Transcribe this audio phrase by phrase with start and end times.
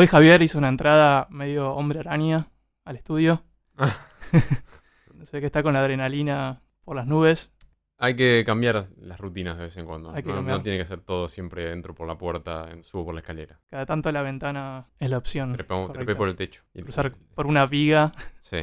[0.00, 2.52] Hoy Javier hizo una entrada medio hombre araña
[2.84, 3.42] al estudio.
[5.24, 7.52] Se ve que está con la adrenalina por las nubes.
[7.96, 10.12] Hay que cambiar las rutinas de vez en cuando.
[10.12, 13.22] Hay que no, tiene que ser todo siempre entro por la puerta, subo por la
[13.22, 13.58] escalera.
[13.70, 15.56] Cada tanto la ventana es la opción.
[15.56, 16.62] Trepamos- trepé por el techo.
[16.80, 18.12] Cruzar por una viga.
[18.40, 18.58] Sí.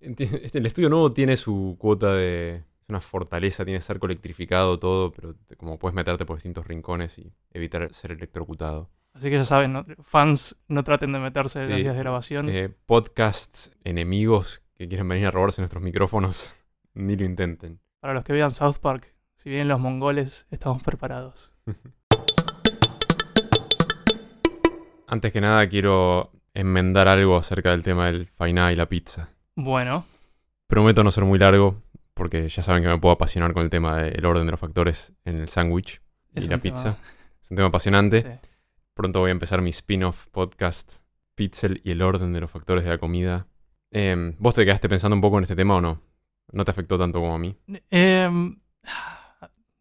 [0.00, 2.64] Este- el estudio nuevo tiene su cuota de...
[2.82, 7.32] Es una fortaleza, tiene cerco electrificado, todo, pero como puedes meterte por distintos rincones y
[7.52, 8.90] evitar ser electrocutado.
[9.12, 9.84] Así que ya saben, ¿no?
[10.02, 12.48] fans no traten de meterse en los días de grabación.
[12.48, 16.54] Eh, podcasts enemigos que quieren venir a robarse nuestros micrófonos,
[16.94, 17.80] ni lo intenten.
[18.00, 21.52] Para los que vean South Park, si vienen los mongoles, estamos preparados.
[25.06, 29.28] Antes que nada quiero enmendar algo acerca del tema del fainá y la pizza.
[29.56, 30.04] Bueno,
[30.68, 31.82] Prometo no ser muy largo,
[32.14, 35.12] porque ya saben que me puedo apasionar con el tema del orden de los factores
[35.24, 36.00] en el sándwich
[36.32, 36.96] y la tema- pizza.
[37.42, 38.20] Es un tema apasionante.
[38.22, 38.28] sí.
[39.00, 40.96] Pronto voy a empezar mi spin-off podcast,
[41.34, 43.46] Pixel y el orden de los factores de la comida.
[43.90, 46.02] Em, ¿Vos te quedaste pensando un poco en este tema o no?
[46.52, 47.56] ¿No te afectó tanto como a mí?
[47.88, 48.60] Em,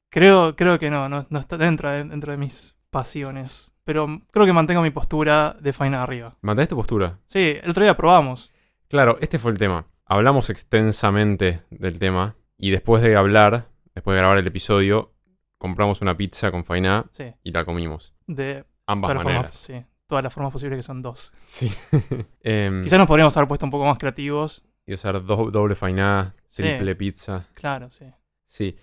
[0.07, 3.75] creo, creo que no, no, no está dentro de, dentro de mis pasiones.
[3.83, 6.37] Pero creo que mantengo mi postura de faina arriba.
[6.39, 7.19] ¿Mantén tu postura?
[7.25, 8.53] Sí, el otro día probamos.
[8.87, 9.85] Claro, este fue el tema.
[10.05, 15.11] Hablamos extensamente del tema y después de hablar, después de grabar el episodio,
[15.57, 18.13] compramos una pizza con fainá Sí, y la comimos.
[18.25, 19.55] de Ambas todas las formas, maneras.
[19.57, 21.33] sí, todas las formas posibles que son dos.
[21.45, 21.71] Sí.
[22.41, 24.65] Em, Quizás nos podríamos haber puesto un poco más creativos.
[24.85, 26.63] y usar do- doble fainá, Sí.
[26.63, 27.45] triple pizza.
[27.53, 28.05] Claro, sí.
[28.45, 28.75] Sí.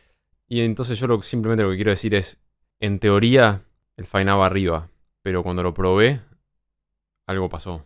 [0.46, 2.38] Y entonces yo lo, simplemente lo que quiero decir es,
[2.78, 3.62] en teoría,
[3.96, 4.88] el fainá va arriba,
[5.22, 6.20] pero cuando lo probé,
[7.26, 7.84] algo pasó.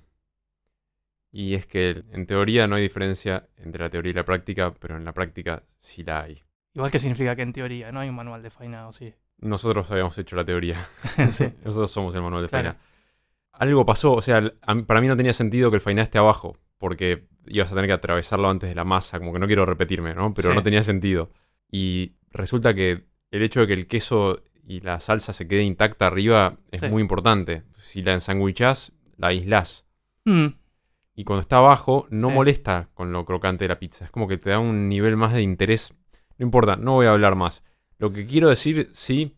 [1.32, 4.96] Y es que en teoría no hay diferencia entre la teoría y la práctica, pero
[4.96, 6.42] en la práctica sí la hay.
[6.74, 9.14] Igual que significa que en teoría no hay un manual de faina, ¿o sí?
[9.40, 10.86] Nosotros habíamos hecho la teoría.
[11.30, 11.52] sí.
[11.64, 12.70] Nosotros somos el manual de Claro.
[12.72, 12.80] fainá.
[13.52, 14.42] Algo pasó, o sea,
[14.86, 17.92] para mí no tenía sentido que el fainá esté abajo, porque ibas a tener que
[17.94, 20.32] atravesarlo antes de la masa, como que no quiero repetirme, ¿no?
[20.32, 20.54] Pero Sí.
[20.54, 21.30] no tenía sentido.
[21.70, 26.06] Y resulta que el hecho de que el queso y la salsa se quede intacta
[26.06, 26.88] arriba es Sí.
[26.88, 27.64] muy importante.
[27.76, 29.84] Si la ensanguichás, la aislás.
[30.24, 30.46] Mm,
[31.16, 32.34] Y cuando está abajo, no Sí.
[32.34, 34.06] molesta con lo crocante de la pizza.
[34.06, 35.92] Es como que te da un nivel más de interés.
[36.38, 37.62] No importa, no voy a hablar más.
[38.00, 39.36] Lo que quiero decir, sí,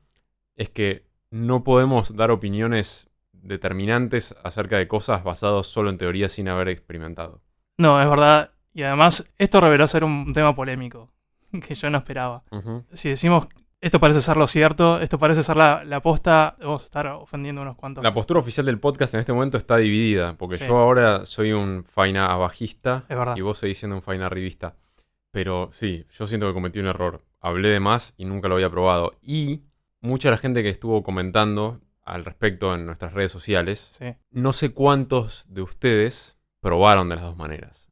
[0.56, 6.49] es que no podemos dar opiniones determinantes acerca de cosas basadas solo en teoría sin
[6.49, 7.43] haber experimentado.
[7.77, 8.53] No, es verdad.
[8.72, 11.11] Y además, esto reveló ser un tema polémico
[11.67, 12.45] que yo no esperaba.
[12.93, 13.47] Si decimos
[13.81, 17.62] esto parece ser lo cierto, esto parece ser la, la posta, vamos a estar ofendiendo
[17.62, 18.05] unos cuantos.
[18.05, 20.67] La postura oficial del podcast en este momento está dividida, porque Sí.
[20.69, 24.77] yo ahora soy un faina abajista y vos seguís siendo un faina arribista.
[25.32, 27.25] Pero sí, yo siento que cometí un error.
[27.41, 29.12] Hablé de más y nunca lo había probado.
[29.22, 29.62] Y
[30.00, 34.15] mucha de la gente que estuvo comentando al respecto en nuestras redes sociales, Sí.
[34.31, 37.91] no sé cuántos de ustedes probaron de las dos maneras.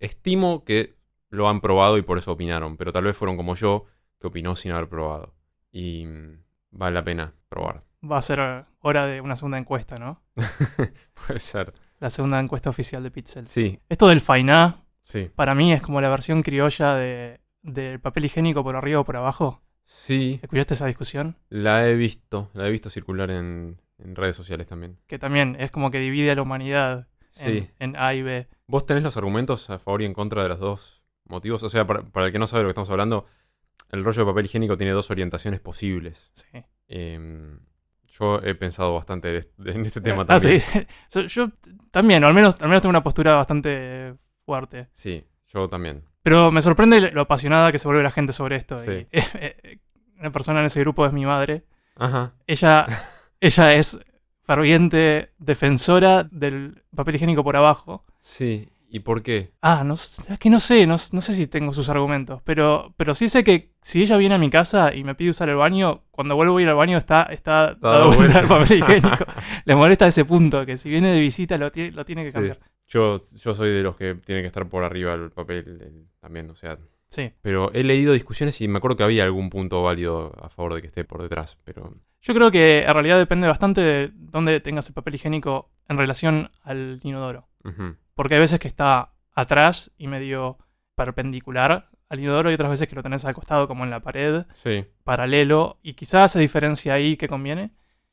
[0.00, 0.96] Estimo que
[1.30, 3.86] lo han probado y por eso opinaron, pero tal vez fueron como yo,
[4.20, 5.34] que opinó sin haber probado.
[5.70, 6.42] Y mm,
[6.72, 7.84] vale la pena probar.
[8.04, 10.20] Va a ser hora de una segunda encuesta, ¿no?
[11.26, 11.72] Puede ser.
[12.00, 13.46] La segunda encuesta oficial de Pixel.
[13.46, 15.30] Sí, Esto del fainá, sí.
[15.34, 19.16] para mí es como la versión criolla de, del papel higiénico por arriba o por
[19.16, 19.62] abajo.
[19.84, 21.36] Sí, ¿Escuchaste esa discusión?
[21.48, 22.50] la he visto.
[22.54, 24.98] La he visto circular en, en redes sociales también.
[25.06, 27.08] Que también es como que divide a la humanidad
[27.38, 27.70] en, Sí.
[27.78, 28.48] en A y B.
[28.66, 31.62] ¿Vos tenés los argumentos a favor y en contra de los dos motivos?
[31.62, 33.26] O sea, para, para el que no sabe de lo que estamos hablando,
[33.90, 36.30] el rollo de papel higiénico tiene dos orientaciones posibles.
[36.34, 36.64] Sí.
[36.88, 37.58] Em,
[38.06, 40.60] yo he pensado bastante de- de- en este tema Ah, también.
[40.60, 40.86] sí.
[41.08, 41.50] So, yo
[41.90, 44.14] también, o al menos, al menos tengo una postura bastante
[44.52, 44.88] fuerte.
[44.92, 46.04] Sí, yo también.
[46.22, 48.76] Pero me sorprende lo apasionada que se vuelve la gente sobre esto.
[48.76, 49.06] Sí.
[49.10, 49.18] Y,
[50.20, 51.64] una persona en ese grupo es mi madre.
[51.96, 52.34] Ajá.
[52.46, 52.86] Ella,
[53.40, 53.98] ella es
[54.42, 58.04] ferviente defensora del papel higiénico por abajo.
[58.18, 58.68] Sí.
[58.94, 59.52] ¿Y por qué?
[59.62, 63.14] Ah, no, es que no sé, no, no sé si tengo sus argumentos, pero, pero
[63.14, 66.02] sí sé que si ella viene a mi casa y me pide usar el baño,
[66.10, 69.24] cuando vuelvo a ir al baño está, está dado vuelta el papel higiénico.
[69.64, 72.52] Le molesta ese punto, que si viene de visita lo, tiene- lo tiene que Sí.
[72.92, 76.50] Yo, yo soy de los que tiene que estar por arriba el papel el- también,
[76.50, 76.78] o sea.
[77.08, 77.32] Sí.
[77.42, 80.80] Pero he leído discusiones y me acuerdo que había algún punto válido a favor de
[80.80, 84.88] que esté por detrás, pero Yo creo que en realidad depende bastante de dónde tengas
[84.88, 87.48] el papel higiénico en relación al inodoro.
[88.14, 90.58] Porque hay veces que está atrás y medio
[90.94, 94.44] perpendicular al inodoro y otras veces que lo tenés al costado como en la pared,
[94.54, 97.72] sí, paralelo, y quizás se diferencia ahí que conviene.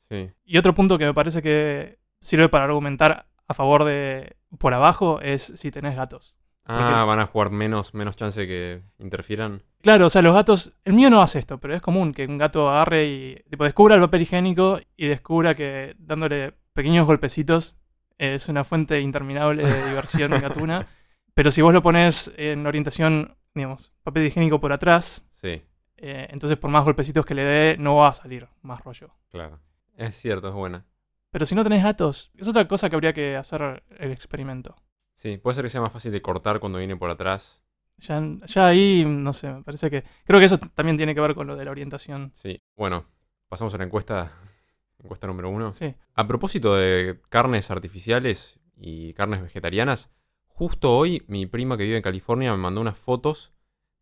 [0.10, 0.30] sí.
[0.44, 5.20] Y otro punto que me parece que sirve para argumentar a favor de por abajo
[5.22, 6.38] es si tenés gatos.
[6.66, 9.64] Ah, van a jugar menos, menos chance que interfieran.
[9.82, 12.38] Claro, o sea, los gatos, el mío no hace esto, pero es común que un
[12.38, 17.78] gato agarre y tipo, descubra el papel higiénico y descubra que dándole pequeños golpecitos
[18.20, 20.88] es una fuente interminable de diversión gatuna.
[21.34, 25.64] Pero si vos lo pones en orientación, digamos, papel higiénico por atrás, Sí,
[25.98, 29.10] eh, entonces por más golpecitos que le dé, no va a salir más rollo.
[29.32, 29.60] claro.
[29.98, 30.86] Es cierto, es buena.
[31.32, 34.76] Pero si no tenés gatos, es otra cosa que habría que hacer el experimento.
[35.14, 37.62] Sí, puede ser que sea más fácil de cortar cuando viene por atrás.
[37.98, 40.04] Ya, ya ahí, no sé, me parece que...
[40.26, 42.32] Creo que eso también tiene que ver con lo de la orientación.
[42.34, 43.06] Sí, bueno,
[43.50, 44.32] pasamos a la encuesta,
[45.04, 45.72] encuesta número uno.
[45.72, 45.94] Sí.
[46.14, 50.10] A propósito de carnes artificiales y carnes vegetarianas,
[50.48, 53.54] justo hoy mi prima que vive en California me mandó unas fotos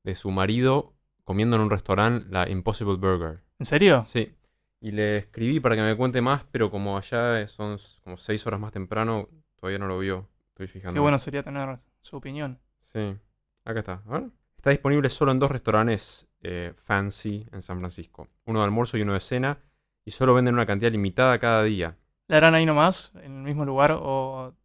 [0.03, 3.43] de su marido comiendo en un restaurante la Impossible Burger.
[3.59, 4.03] ¿En serio?
[4.05, 4.33] Sí.
[4.79, 8.59] Y le escribí para que me cuente más, pero como allá son como seis horas
[8.59, 10.29] más temprano, todavía no lo vio.
[10.49, 10.93] Estoy fijando.
[10.93, 12.59] Qué bueno sería tener su opinión.
[12.77, 13.17] Sí.
[13.65, 14.03] Acá está.
[14.07, 14.29] A ver.
[14.55, 18.27] Está disponible solo en dos restaurantes eh, fancy en San Francisco.
[18.45, 19.59] Uno de almuerzo y uno de cena.
[20.05, 21.97] Y solo venden una cantidad limitada cada día.
[22.27, 24.55] ¿La harán ahí nomás, en el mismo lugar, o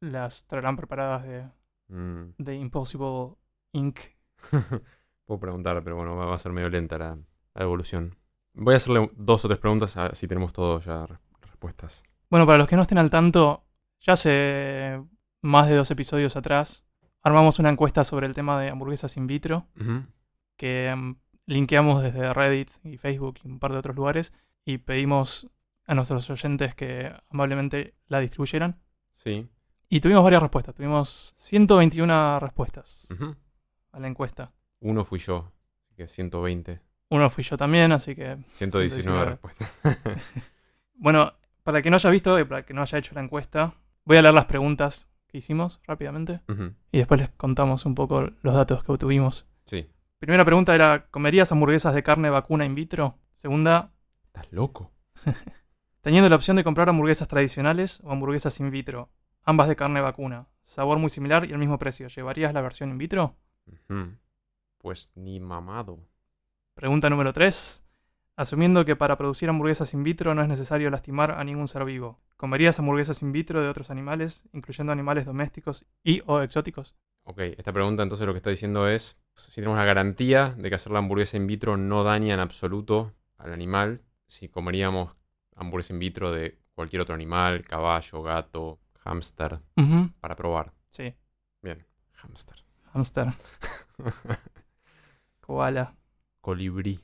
[0.00, 1.48] las traerán preparadas de,
[1.88, 2.34] Mm.
[2.38, 3.34] de Impossible
[3.72, 3.98] Inc.?
[5.26, 7.18] Puedo preguntar, pero bueno, va va a ser medio lenta la,
[7.54, 8.14] la evolución.
[8.54, 12.02] Voy a hacerle dos o tres preguntas a si tenemos todo ya re- respuestas.
[12.30, 13.64] Bueno, para los que no estén al tanto,
[14.00, 15.02] ya hace
[15.42, 16.84] más de dos episodios atrás
[17.22, 19.66] armamos una encuesta sobre el tema de hamburguesas in vitro
[20.56, 21.14] que mm,
[21.46, 24.32] linkeamos desde Reddit y Facebook y un par de otros lugares
[24.64, 25.48] y pedimos
[25.86, 28.80] a nuestros oyentes que amablemente la distribuyeran.
[29.12, 29.48] Sí.
[29.88, 33.08] Y tuvimos varias respuestas, tuvimos 121 respuestas
[33.92, 34.52] a la encuesta.
[34.80, 35.52] Uno fui yo.
[35.84, 36.80] Así que 120.
[37.12, 39.30] Uno fui yo también, así que 119 119.
[39.30, 39.74] respuestas.
[40.94, 41.32] Bueno,
[41.62, 43.74] para el que no haya visto y para el que no haya hecho la encuesta,
[44.04, 46.40] voy a leer las preguntas que hicimos rápidamente
[46.92, 49.48] y después les contamos un poco los datos que obtuvimos.
[49.64, 49.90] Sí.
[50.20, 53.18] Primera pregunta era, ¿comerías hamburguesas de carne vacuna in vitro?
[53.34, 53.90] Segunda,
[54.26, 54.92] ¿Estás loco?
[56.02, 59.10] teniendo la opción de comprar hamburguesas tradicionales o hamburguesas in vitro,
[59.42, 62.98] ambas de carne vacuna, sabor muy similar y el mismo precio, ¿llevarías la versión in
[62.98, 63.36] vitro?
[64.78, 65.98] Pues ni mamado.
[66.74, 67.86] Pregunta número 3.
[68.36, 72.18] Asumiendo que para producir hamburguesas in vitro no es necesario lastimar a ningún ser vivo,
[72.38, 76.96] ¿comerías hamburguesas in vitro de otros animales, incluyendo animales domésticos y o exóticos?
[77.24, 80.74] Ok, esta pregunta entonces lo que está diciendo es si tenemos la garantía de que
[80.76, 85.14] hacer la hamburguesa in vitro no daña en absoluto al animal, si comeríamos
[85.54, 89.60] hamburguesa in vitro de cualquier otro animal, caballo, gato, hámster,
[90.20, 90.72] para probar.
[90.88, 91.14] Sí,
[91.60, 92.64] Bien, hámster.
[92.94, 93.34] hamster,
[95.40, 95.94] koala.
[96.42, 97.00] Colibrí.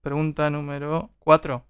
[0.00, 1.64] Pregunta número 4.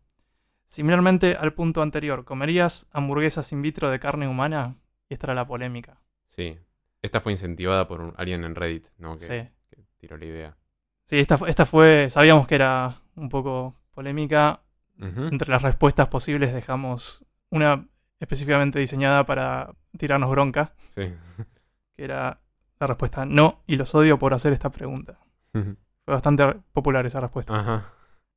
[0.65, 4.77] Similarmente al punto anterior, ¿comerías hamburguesas in vitro de carne humana?
[5.09, 6.01] Y esta era la polémica.
[6.29, 6.57] Sí.
[7.03, 9.17] Esta fue incentivada por un- alguien en Reddit, ¿no?
[9.17, 9.49] Que, Sí.
[9.69, 10.57] que tiró la idea.
[11.05, 14.63] Sí, esta, esta fue, sabíamos que era un poco polémica.
[15.03, 17.87] Entre las respuestas posibles dejamos una
[18.21, 21.15] específicamente diseñada para tirarnos bronca, Sí.
[21.97, 22.39] que era
[22.79, 25.19] la respuesta no, y los odio por hacer esta pregunta.
[26.11, 27.55] Fue bastante popular esa respuesta.
[27.57, 27.85] Ajá.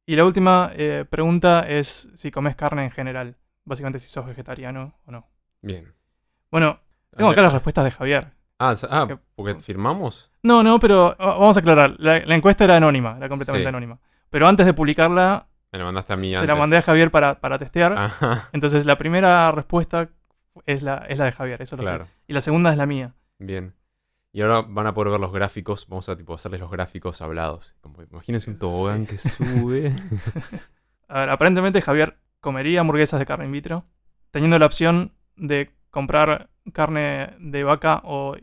[0.05, 3.35] Y la última eh, pregunta es si comes carne en general.
[3.65, 5.27] Básicamente si sos vegetariano o no.
[5.63, 5.91] Bien.
[6.51, 6.79] Bueno,
[7.17, 8.27] tengo acá las respuestas de Javier.
[8.59, 10.29] Ah, ah, que- porque firmamos.
[10.43, 11.95] No, no, pero ah, vamos a aclarar.
[11.97, 13.69] La, la encuesta era anónima, era completamente Sí.
[13.69, 13.97] anónima.
[14.29, 16.49] Pero antes de publicarla, Me la mandaste a mí se antes.
[16.49, 17.93] la mandé a Javier para, para testear.
[17.97, 18.49] Ajá.
[18.53, 20.09] Entonces la primera respuesta
[20.67, 21.89] es la, es la de Javier, eso lo sé.
[21.89, 22.05] Claro.
[22.27, 23.15] Y la segunda es la mía.
[23.39, 23.73] Bien.
[24.33, 25.87] Y ahora van a poder ver los gráficos.
[25.87, 27.75] Vamos a tipo hacerles los gráficos hablados.
[27.81, 29.93] Como, imagínense un tobogán que sube.
[31.07, 33.85] A ver, aparentemente Javier comería hamburguesas de carne in vitro,
[34.31, 38.35] teniendo la opción de comprar carne de vaca o,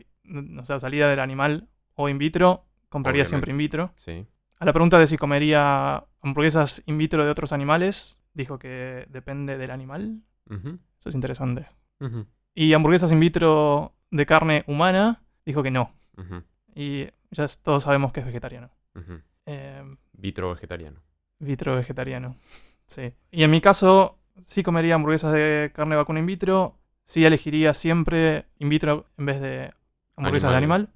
[0.57, 3.29] o sea, salida del animal o in vitro, compraría Obviamente.
[3.29, 3.91] siempre in vitro.
[3.95, 4.25] sí.
[4.57, 9.57] A la pregunta de si comería hamburguesas in vitro de otros animales, dijo que depende
[9.57, 10.21] del animal.
[10.47, 11.65] Eso es interesante.
[12.53, 15.93] Y hamburguesas in vitro de carne humana, dijo que no.
[16.73, 18.69] Y ya todos sabemos que es vegetariano.
[19.45, 19.83] Eh,
[20.13, 21.01] Vitro vegetariano.
[21.39, 22.35] vitro vegetariano.
[22.85, 23.13] Sí.
[23.31, 26.77] Y en mi caso, sí comería hamburguesas de carne vacuna in vitro.
[27.03, 29.73] Sí elegiría siempre in vitro en vez de
[30.15, 30.89] hamburguesas de animal.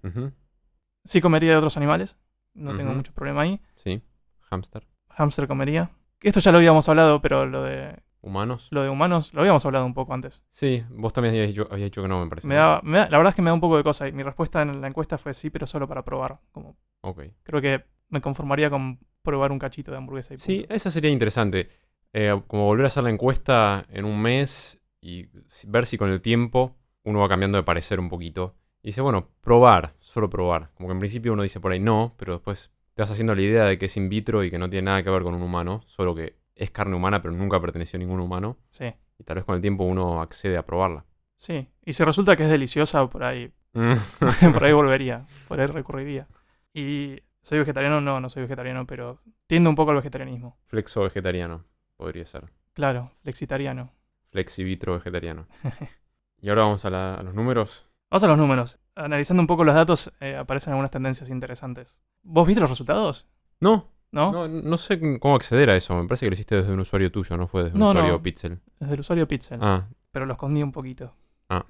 [1.03, 2.17] Sí comería de otros animales.
[2.53, 3.59] No tengo mucho problema ahí.
[3.75, 4.01] Sí.
[4.49, 4.87] Hamster.
[5.09, 5.91] Hamster comería.
[6.21, 8.67] Esto ya lo habíamos hablado, pero lo de, Humanos.
[8.71, 10.41] lo de humanos lo habíamos hablado un poco antes.
[10.51, 12.47] Sí, vos también habías dicho, habías dicho que no, me parece.
[12.47, 12.61] Me ¿no?
[12.61, 14.07] da, me da- la verdad es que me da un poco de cosa.
[14.07, 16.39] Y mi respuesta en la encuesta fue sí, pero solo para probar.
[16.51, 17.21] Como, Ok.
[17.43, 20.73] creo que me conformaría con probar un cachito de hamburguesa y Sí, punto.
[20.73, 21.69] esa sería interesante.
[22.13, 25.27] Eh, como volver a hacer la encuesta en un mes y
[25.67, 28.55] ver si con el tiempo uno va cambiando de parecer un poquito.
[28.81, 30.71] Y dice, bueno, probar, solo probar.
[30.75, 33.41] Como que en principio uno dice por ahí no, pero después te vas haciendo la
[33.41, 35.41] idea de que es in vitro y que no tiene nada que ver con un
[35.43, 38.57] humano, solo que es carne humana pero nunca perteneció a ningún humano.
[38.69, 38.93] Sí.
[39.19, 41.05] Y tal vez con el tiempo uno accede a probarla.
[41.37, 43.51] Sí, y si resulta que es deliciosa, por ahí,
[44.53, 46.27] por ahí volvería, por ahí recurriría.
[46.73, 50.57] Y soy vegetariano, no, no soy vegetariano, pero tiendo un poco al vegetarianismo.
[50.67, 51.65] Flexo vegetariano,
[51.97, 52.51] podría ser.
[52.73, 53.93] Claro, flexitariano.
[54.29, 55.47] Flexivitro vegetariano.
[56.41, 57.87] y ahora vamos a, la- a los números.
[58.09, 58.79] Vamos a los números.
[58.95, 62.03] Analizando un poco los datos, eh, aparecen algunas tendencias interesantes.
[62.23, 63.27] ¿Vos viste los resultados?
[63.59, 64.31] No, ¿No?
[64.31, 65.95] no, no sé cómo acceder a eso.
[65.95, 67.99] Me parece que lo hiciste desde un usuario tuyo, no fue desde un No, no.
[67.99, 68.59] usuario Pixel.
[68.79, 71.13] Desde el usuario Pixel, Ah, pero lo escondí un poquito.
[71.49, 71.65] Ah.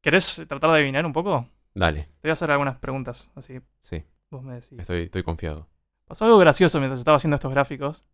[0.00, 1.46] ¿Querés tratar de adivinar un poco?
[1.74, 2.02] dale.
[2.20, 4.78] Te voy a hacer algunas preguntas, así Sí, vos me decís.
[4.78, 5.68] estoy, estoy confiado.
[6.06, 8.04] Pasó algo gracioso mientras estaba haciendo estos gráficos,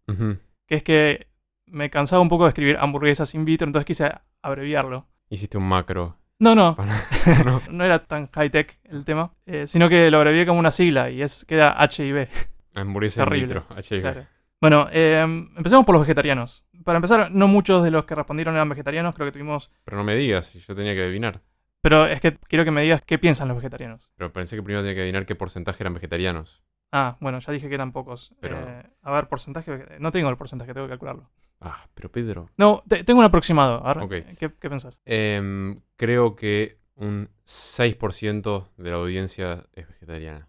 [0.66, 1.26] que es que
[1.66, 5.06] me cansaba un poco de escribir hamburguesas in vitro, entonces quise abreviarlo.
[5.28, 6.16] Hiciste un macro.
[6.38, 6.76] No, no.
[7.70, 11.20] no era tan high-tech el tema, eh, sino que lo abrevié como una sigla y
[11.22, 12.28] es queda HIV.
[12.74, 13.60] Hamburguesa Terrible.
[13.60, 13.66] vitro.
[13.76, 14.00] HIV.
[14.00, 14.26] Claro.
[14.60, 15.20] Bueno, eh,
[15.56, 16.66] empecemos por los vegetarianos.
[16.84, 19.70] Para empezar, no muchos de los que respondieron eran vegetarianos, creo que tuvimos...
[19.84, 21.42] Pero no me digas, yo tenía que adivinar.
[21.80, 24.10] Pero es que quiero que me digas qué piensan los vegetarianos.
[24.16, 26.64] Pero pensé que primero tenía que adivinar qué porcentaje eran vegetarianos.
[26.90, 28.34] Ah, bueno, ya dije que eran pocos.
[28.40, 29.96] Pero- Eh, a ver, porcentaje...
[30.00, 31.30] No tengo el porcentaje, tengo que calcularlo.
[31.60, 32.50] Ah, pero Pedro.
[32.56, 33.86] No, te- tengo un aproximado.
[33.86, 34.24] A ver.
[34.36, 35.00] ¿qué, qué pensás?
[35.04, 40.48] Em, creo que un 6% de la audiencia es vegetariana.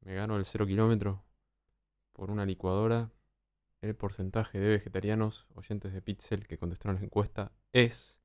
[0.00, 1.24] Me gano el 0 kilómetro
[2.18, 3.12] por una licuadora.
[3.80, 8.18] El porcentaje de vegetarianos oyentes de Pixel que contestaron la encuesta es...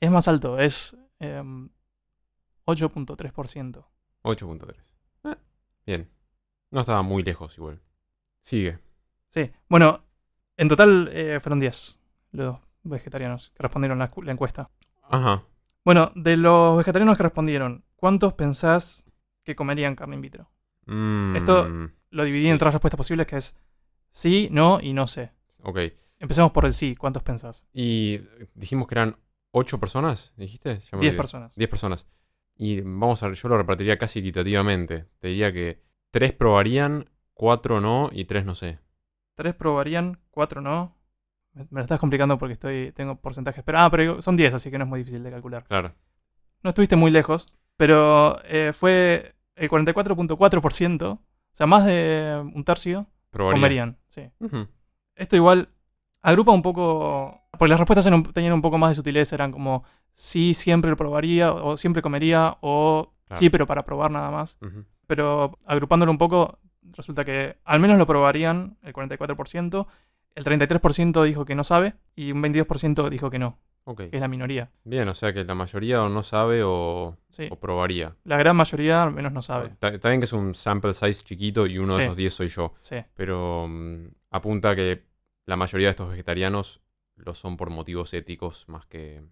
[0.00, 1.68] Es más alto, es em,
[2.64, 3.84] 8.3%.
[4.22, 4.76] 8.3.
[5.24, 5.36] Eh,
[5.84, 6.08] bien.
[6.70, 7.82] No estaba muy lejos igual.
[8.40, 8.78] Sigue.
[9.28, 10.04] Sí, bueno,
[10.56, 14.70] en total eh, fueron 10 los vegetarianos que respondieron la, la encuesta.
[15.02, 15.42] Ajá.
[15.84, 19.10] Bueno, de los vegetarianos que respondieron, ¿cuántos pensás
[19.42, 20.48] que comerían carne in vitro?
[20.86, 21.68] Mm, Esto-
[22.10, 23.56] Lo dividí en tres respuestas posibles, que es
[24.10, 25.32] sí, no y no sé.
[25.62, 25.78] Ok.
[26.18, 27.66] Empecemos por el sí, ¿cuántos pensás?
[27.74, 28.20] Y
[28.54, 29.16] dijimos que eran
[29.50, 30.70] 8 personas, ¿dijiste?
[30.70, 31.12] Ya me 10 olvidé.
[31.16, 31.54] personas.
[31.56, 32.06] 10 personas.
[32.56, 35.06] Y vamos a yo lo repartiría casi equitativamente.
[35.18, 38.78] Te diría que 3 probarían, 4 no y 3 no sé.
[39.34, 40.96] Tres probarían, cuatro no.
[41.52, 43.62] Me, me lo estás complicando porque estoy tengo porcentajes.
[43.62, 45.64] Pero, ah, pero son 10, así que no es muy difícil de calcular.
[45.64, 45.94] Claro.
[46.62, 51.20] No estuviste muy lejos, pero eh, fue el 44.4%, o
[51.52, 53.56] sea, más de un tercio, Probaría.
[53.58, 53.96] comerían.
[54.08, 54.22] Sí.
[55.14, 55.68] Esto igual
[56.22, 59.84] agrupa un poco, porque las respuestas eran tenían un poco más de sutileza, eran como
[60.12, 63.38] sí, siempre lo probaría, o siempre comería, o Claro.
[63.40, 64.58] sí, pero para probar nada más.
[65.08, 66.58] Pero agrupándolo un poco,
[66.92, 69.86] resulta que al menos lo probarían el 44%,
[70.36, 73.58] el 33% dijo que no sabe y un 22% dijo que no,
[73.94, 74.70] Que es la minoría.
[74.82, 77.46] Bien, o sea que la mayoría o no sabe o, Sí.
[77.50, 78.16] o probaría.
[78.24, 79.68] La gran mayoría al menos no sabe.
[79.68, 82.48] Está, está bien que es un sample size chiquito y uno de esos 10 soy
[82.48, 82.74] yo.
[82.80, 82.96] Sí.
[83.14, 85.04] Pero mm, apunta que
[85.44, 86.82] la mayoría de estos vegetarianos
[87.14, 89.22] lo son por motivos éticos más que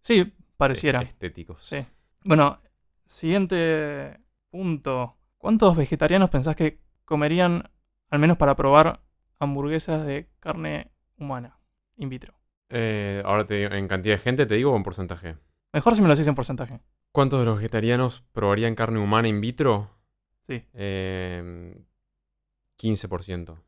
[0.00, 1.00] Sí, pareciera.
[1.02, 1.62] est- estéticos.
[1.64, 1.78] Sí.
[2.24, 2.60] Bueno,
[3.06, 4.18] siguiente
[4.50, 5.16] punto.
[5.38, 7.70] ¿Cuántos vegetarianos pensás que comerían,
[8.10, 9.00] al menos para probar,
[9.38, 11.58] hamburguesas de carne humana,
[11.96, 12.34] in vitro?
[12.74, 15.36] Eh, ahora te digo, en cantidad de gente te digo o en porcentaje.
[15.72, 16.80] Mejor si me lo decís en porcentaje.
[17.12, 19.90] ¿Cuántos de los vegetarianos probarían carne humana in vitro?
[20.42, 21.74] Sí, Eh,
[22.78, 23.58] 15%.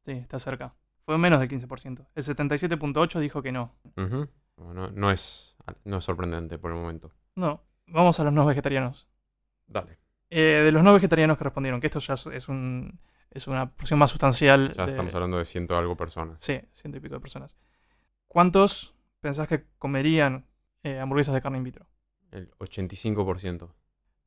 [0.00, 0.74] sí, está cerca.
[1.04, 2.06] Fue menos del 15%.
[2.14, 3.74] El 77.8 dijo que no.
[3.96, 4.28] Ujú.
[4.56, 7.12] Bueno, no, es, no es sorprendente por el momento.
[7.36, 9.08] No, vamos a los no vegetarianos.
[9.66, 9.98] Dale.
[10.30, 12.98] Eh, de los no vegetarianos que respondieron, que esto ya es- es, un,
[13.30, 14.72] es una porción más sustancial.
[14.74, 16.38] Ya de- estamos hablando de ciento algo personas.
[16.40, 17.56] Sí, ciento y pico de personas.
[18.36, 20.44] ¿Cuántos pensás que comerían
[20.82, 21.86] eh, hamburguesas de carne in vitro?
[22.30, 23.70] El 85%.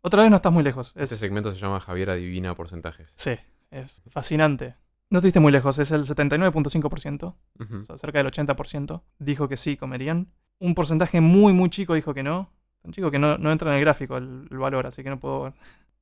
[0.02, 0.96] Otra vez no estás muy lejos.
[0.96, 3.14] Es, Este segmento se llama Javier Adivina Porcentajes.
[3.16, 3.36] Sí,
[3.70, 4.74] es fascinante.
[5.12, 7.76] No estuviste muy lejos, es el 79.5%, Ujú.
[7.82, 10.32] o sea, cerca del 80%, dijo que sí comerían.
[10.58, 12.52] Un porcentaje muy, muy chico dijo que no.
[12.82, 15.20] Tan chico que no, no entra en el gráfico el, el valor, así que no
[15.20, 15.54] puedo...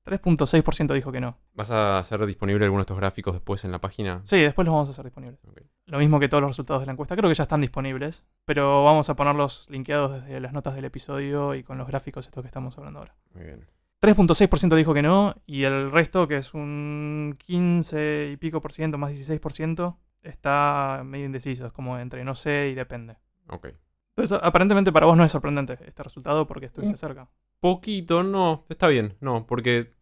[0.07, 1.37] 3.6% dijo que no.
[1.53, 4.21] ¿Vas a hacer disponible alguno de estos gráficos después en la página?
[4.23, 5.39] Sí, después los vamos a hacer disponibles.
[5.85, 7.15] Lo mismo que todos los resultados de la encuesta.
[7.15, 11.55] Creo que ya están disponibles, pero vamos a ponerlos linkeados desde las notas del episodio
[11.55, 13.15] y con los gráficos estos que estamos hablando ahora.
[13.33, 13.67] Muy bien.
[14.01, 18.97] 3.6% dijo que no, y el resto, que es un 15 y pico por ciento,
[18.97, 23.17] más 16 por ciento, está medio indeciso, es como entre no sé y depende.
[23.49, 23.69] Ok.
[24.15, 27.27] Entonces, aparentemente para vos no es sorprendente este resultado porque estuviste cerca.
[27.59, 28.65] Poquito, no.
[28.69, 29.93] Está bien, no, porque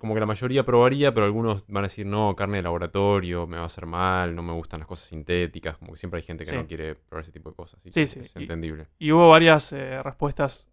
[0.00, 3.56] como que la mayoría probaría, pero algunos van a decir, no, carne de laboratorio, me
[3.56, 6.44] va a hacer mal, no me gustan las cosas sintéticas, como que siempre hay gente
[6.44, 6.56] que Sí.
[6.56, 7.80] no quiere probar ese tipo de cosas.
[7.88, 8.88] Sí, sí, Es entendible.
[8.98, 10.70] Y hubo varias eh, respuestas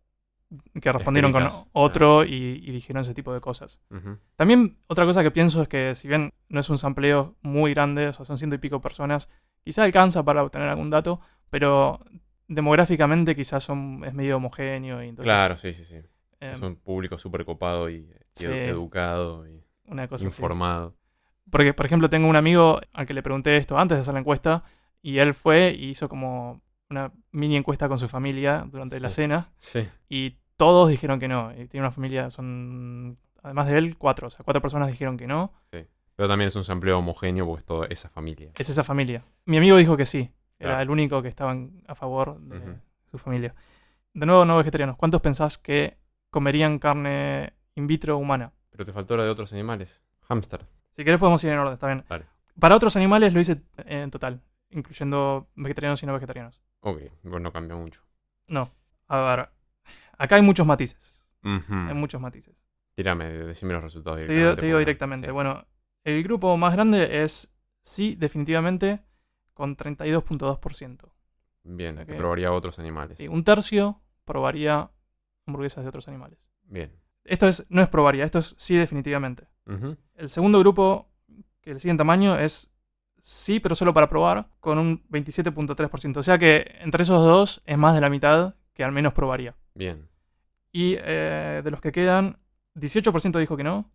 [0.82, 3.82] que respondieron con otro y, y dijeron ese tipo de cosas.
[4.36, 8.08] También otra cosa que pienso es que si bien no es un sampleo muy grande,
[8.08, 9.28] o sea, son ciento y pico personas,
[9.64, 11.20] quizá alcanza para obtener algún dato,
[11.50, 12.00] pero
[12.48, 15.04] demográficamente quizás son, es medio homogéneo.
[15.04, 15.96] Y entonces, Claro, sí, sí, sí.
[15.96, 18.46] eh, Es un público súper copado y, y Sí.
[18.48, 20.36] edu- educado y una cosa así.
[20.36, 20.96] informado.
[21.50, 24.20] Porque, por ejemplo, tengo un amigo al que le pregunté esto antes de hacer la
[24.20, 24.64] encuesta
[25.02, 29.16] y él fue y hizo como una mini encuesta con su familia durante la Sí.
[29.18, 29.88] cena Sí.
[30.10, 31.52] y todos dijeron que no.
[31.52, 34.28] Y tiene una familia, son, además de él, cuatro.
[34.28, 35.54] O sea, cuatro personas dijeron que no.
[35.70, 38.52] Pero también es un sampleo homogéneo porque es toda esa familia.
[38.58, 39.24] Es esa familia.
[39.46, 40.32] Mi amigo dijo que sí.
[40.58, 40.82] Era Claro.
[40.84, 42.78] el único que estaba en- a favor de
[43.12, 43.54] su familia.
[44.14, 44.96] De nuevo, no vegetarianos.
[44.96, 45.98] ¿Cuántos pensás que
[46.30, 48.52] comerían carne in vitro humana?
[48.72, 50.02] Pero te faltó la de otros animales.
[50.28, 50.66] Hamster.
[50.92, 52.04] Si querés podemos ir en orden, está bien.
[52.10, 52.26] Vale.
[52.60, 56.62] Para otros animales lo hice en total, incluyendo vegetarianos y no vegetarianos.
[56.82, 58.02] Ok, bueno, no cambia mucho.
[58.48, 58.70] No.
[59.08, 59.50] A ver.
[60.18, 61.28] Acá hay muchos matices.
[61.44, 62.64] Hay muchos matices.
[62.96, 64.46] Tírame, decime los resultados Te directamente.
[64.50, 65.26] digo, te digo directamente.
[65.28, 65.32] sí.
[65.32, 65.66] Bueno,
[66.06, 69.02] el grupo más grande es sí, definitivamente,
[69.54, 71.12] con 32.2%.
[71.64, 72.06] Bien, ok.
[72.06, 73.18] que probaría otros animales.
[73.18, 74.90] Sí, un tercio probaría
[75.46, 76.48] hamburguesas de otros animales.
[76.64, 76.92] Bien.
[77.26, 79.48] Esto es, no es probaría, esto es sí, definitivamente.
[80.16, 81.10] El segundo grupo,
[81.62, 82.72] que le sigue en tamaño, es
[83.20, 86.18] sí, pero solo para probar, con un 27.3%.
[86.18, 89.56] O sea que entre esos dos es más de la mitad que al menos probaría.
[89.74, 90.08] Bien.
[90.72, 92.38] Y eh, de los que quedan,
[92.76, 93.92] 18% dijo que no,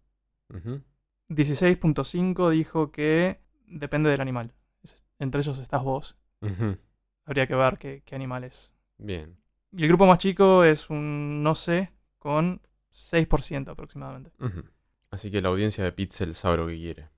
[0.52, 0.82] Ujú.
[1.28, 4.52] 16.5% dijo que depende del animal.
[5.18, 6.18] Entre esos estás vos.
[7.24, 8.74] Habría que ver qué, qué animal es.
[8.98, 9.36] Bien.
[9.72, 14.30] Y el grupo más chico es un no sé, con 6% aproximadamente.
[15.10, 17.02] Así que la audiencia de Pixel sabe lo que quiere.
[17.02, 17.08] En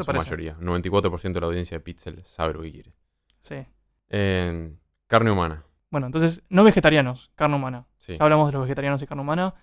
[0.00, 0.26] Eso su parece.
[0.26, 0.56] mayoría.
[0.58, 2.94] 94% de la audiencia de Pixel sabe lo que quiere.
[3.40, 3.66] Sí.
[4.08, 5.64] En carne humana.
[5.90, 7.86] Bueno, entonces, no vegetarianos, carne humana.
[7.98, 8.16] Sí.
[8.16, 9.54] Ya hablamos de los vegetarianos y carne humana,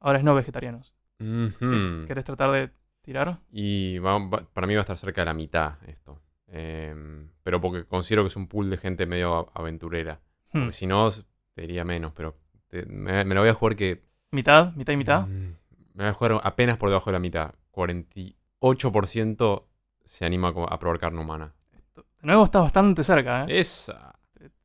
[0.00, 0.94] ahora es no vegetarianos.
[1.20, 2.06] Ujú.
[2.06, 2.70] ¿Querés tratar de
[3.02, 3.40] tirar?
[3.50, 6.20] Y va- va- para mí va a estar cerca de la mitad esto.
[6.48, 10.20] Em, pero porque considero que es un pool de gente medio aventurera.
[10.52, 10.60] Hmm.
[10.60, 12.12] Porque si no, te diría menos.
[12.12, 12.36] Pero
[12.68, 14.06] te- me, me la voy a jugar que.
[14.30, 14.72] ¿Mitad?
[14.74, 15.26] ¿Mitad y mitad?
[15.26, 15.54] Mm,
[15.94, 17.54] Me voy a jugar apenas por debajo de la mitad.
[17.72, 19.64] 48%
[20.04, 21.52] se anima a probar carne humana.
[21.94, 23.60] De nuevo estás bastante cerca, ¿eh?
[23.60, 24.14] Esa.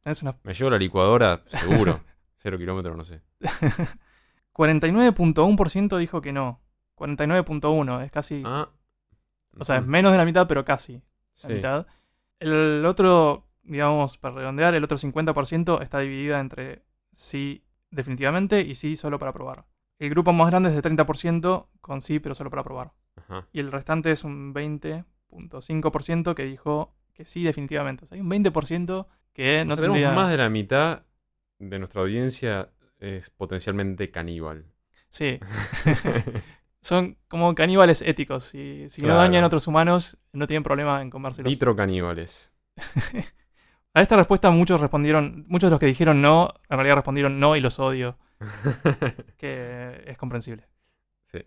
[0.06, 2.02] Una Me llevo la licuadora, seguro.
[2.36, 3.22] Cero kilómetros, no sé.
[4.54, 6.62] 49.1% dijo que no.
[6.98, 8.44] 49.1, es casi...
[8.46, 8.70] Ah.
[9.58, 9.92] o sea, es ujú.
[9.92, 11.02] menos de la mitad, pero casi la
[11.34, 11.54] Sí.
[11.54, 11.88] mitad.
[12.40, 18.96] El otro, digamos, para redondear, el otro 50% está dividida entre sí definitivamente y sí
[18.96, 19.66] solo para probar.
[20.00, 22.94] El grupo más grande es de 30% con sí, pero solo para probar.
[23.16, 23.48] Ajá.
[23.54, 28.06] Y el restante es un 20.5% que dijo que sí definitivamente.
[28.06, 31.04] O sea, hay un 20% que no O sea, tenemos más de la mitad
[31.60, 34.66] de nuestra audiencia es potencialmente caníbal.
[35.10, 35.40] Sí,
[36.82, 38.46] son como caníbales éticos.
[38.46, 41.50] Si, si no dañan a otros humanos, no tienen problema en comérselos.
[41.50, 42.52] Nitro caníbales.
[43.96, 47.56] A esta respuesta muchos respondieron, muchos de los que dijeron no, en realidad respondieron no
[47.56, 48.18] y los odio,
[49.38, 50.68] que es comprensible.
[51.26, 51.40] sí.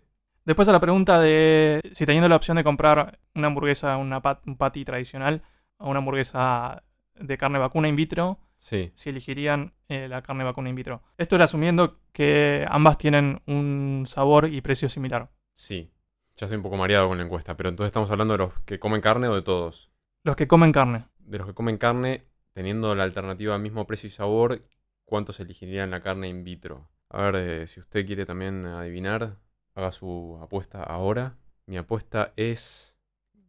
[0.45, 4.47] Después a la pregunta de si teniendo la opción de comprar una hamburguesa, una pat-
[4.47, 5.41] un patty tradicional
[5.77, 6.83] o una hamburguesa
[7.15, 8.91] de carne vacuna in vitro, Sí.
[8.95, 11.03] si elegirían eh, la carne vacuna in vitro.
[11.17, 15.29] Esto era asumiendo que ambas tienen un sabor y precio similar.
[15.51, 15.91] Sí.
[16.37, 18.79] Ya estoy un poco mareado con la encuesta, pero entonces estamos hablando de los que
[18.79, 19.91] comen carne o de todos.
[20.23, 21.05] Los que comen carne.
[21.19, 22.23] De los que comen carne,
[22.57, 24.63] teniendo la alternativa mismo precio y sabor,
[25.05, 26.89] ¿cuántos elegirían la carne in vitro?
[27.07, 29.37] A ver, eh, si usted quiere también adivinar,
[29.75, 31.37] haga su apuesta ahora.
[31.67, 32.97] Mi apuesta es,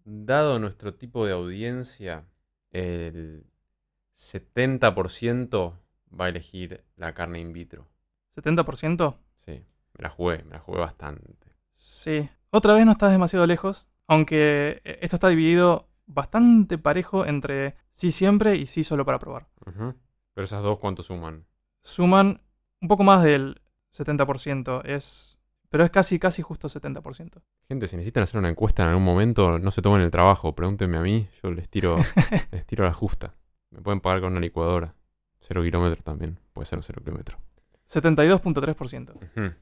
[0.05, 2.27] dado nuestro tipo de audiencia,
[2.71, 3.47] el
[4.15, 5.79] 70%
[6.13, 7.89] va a elegir la carne in vitro.
[8.37, 9.17] ¿70%?
[9.37, 11.57] Sí, me la jugué, me la jugué bastante.
[11.73, 12.29] Sí.
[12.51, 18.11] Otra vez no estás demasiado lejos, aunque eh, esto está dividido bastante parejo entre sí
[18.11, 19.47] siempre y sí solo para probar.
[19.65, 21.47] Pero esas dos, ¿cuánto suman?
[21.81, 22.41] Suman
[22.81, 23.61] un poco más del
[23.93, 27.43] 70%, es, pero es casi, casi justo 70%.
[27.69, 30.97] Gente, si necesitan hacer una encuesta en algún momento, no se tomen el trabajo, pregúntenme
[30.97, 31.97] a mí, yo les tiro,
[32.51, 33.35] les tiro la justa.
[33.71, 34.95] Me pueden pagar con una licuadora.
[35.41, 37.39] Cero kilómetros también, puede ser cero kilómetros.
[37.89, 39.15] 72.3%.
[39.15, 39.55] Ujú.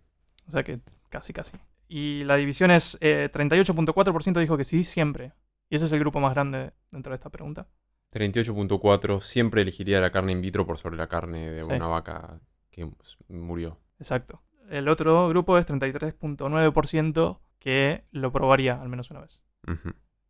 [0.48, 1.58] O sea que casi, casi.
[1.88, 5.32] Y la división es eh, 38.4% dijo que sí siempre.
[5.68, 7.66] Y ese es el grupo más grande dentro de esta pregunta.
[8.12, 11.72] 38.4, siempre elegiría la carne in vitro por sobre la carne de Sí.
[11.72, 12.88] una vaca que
[13.28, 13.78] murió.
[13.98, 14.42] Exacto.
[14.70, 19.42] El otro grupo es 33.9% que lo probaría al menos una vez.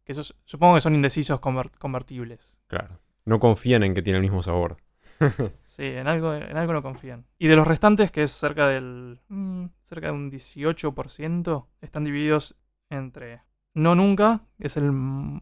[0.05, 2.61] Que esos supongo que son indecisos conver- convertibles.
[2.68, 2.99] Claro.
[3.25, 4.77] No confían en que tiene el mismo sabor.
[5.64, 7.27] Sí, en algo, en algo no confían.
[7.38, 9.20] Y de los restantes, que es cerca del.
[9.29, 12.57] mm, cerca de un 18%, están divididos
[12.90, 13.42] entre
[13.77, 14.91] no nunca, es el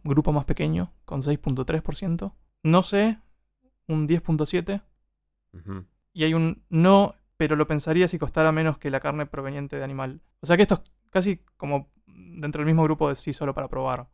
[0.03, 2.33] grupo más pequeño, con 6.3%.
[2.65, 3.19] No sé,
[3.87, 4.83] un 10.7%.
[5.53, 5.85] Ujú.
[6.13, 9.85] Y hay un no, pero lo pensaría si costara menos que la carne proveniente de
[9.85, 10.21] animal.
[10.41, 13.69] O sea que esto es casi como dentro del mismo grupo de sí solo para
[13.69, 14.09] probar.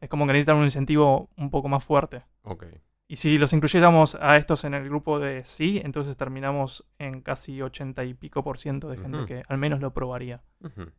[0.00, 2.24] Es como que necesitan un incentivo un poco más fuerte.
[2.42, 2.64] Ok.
[3.10, 7.62] Y si los incluyéramos a estos en el grupo de sí, entonces terminamos en casi
[7.62, 10.42] 80 y pico por ciento de gente que al menos lo probaría.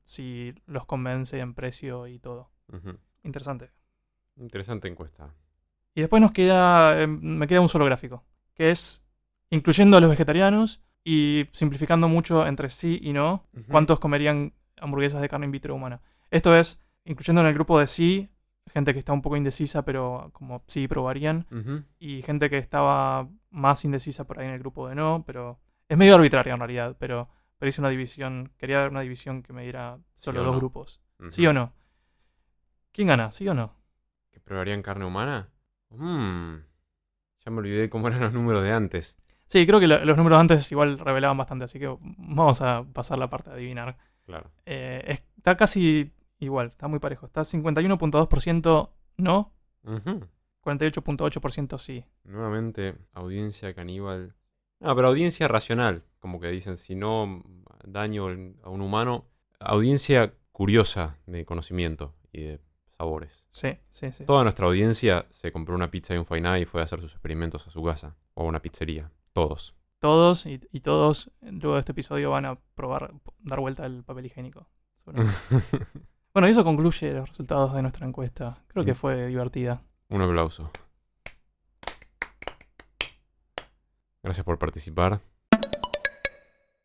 [0.04, 2.50] Si los convence en precio y todo.
[3.24, 3.69] Interesante.
[4.38, 5.32] Interesante encuesta.
[5.93, 8.24] Y después nos queda, eh, me queda un solo gráfico,
[8.56, 9.06] que es
[9.50, 15.30] incluyendo a los vegetarianos y simplificando mucho entre sí y no, cuántos comerían hamburguesas de
[15.30, 16.02] carne in vitro humana.
[16.32, 18.30] Esto es, incluyendo en el grupo de sí,
[18.70, 21.46] gente que está un poco indecisa, pero como sí probarían,
[22.00, 25.98] y gente que estaba más indecisa por ahí en el grupo de no, pero es
[25.98, 29.64] medio arbitraria en realidad, pero, pero hice una división, quería dar una división que me
[29.64, 30.60] diera solo dos no.
[30.60, 31.02] grupos.
[31.30, 31.74] ¿Sí o no?
[32.92, 33.32] ¿Quién gana?
[33.32, 33.74] ¿Sí o no?
[34.32, 35.50] ¿Que probarían carne humana?
[35.90, 36.56] Mmm.
[37.46, 39.16] Ya me olvidé cómo eran los números de antes.
[39.48, 43.18] Sí, creo que lo- los números antes igual revelaban bastante, así que vamos a pasar
[43.18, 43.98] la parte de adivinar.
[44.26, 44.52] Claro.
[44.66, 47.25] Eh, es- está casi igual, está muy parejo.
[47.25, 50.28] Está 51.2% no, Ujú.
[50.63, 52.06] 48.8% sí.
[52.23, 54.36] Nuevamente, audiencia caníbal.
[54.80, 56.04] No, pero audiencia racional.
[56.19, 57.43] Como que dicen, si no
[57.84, 58.28] daño
[58.63, 59.25] a un humano.
[59.60, 62.62] Audiencia curiosa de conocimiento y de
[62.97, 63.45] sabores.
[63.52, 64.25] Sí, sí, sí.
[64.25, 67.12] Toda nuestra audiencia se compró una pizza y un fainá y fue a hacer sus
[67.13, 68.15] experimentos a su casa.
[68.34, 69.12] O a una pizzería.
[69.34, 69.75] Todos.
[69.99, 74.28] Todos y, y todos luego de este episodio van a probar dar vuelta el papel
[74.28, 74.69] higiénico.
[76.34, 78.63] bueno, y eso concluye los resultados de nuestra encuesta.
[78.68, 78.96] Creo que Mm.
[78.96, 79.82] fue divertida.
[80.10, 80.72] Un aplauso.
[84.24, 85.22] Gracias por participar.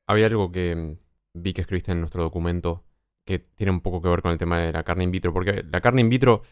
[0.06, 0.96] Había algo que mm,
[1.34, 2.84] vi que escribiste en nuestro documento
[3.24, 5.64] que tiene un poco que ver con el tema de la carne in vitro, porque
[5.70, 6.42] la carne in vitro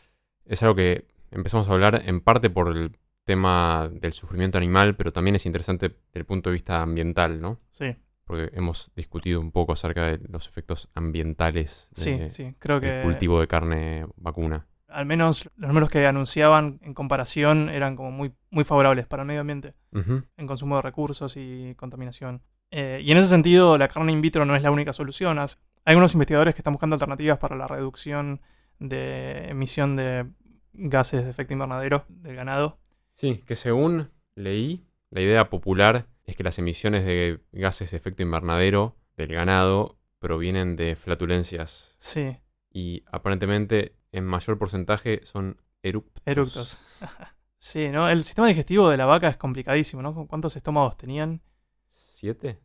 [0.46, 5.12] es algo que empezamos a hablar en parte por el tema del sufrimiento animal, pero
[5.12, 7.58] también es interesante desde el punto de vista ambiental, ¿no?
[7.70, 12.54] Sí, Porque hemos discutido un poco acerca de los efectos ambientales sí, de- sí.
[12.58, 14.66] Creo del que cultivo de carne vacuna.
[14.88, 19.26] al menos los números que anunciaban en comparación eran como muy, muy favorables para el
[19.26, 19.74] medio ambiente.
[19.92, 22.42] En consumo de recursos y contaminación.
[22.70, 25.38] Eh, y en ese sentido, la carne in vitro no es la única solución.
[25.38, 25.46] Hay
[25.84, 28.40] algunos investigadores que están buscando alternativas para la reducción
[28.78, 30.26] de emisión de
[30.74, 32.78] gases de efecto invernadero del ganado.
[33.14, 38.22] Sí, que según leí, la idea popular es que las emisiones de gases de efecto
[38.22, 42.36] invernadero del ganado provienen de flatulencias Sí,
[42.70, 46.22] y aparentemente en mayor porcentaje son eructos.
[46.26, 46.78] eructos.
[47.64, 48.08] Sí, ¿no?
[48.08, 50.26] El sistema digestivo de la vaca es complicadísimo, ¿no?
[50.26, 51.42] ¿Cuántos estómagos tenían?
[51.90, 52.58] ¿Siete?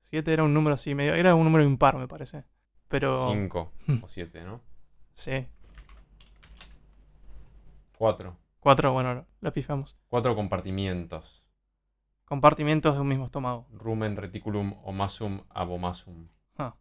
[0.00, 2.44] Siete era un número así, medio, era un número impar, me parece.
[2.88, 4.04] Pero Cinco Hmm.
[4.04, 4.60] o siete, ¿no?
[5.14, 5.46] sí,
[7.96, 8.36] Cuatro.
[8.60, 9.96] cuatro, bueno, la pifamos.
[10.08, 11.42] Cuatro compartimientos.
[12.24, 13.66] Compartimientos de un mismo estómago.
[13.72, 16.28] Rumen reticulum omasum abomasum.
[16.56, 16.74] Ah.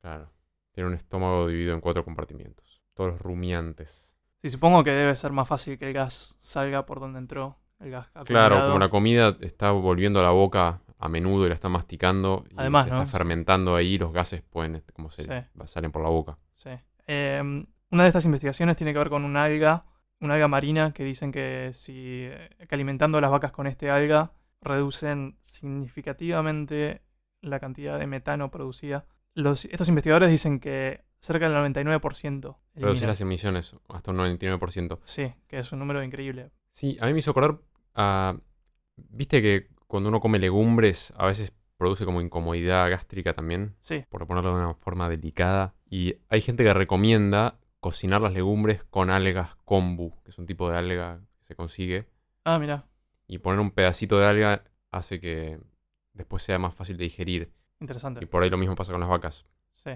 [0.00, 0.30] Claro.
[0.72, 2.82] Tiene un estómago dividido en cuatro compartimientos.
[2.94, 4.14] Todos rumiantes.
[4.38, 7.56] Sí, supongo que debe ser más fácil que el gas salga por donde entró.
[7.78, 8.66] El gas Claro, acumulado.
[8.68, 12.54] como la comida está volviendo a la boca a menudo y la está masticando y
[12.58, 12.96] Además, se ¿no?
[12.98, 15.30] está fermentando ahí, los gases pueden, como se Sí.
[15.64, 16.36] salen por la boca.
[16.56, 16.70] Sí.
[17.06, 17.40] Eh,
[17.90, 19.86] una de estas investigaciones tiene que ver con una alga,
[20.20, 22.28] una alga marina, que dicen que si
[22.68, 27.02] que alimentando a las vacas con este alga reducen significativamente
[27.40, 29.06] la cantidad de metano producida.
[29.34, 34.98] Los, estos investigadores dicen que cerca del 99% Reducir las emisiones hasta un 99%.
[35.04, 36.50] Sí, que es un número increíble.
[36.72, 37.58] Sí, a mí me hizo acordar
[37.94, 38.36] a...
[38.96, 44.26] Viste que cuando uno come legumbres a veces produce como incomodidad gástrica también, Sí, por
[44.26, 45.74] ponerlo de una forma delicada.
[45.88, 50.70] Y hay gente que recomienda cocinar las legumbres con algas kombu, que es un tipo
[50.70, 52.06] de alga que se consigue.
[52.44, 52.84] ah, mira,
[53.32, 55.60] Y poner un pedacito de alga hace que
[56.14, 57.52] después sea más fácil de digerir.
[57.78, 58.26] Y interesante.
[58.26, 59.46] por ahí lo mismo pasa con las vacas.
[59.84, 59.92] Sí.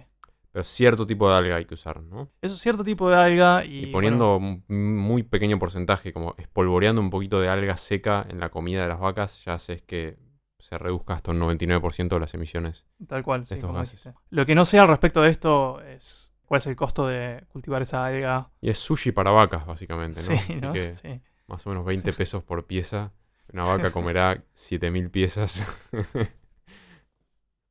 [0.52, 2.30] Pero cierto tipo de alga hay que usar, ¿no?
[2.40, 7.00] Es un cierto tipo de alga y, Y, poniendo un muy pequeño porcentaje, como espolvoreando
[7.00, 10.16] un poquito de alga seca en la comida de las vacas, ya haces que
[10.60, 12.86] se reduzca hasta un 99% de las emisiones.
[13.08, 14.14] tal cual, sí, estos.
[14.30, 17.82] Lo que no sé al respecto de esto es cuál es el costo de cultivar
[17.82, 18.50] esa alga.
[18.60, 20.24] Y es sushi para vacas, básicamente, ¿no?
[20.26, 20.72] Sí, Así ¿no?
[20.72, 21.20] que Sí.
[21.48, 23.12] más o menos 20 pesos por pieza.
[23.54, 25.62] Una vaca comerá 7000 piezas.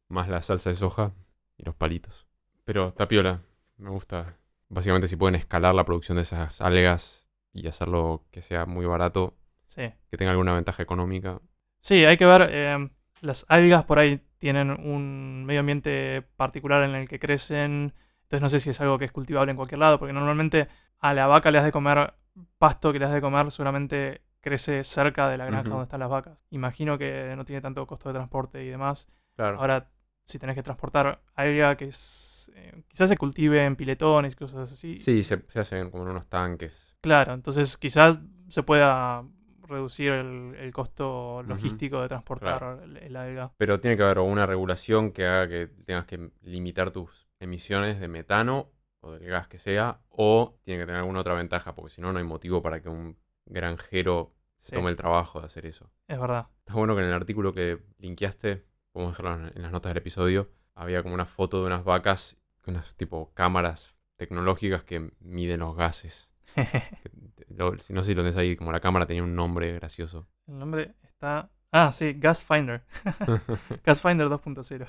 [0.08, 1.12] Más la salsa de soja
[1.58, 2.26] y los palitos.
[2.64, 3.42] Pero tapiola,
[3.76, 4.38] me gusta.
[4.70, 9.36] Básicamente si pueden escalar la producción de esas algas y hacerlo que sea muy barato,
[9.66, 9.92] Sí.
[10.10, 11.42] que tenga alguna ventaja económica.
[11.82, 12.48] Sí, hay que ver.
[12.50, 17.94] eh, las algas por ahí tienen un medio ambiente particular en el que crecen.
[18.22, 20.70] Entonces no sé si es algo que es cultivable en cualquier lado, porque normalmente
[21.00, 22.14] a la vaca le has de comer
[22.58, 25.70] pasto que le has de comer seguramente crece cerca de la granja Ujú.
[25.72, 26.38] donde están las vacas.
[26.52, 29.08] Imagino que no tiene tanto costo de transporte y demás.
[29.36, 29.60] Claro.
[29.60, 29.90] Ahora,
[30.24, 34.72] si tenés que transportar alga que es, eh, quizás se cultive en piletones y cosas
[34.72, 35.00] así.
[35.00, 36.96] sí, se, se hacen como en unos tanques.
[37.02, 39.24] Claro, entonces quizás se pueda
[39.68, 43.54] reducir el, el costo logístico de transportar el, el alga.
[43.58, 48.08] Pero tiene que haber una regulación que haga que tengas que limitar tus emisiones de
[48.08, 52.02] metano o del gas que sea, o tiene que tener alguna otra ventaja, porque si
[52.02, 54.76] no, no hay motivo para que un granjero se Sí.
[54.76, 55.92] tome el trabajo de hacer eso.
[56.08, 56.48] Es verdad.
[56.60, 60.50] Está bueno que en el artículo que linkeaste, podemos dejarlo en- las notas del episodio,
[60.76, 65.76] había como una foto de unas vacas con unas tipo cámaras tecnológicas que miden los
[65.76, 66.32] gases.
[67.50, 70.28] No sé si lo tenés ahí, como la cámara tenía un nombre gracioso.
[70.48, 71.52] el nombre está...
[71.72, 72.84] Ah, sí, Gas Finder.
[73.84, 74.88] Gas Finder 2.0.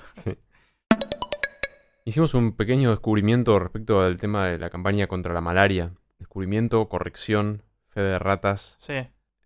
[2.05, 5.93] Hicimos un pequeño descubrimiento respecto al tema de la campaña contra la malaria.
[6.17, 7.61] Descubrimiento, corrección,
[7.95, 8.75] fe de ratas.
[8.79, 8.93] Sí,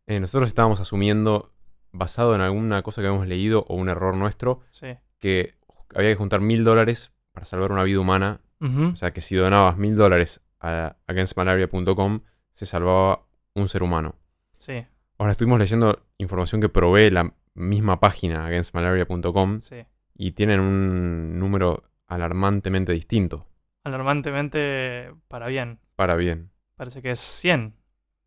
[0.08, 1.54] Eh, nosotros estábamos asumiendo,
[1.92, 4.98] basado en alguna cosa que habíamos leído o un error nuestro, sí.
[5.20, 5.54] que
[5.94, 8.42] había que juntar mil dólares para salvar una vida humana.
[8.62, 12.22] O sea, que si donabas mil dólares a againstmalaria.com,
[12.54, 13.22] se salvaba
[13.54, 14.16] un ser humano.
[14.58, 14.86] Sí,
[15.18, 19.86] Ahora estuvimos leyendo información que provee la misma página, againstmalaria.com, sí.
[20.16, 23.48] y tienen un número alarmantemente distinto.
[23.84, 25.80] Alarmantemente para bien.
[25.96, 26.50] Para bien.
[26.76, 27.76] Parece que es 100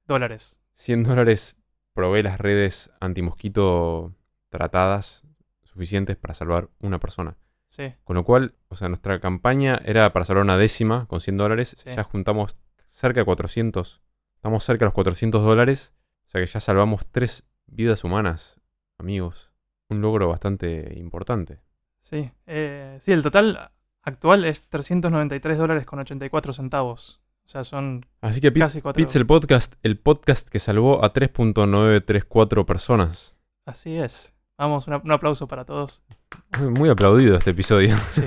[0.07, 0.59] dólares.
[0.75, 1.57] 100 dólares
[1.95, 4.15] provee las redes antimosquito
[4.49, 5.23] tratadas
[5.63, 7.37] suficientes para salvar una persona.
[7.69, 11.37] Sí, Con lo cual, o sea, nuestra campaña era para salvar una décima con 100
[11.39, 11.75] dólares.
[11.79, 11.91] Sí.
[11.97, 14.03] Ya juntamos cerca de 400.
[14.35, 15.95] Estamos cerca de los 400 dólares.
[16.27, 18.61] O sea que ya salvamos tres vidas humanas,
[18.99, 19.51] amigos.
[19.89, 21.61] Un logro bastante importante.
[21.99, 22.31] sí.
[22.47, 23.71] Eh, sí, el total
[24.03, 27.22] actual es 393 dólares con 84 centavos.
[27.45, 31.13] O sea, son Así que Pit- casi 4 Pixel Podcast, el podcast que salvó a
[31.13, 33.35] 3.934 personas.
[33.67, 34.35] Así es.
[34.59, 36.03] Vamos, un aplauso para todos.
[36.61, 37.97] Muy aplaudido este episodio.
[38.09, 38.25] Sí.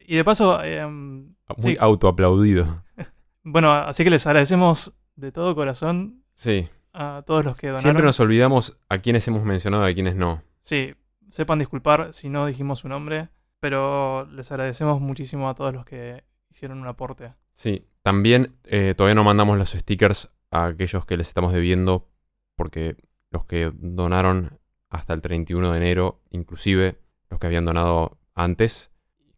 [0.00, 1.76] y de paso, em, Muy Sí.
[1.78, 2.82] autoaplaudido.
[3.44, 6.68] bueno, así que les agradecemos de todo corazón Sí.
[6.92, 7.82] a todos los que donaron.
[7.82, 10.42] Siempre nos olvidamos a quienes hemos mencionado y a quienes no.
[10.62, 10.94] Sí,
[11.28, 13.28] sepan disculpar si no dijimos su nombre,
[13.60, 17.34] pero les agradecemos muchísimo a todos los que hicieron un aporte.
[17.52, 17.84] Sí.
[18.02, 22.08] También eh, todavía no mandamos los stickers a aquellos que les estamos debiendo
[22.56, 22.96] porque
[23.30, 24.58] los que donaron
[24.88, 28.90] hasta el 31 de enero, inclusive los que habían donado antes,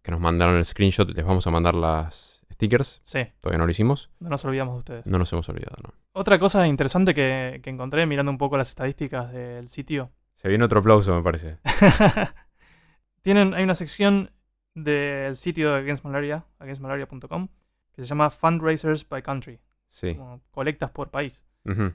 [0.02, 3.00] que nos mandaron el screenshot, les vamos a mandar las stickers.
[3.02, 4.10] Sí, Todavía no lo hicimos.
[4.20, 5.06] no nos olvidamos de ustedes.
[5.06, 5.94] No nos hemos olvidado, ¿no?
[6.12, 10.10] Otra cosa interesante que, que encontré mirando un poco las estadísticas del sitio.
[10.34, 11.58] Se viene otro aplauso, me parece.
[13.22, 14.30] Tienen, hay una sección
[14.74, 17.48] del sitio de Against Malaria, againstmalaria.com,
[17.94, 20.14] que se llama Fundraisers by Country, Sí.
[20.14, 21.44] como colectas por país.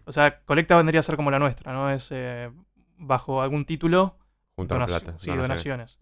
[0.06, 1.90] O sea, colecta vendría a ser como la nuestra, ¿no?
[1.92, 2.50] Es eh,
[2.98, 4.18] bajo algún título,
[4.56, 5.16] Juntar plata.
[5.18, 5.98] sí, donaciones.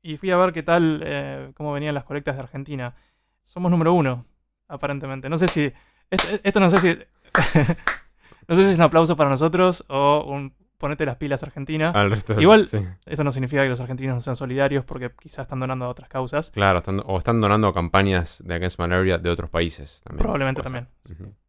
[0.00, 2.94] Y fui a ver qué tal, eh, cómo venían las colectas de Argentina.
[3.42, 4.24] Somos número uno,
[4.68, 5.28] aparentemente.
[5.28, 5.72] No sé si.
[6.10, 6.98] Esto, esto no sé si.
[8.48, 11.90] no sé si es un aplauso para nosotros o un ponete las pilas Argentina.
[11.90, 12.78] Al resto de- Igual- sí.
[13.04, 16.08] Esto no significa que los argentinos no sean solidarios porque quizás están donando a otras
[16.08, 16.50] causas.
[16.52, 20.22] Claro, están- o están donando a campañas de Against Malaria de otros países también.
[20.22, 20.88] Probablemente también.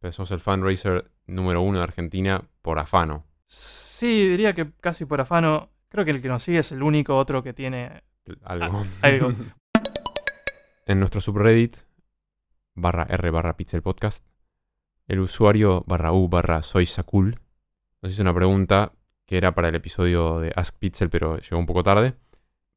[0.00, 3.24] Pero somos el fundraiser número uno de Argentina por afano.
[3.46, 5.70] Sí, diría que casi por afano.
[5.88, 8.02] Creo que el que nos sigue es el único otro que tiene.
[8.44, 8.84] Algo.
[9.02, 9.32] Algo.
[10.86, 11.76] en nuestro subreddit,
[12.74, 14.24] barra R barra Pixel Podcast,
[15.06, 17.38] el usuario barra U barra Soy Sakul
[18.02, 18.92] nos hizo una pregunta
[19.30, 22.14] que era para el episodio de Ask Pixel, pero llegó un poco tarde.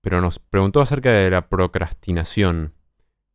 [0.01, 2.75] Pero nos preguntó acerca de la procrastinación.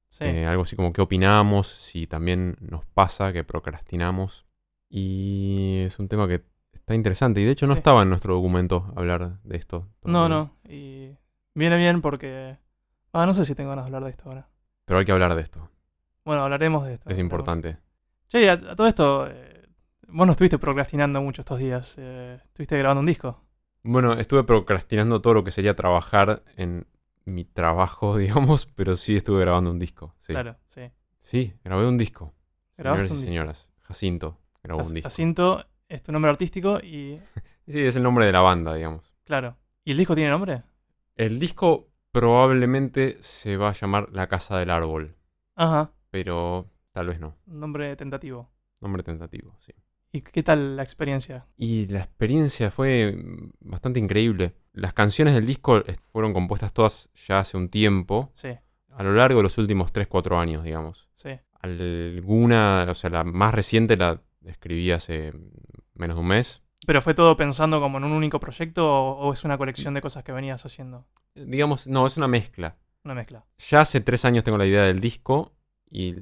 [0.07, 0.23] Sí.
[0.25, 4.47] Eh, algo así como qué opinamos, si también nos pasa que procrastinamos.
[4.89, 7.41] Y es un tema que está interesante.
[7.41, 7.79] Y de hecho no Sí.
[7.79, 9.89] estaba en nuestro documento hablar de esto.
[10.05, 10.55] no, no.
[10.69, 11.11] Y
[11.57, 12.57] viene bien porque.
[13.13, 14.49] Ah, no sé si tengo ganas de hablar de esto ahora.
[14.85, 15.69] Pero hay que hablar de esto.
[16.25, 17.11] Bueno, hablaremos de esto.
[17.11, 17.25] Es hablaremos.
[17.33, 17.79] importante.
[18.29, 19.58] Che, a, a todo esto, eh,
[20.09, 21.97] vos no estuviste procrastinando mucho estos días.
[21.99, 23.43] eh, estuviste grabando un disco.
[23.83, 26.87] Bueno, estuve procrastinando todo lo que sería trabajar en
[27.25, 30.15] mi trabajo, digamos, pero sí estuve grabando un disco.
[30.19, 30.91] Sí, Claro, sí.
[31.19, 32.35] sí grabé un disco.
[32.77, 33.25] Señores y un disco.
[33.27, 35.07] señoras, Jacinto grabó un disco.
[35.09, 37.21] Jacinto es tu nombre artístico y.
[37.69, 39.15] Sí, es el nombre de la banda, digamos.
[39.25, 39.59] Claro.
[39.85, 40.63] ¿Y el disco tiene nombre?
[41.17, 45.17] El disco probablemente se va a llamar La Casa del Árbol,
[45.55, 45.93] Ajá.
[46.11, 47.37] pero tal vez no.
[47.45, 48.49] Nombre tentativo.
[48.81, 49.75] Nombre tentativo, sí.
[50.13, 51.47] ¿Y qué tal la experiencia?
[51.57, 54.55] Y la experiencia fue mm, bastante increíble.
[54.73, 58.49] Las canciones del disco eh, fueron compuestas todas ya hace un tiempo, Sí,
[58.91, 61.09] a lo largo de los últimos 3-4 años, digamos.
[61.15, 61.31] sí.
[61.61, 65.33] Alguna, o sea, la más reciente la escribí hace
[65.95, 66.63] menos de un mes.
[66.87, 70.01] ¿Pero fue todo pensando como en un único proyecto o, o es una colección de
[70.01, 71.07] cosas que venías haciendo?
[71.35, 72.77] Digamos, no, es una mezcla.
[73.05, 73.45] Una mezcla.
[73.69, 75.53] Ya hace tres años tengo la idea del disco
[75.91, 76.15] y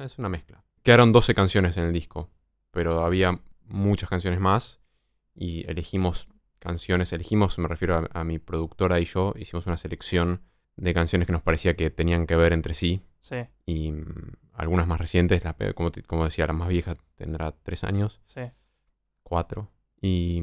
[0.00, 0.62] es una mezcla.
[0.82, 2.30] Quedaron 12 canciones en el disco,
[2.72, 4.80] pero había muchas canciones más
[5.34, 6.26] y elegimos
[6.58, 10.42] canciones, elegimos, me refiero a, a mi productora y yo, hicimos una selección
[10.76, 14.86] de canciones que nos parecía que tenían que ver entre sí Sí, y mm, algunas
[14.88, 18.40] más recientes, la como, te- como decía, la más vieja tendrá tres años, sí.
[19.22, 20.42] cuatro, y,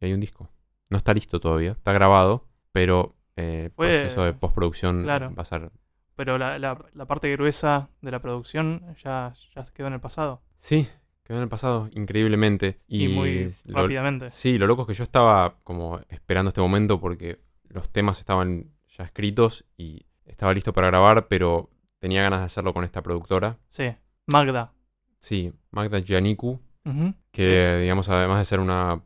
[0.00, 0.48] y hay un disco.
[0.88, 5.34] No está listo todavía, está grabado, pero eh, el Fue- proceso de postproducción claro.
[5.34, 5.70] va a ser...
[6.14, 10.42] Pero la, la- la parte gruesa de la producción ya, ya quedó en el pasado.
[10.58, 10.88] Sí,
[11.26, 12.78] quedó en el pasado, increíblemente.
[12.88, 14.30] Y, Y, muy lo- rápidamente.
[14.30, 18.70] Sí, lo loco es que yo estaba como esperando este momento porque los temas estaban
[18.96, 23.58] ya escritos y estaba listo para grabar, pero tenía ganas de hacerlo con esta productora.
[23.68, 23.92] Sí.
[24.26, 24.72] Magda.
[25.18, 27.14] Sí, Magda Giannicu, Ujú.
[27.32, 29.02] que Es- digamos, además de ser una,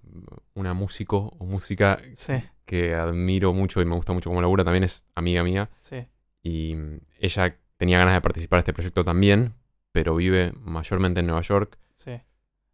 [0.55, 4.85] una músico o música Sí, que admiro mucho y me gusta mucho como labura, también
[4.85, 5.71] es amiga mía.
[5.81, 6.07] sí.
[6.43, 6.75] Y
[7.19, 9.53] ella tenía ganas de participar de este proyecto también,
[9.93, 11.79] pero vive mayormente en Nueva York.
[12.03, 12.21] Sí.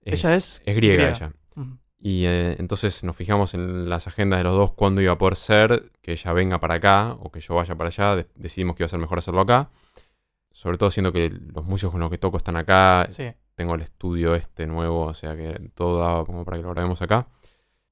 [0.03, 0.63] Ella es.
[0.65, 1.33] Es griega, ella.
[1.99, 5.35] Y eh, entonces nos fijamos en las agendas de los dos cuándo iba a poder
[5.35, 8.15] ser, que ella venga para acá o que yo vaya para allá.
[8.17, 9.71] De- decidimos que iba a ser mejor hacerlo acá.
[10.53, 13.07] Sobre todo siendo que los músicos con los que toco están acá.
[13.09, 16.71] Sí, Tengo el estudio este nuevo, o sea que todo daba como para que lo
[16.71, 17.27] grabemos acá.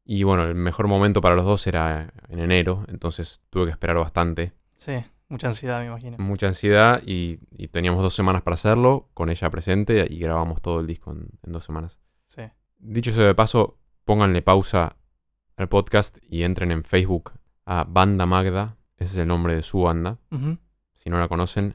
[0.05, 3.97] Y bueno, el mejor momento para los dos era en enero, entonces tuve que esperar
[3.97, 4.53] bastante.
[4.77, 5.03] sí.
[5.29, 6.17] Mucha ansiedad, me imagino.
[6.19, 10.81] Mucha ansiedad y, y teníamos dos semanas para hacerlo, con ella presente y grabamos todo
[10.81, 11.99] el disco en- en dos semanas.
[12.27, 12.43] Sí.
[12.79, 14.97] Dicho eso de paso, pónganle pausa
[15.57, 17.33] al podcast y entren en Facebook
[17.65, 18.77] a Banda Magda.
[18.97, 20.19] Ese es el nombre de su banda,
[20.95, 21.75] si no la conocen.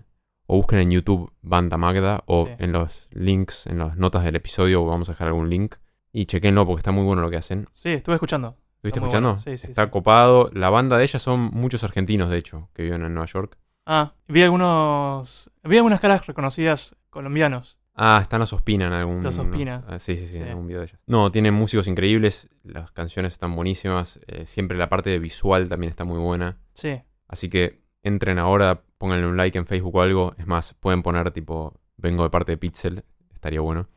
[0.52, 2.52] O busquen en YouTube Banda Magda o Sí.
[2.60, 5.76] en los links, en las notas del episodio vamos a dejar algún link.
[6.12, 7.68] Y chequenlo porque está muy bueno lo que hacen.
[7.72, 8.58] Sí, estuve escuchando.
[8.80, 9.30] ¿Estuviste escuchando?
[9.36, 9.42] bueno.
[9.42, 9.90] Sí, sí, está sí.
[9.92, 10.50] copado.
[10.54, 13.58] La banda de ellas son muchos argentinos, de hecho, que viven en Nueva York.
[13.86, 15.52] Ah, vi algunos.
[15.64, 17.80] Vi algunas caras reconocidas colombianos.
[17.94, 19.22] Ah, están los Ospina en algún...
[19.22, 19.84] Los Ospina.
[19.86, 21.02] Ah, sí, sí, sí, en algún video de ellas.
[21.06, 25.92] No, tienen músicos increíbles, las canciones están buenísimas, eh, siempre la parte de visual también
[25.92, 26.60] está muy buena.
[26.72, 30.34] Sí, Así que entren ahora, pónganle un like en Facebook o algo.
[30.38, 33.90] Es más, pueden poner tipo, vengo de parte de Pixel, estaría bueno.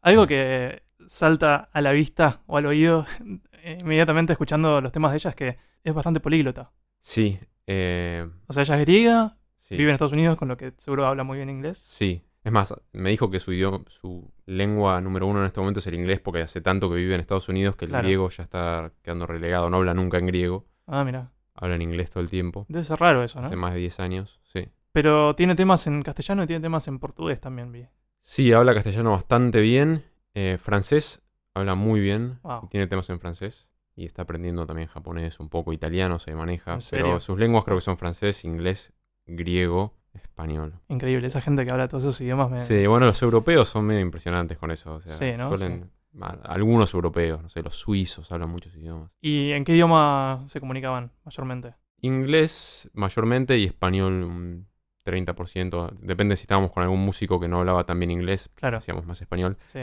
[0.00, 3.06] Algo que salta a la vista o al oído
[3.80, 6.72] inmediatamente escuchando los temas de ella es que es bastante políglota.
[7.00, 10.72] Sí, eh, O sea, ella es griega, sí, vive en Estados Unidos, con lo que
[10.76, 11.78] seguro habla muy bien inglés.
[11.78, 12.22] sí.
[12.44, 15.86] Es más, me dijo que su idioma, su lengua número uno en este momento es
[15.86, 18.02] el inglés porque hace tanto que vive en Estados Unidos que el Claro.
[18.02, 19.70] griego ya está quedando relegado.
[19.70, 21.30] No habla nunca en griego, Ah, mira.
[21.54, 22.66] habla en inglés todo el tiempo.
[22.68, 23.46] Debe ser raro eso, ¿no?
[23.46, 24.68] Hace más de 10 años, sí.
[24.90, 27.86] Pero tiene temas en castellano y tiene temas en portugués también, vi.
[28.22, 30.02] Sí, habla castellano bastante bien.
[30.34, 31.21] eh, francés
[31.54, 32.38] habla muy bien.
[32.42, 32.60] Wow.
[32.64, 33.68] y Tiene temas en francés.
[33.94, 36.78] Y está aprendiendo también japonés, un poco italiano, se maneja.
[36.90, 38.92] Pero sus lenguas creo que son francés, inglés,
[39.26, 40.80] griego, español.
[40.88, 42.58] Increíble, esa gente que habla todos esos idiomas me...
[42.60, 44.94] Sí, bueno, los europeos son medio impresionantes con eso.
[44.94, 45.50] O sea, Sí, ¿no?
[45.54, 45.90] suelen-
[46.44, 49.10] algunos europeos, no sé, los suizos hablan muchos idiomas.
[49.20, 51.74] ¿Y en qué idioma se comunicaban mayormente?
[52.00, 54.68] Inglés mayormente y español un
[55.04, 55.90] 30%.
[56.00, 59.20] Depende si estábamos con algún músico que no hablaba tan bien inglés, Claro, hacíamos más
[59.20, 59.56] español.
[59.66, 59.80] sí.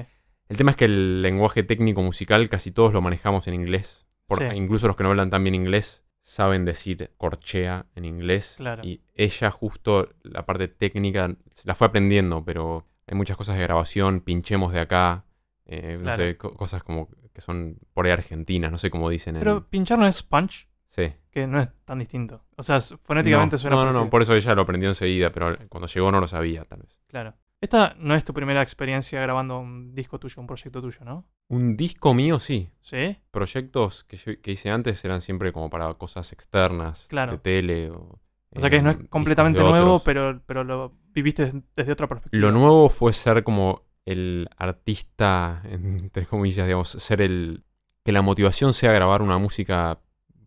[0.50, 4.06] El tema es que el lenguaje técnico musical casi todos lo manejamos en inglés.
[4.28, 4.46] Por- Sí.
[4.56, 8.56] Incluso los que no hablan tan bien inglés saben decir corchea en inglés.
[8.58, 8.84] Claro.
[8.84, 11.36] Y ella justo la parte técnica
[11.66, 15.26] la fue aprendiendo, pero hay muchas cosas de grabación, pinchemos de acá,
[15.66, 19.36] eh, no sé, co- cosas como que son por ahí argentinas, no sé cómo dicen.
[19.36, 21.14] en- Pero pinchar no es punch, sí.
[21.32, 22.44] que no es tan distinto.
[22.58, 25.56] O sea, fonéticamente no, suena no, no, no, por eso ella lo aprendió enseguida, pero
[25.70, 27.00] cuando llegó no lo sabía, tal vez.
[27.08, 27.34] Claro.
[27.62, 31.28] Esta no es tu primera experiencia grabando un disco tuyo, un proyecto tuyo, ¿no?
[31.50, 32.70] Un disco mío, sí.
[32.80, 33.18] ¿Sí?
[33.32, 37.34] Proyectos que, yo- que hice antes eran siempre como para cosas externas, Claro.
[37.34, 37.90] de tele.
[37.90, 38.20] O,
[38.56, 42.40] O sea que no es completamente nuevo, pero, pero lo viviste des- desde otra perspectiva.
[42.42, 47.64] Lo nuevo fue ser como el artista, entre comillas, digamos, ser el...
[48.06, 50.00] Que la motivación sea grabar una música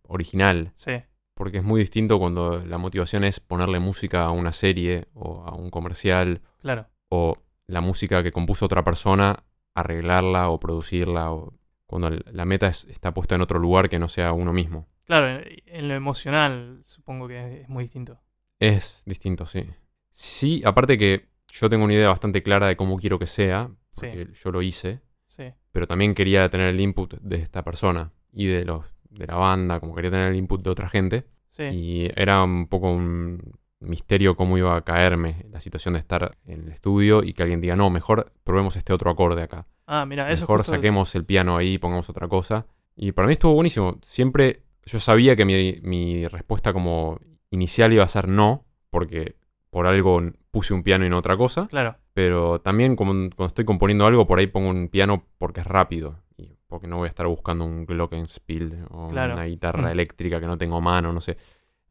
[0.04, 0.92] original, Sí,
[1.34, 5.54] porque es muy distinto cuando la motivación es ponerle música a una serie o a
[5.54, 6.88] un comercial claro.
[7.14, 7.36] O
[7.66, 9.44] la música que compuso otra persona,
[9.74, 11.52] arreglarla o producirla, o
[11.86, 14.88] cuando la meta es- está puesta en otro lugar que no sea uno mismo.
[15.04, 18.18] Claro, en, lo emocional supongo que es muy distinto.
[18.58, 19.66] Es distinto, sí.
[20.10, 24.06] Sí, aparte que yo tengo una idea bastante clara de cómo quiero que sea, Sí.
[24.06, 28.46] porque yo lo hice, Sí, pero también quería tener el input de esta persona y
[28.46, 31.64] de los de la banda, como quería tener el input de otra gente, sí.
[31.64, 33.38] y era un poco un
[33.82, 37.60] misterio cómo iba a caerme la situación de estar en el estudio y que alguien
[37.60, 39.66] diga, no, mejor probemos este otro acorde acá.
[39.86, 42.66] Ah, mira, eso mejor es- saquemos el piano ahí y pongamos otra cosa.
[42.96, 43.98] Y para mí estuvo buenísimo.
[44.02, 47.18] Siempre yo sabía que mi, mi respuesta como
[47.50, 49.36] inicial iba a ser no, porque
[49.70, 50.20] por algo
[50.50, 51.66] puse un piano y no otra cosa.
[51.68, 55.66] Claro, Pero también como- cuando estoy componiendo algo, por ahí pongo un piano porque es
[55.66, 56.18] rápido.
[56.36, 59.34] Y porque no voy a estar buscando un glockenspiel o Claro.
[59.34, 59.92] una guitarra Mm.
[59.92, 61.36] eléctrica que no tengo mano, no sé.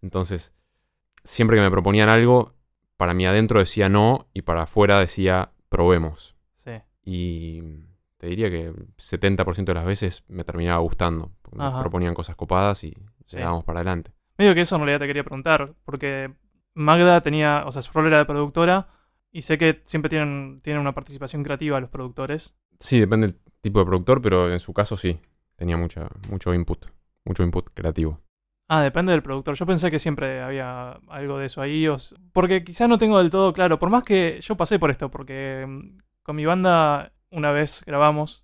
[0.01, 0.53] Entonces,
[1.23, 2.53] siempre que me proponían algo,
[2.97, 6.35] para mí adentro decía no y para afuera decía probemos.
[6.55, 6.71] sí.
[7.03, 7.61] Y
[8.17, 11.31] te diría que el 70% de las veces me terminaba gustando.
[11.41, 12.95] Porque me proponían cosas copadas y
[13.25, 13.37] Sí.
[13.65, 14.11] para adelante.
[14.37, 16.31] Medio que eso en realidad te quería preguntar, porque
[16.75, 18.87] Magda tenía, o sea, su rol era de productora
[19.31, 22.55] y sé que siempre tienen, tienen una participación creativa los productores.
[22.79, 25.19] Sí, depende del tipo de productor, pero en su caso sí.
[25.55, 26.85] Tenía mucha, mucho input.
[27.25, 28.19] Mucho input creativo.
[28.73, 29.55] Ah, depende del productor.
[29.55, 33.17] Yo pensé que siempre había algo de eso ahí, o s- porque quizás no tengo
[33.17, 37.11] del todo claro, por más que yo pasé por esto, porque mm, con mi banda
[37.31, 38.43] una vez grabamos,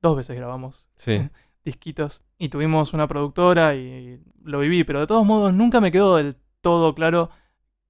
[0.00, 1.28] dos veces grabamos Sí.
[1.64, 6.16] disquitos y tuvimos una productora y lo viví, pero de todos modos nunca me quedó
[6.16, 7.28] del todo claro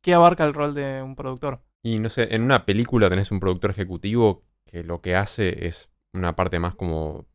[0.03, 1.63] qué abarca el rol de un productor.
[1.85, 5.89] Y no sé, en una película tenés un productor ejecutivo que lo que hace es
[6.13, 7.27] una parte más como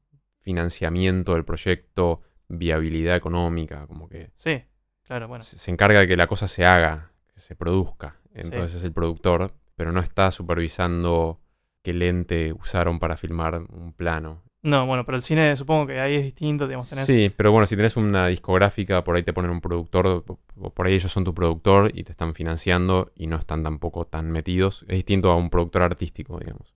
[0.41, 4.63] financiamiento del proyecto, viabilidad económica, como que Sí,
[5.03, 5.43] claro, bueno.
[5.43, 8.17] se se encarga de que la cosa se haga, que se produzca.
[8.33, 8.41] Sí.
[8.43, 11.41] Entonces es el productor, pero no está supervisando
[11.81, 14.43] qué lente usaron para filmar un plano.
[14.63, 17.05] No, bueno, pero el cine supongo que ahí es distinto, digamos, tenés...
[17.05, 20.95] Sí, pero bueno, si tenés una discográfica, por ahí te ponen un productor, por ahí
[20.95, 24.81] ellos son tu productor y te están financiando y no están tampoco tan metidos.
[24.87, 26.73] Es distinto a un productor artístico, digamos.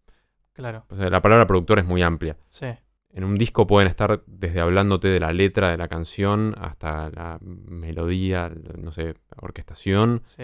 [0.54, 2.38] Claro, O sea, la palabra productor es muy amplia.
[2.50, 2.68] sí,
[3.12, 7.40] En un disco pueden estar desde hablándote de la letra de la canción hasta la
[7.42, 10.44] melodía, no sé, orquestación, sí,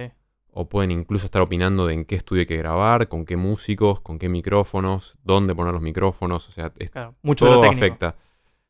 [0.52, 4.00] o pueden incluso estar opinando de en qué estudio hay que grabar, con qué músicos,
[4.02, 7.14] con qué micrófonos, dónde poner los micrófonos, o sea, es claro.
[7.22, 7.86] Mucho de lo todo técnico.
[7.86, 8.16] afecta.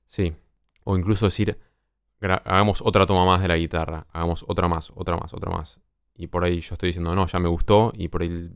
[0.08, 0.34] Sí.
[0.84, 1.58] O incluso decir,
[2.22, 5.80] hagamos otra toma más de la guitarra, hagamos otra más, otra más, otra más.
[6.18, 7.92] Y por ahí yo estoy diciendo, no, ya me gustó.
[7.96, 8.56] Y por ahí el-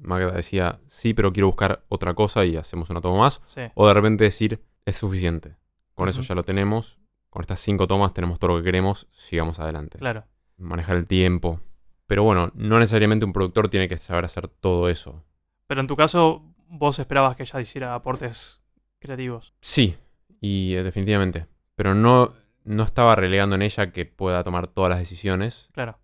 [0.00, 3.40] Magda decía, sí, pero quiero buscar otra cosa y hacemos una toma más.
[3.44, 5.56] Sí, O de repente decir, es suficiente.
[5.94, 6.98] Con eso ya lo tenemos.
[7.28, 9.06] Con estas cinco tomas tenemos todo lo que queremos.
[9.12, 9.98] Sigamos adelante.
[9.98, 10.24] claro.
[10.56, 11.60] Manejar el tiempo.
[12.06, 15.24] Pero bueno, no necesariamente un productor tiene que saber hacer todo eso.
[15.66, 18.60] Pero en tu caso, vos esperabas que ella hiciera aportes
[18.98, 19.54] creativos.
[19.62, 19.96] Sí,
[20.40, 21.46] y eh, definitivamente.
[21.76, 22.34] Pero no,
[22.64, 25.98] no estaba relegando en ella que pueda tomar todas las decisiones, Claro,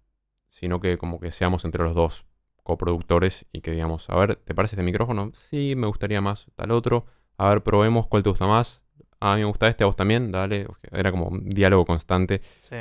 [0.49, 2.25] sino que como que seamos entre los dos
[2.67, 5.31] coproductores y que digamos, a ver, ¿te parece este micrófono?
[5.33, 7.07] Sí, me gustaría más tal otro.
[7.39, 8.85] A ver, probemos cuál te gusta más.
[9.21, 10.67] A mí me gusta este, a vos también, dale.
[10.91, 12.41] Era como un diálogo constante.
[12.61, 12.77] sí,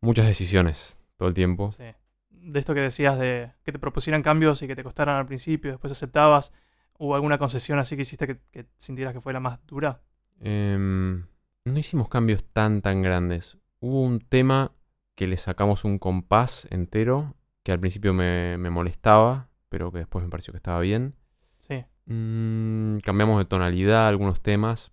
[0.00, 1.70] Muchas decisiones todo el tiempo.
[1.70, 1.84] sí.
[2.30, 5.72] De esto que decías de que te propusieran cambios y que te costaran al principio,
[5.72, 6.52] después aceptabas,
[6.96, 10.00] ¿hubo alguna concesión así que hiciste que, que sintieras que fue la más dura?
[10.40, 11.26] Em,
[11.64, 13.58] no hicimos cambios tan tan grandes.
[13.80, 14.72] Hubo un tema
[15.16, 17.34] que le sacamos un compás entero,
[17.66, 21.16] que al principio me, me molestaba, pero que después me pareció que estaba bien.
[21.58, 24.92] Sí, Mm, cambiamos de tonalidad algunos temas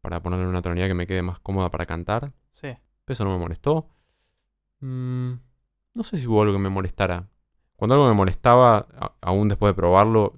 [0.00, 2.32] para ponerle una tonalidad que me quede más cómoda para cantar.
[2.52, 2.68] sí,
[3.08, 3.88] Eso no me molestó.
[4.78, 5.32] Mm,
[5.94, 7.28] no sé si hubo algo que me molestara.
[7.74, 10.34] Cuando algo me molestaba, a- aún después de probarlo,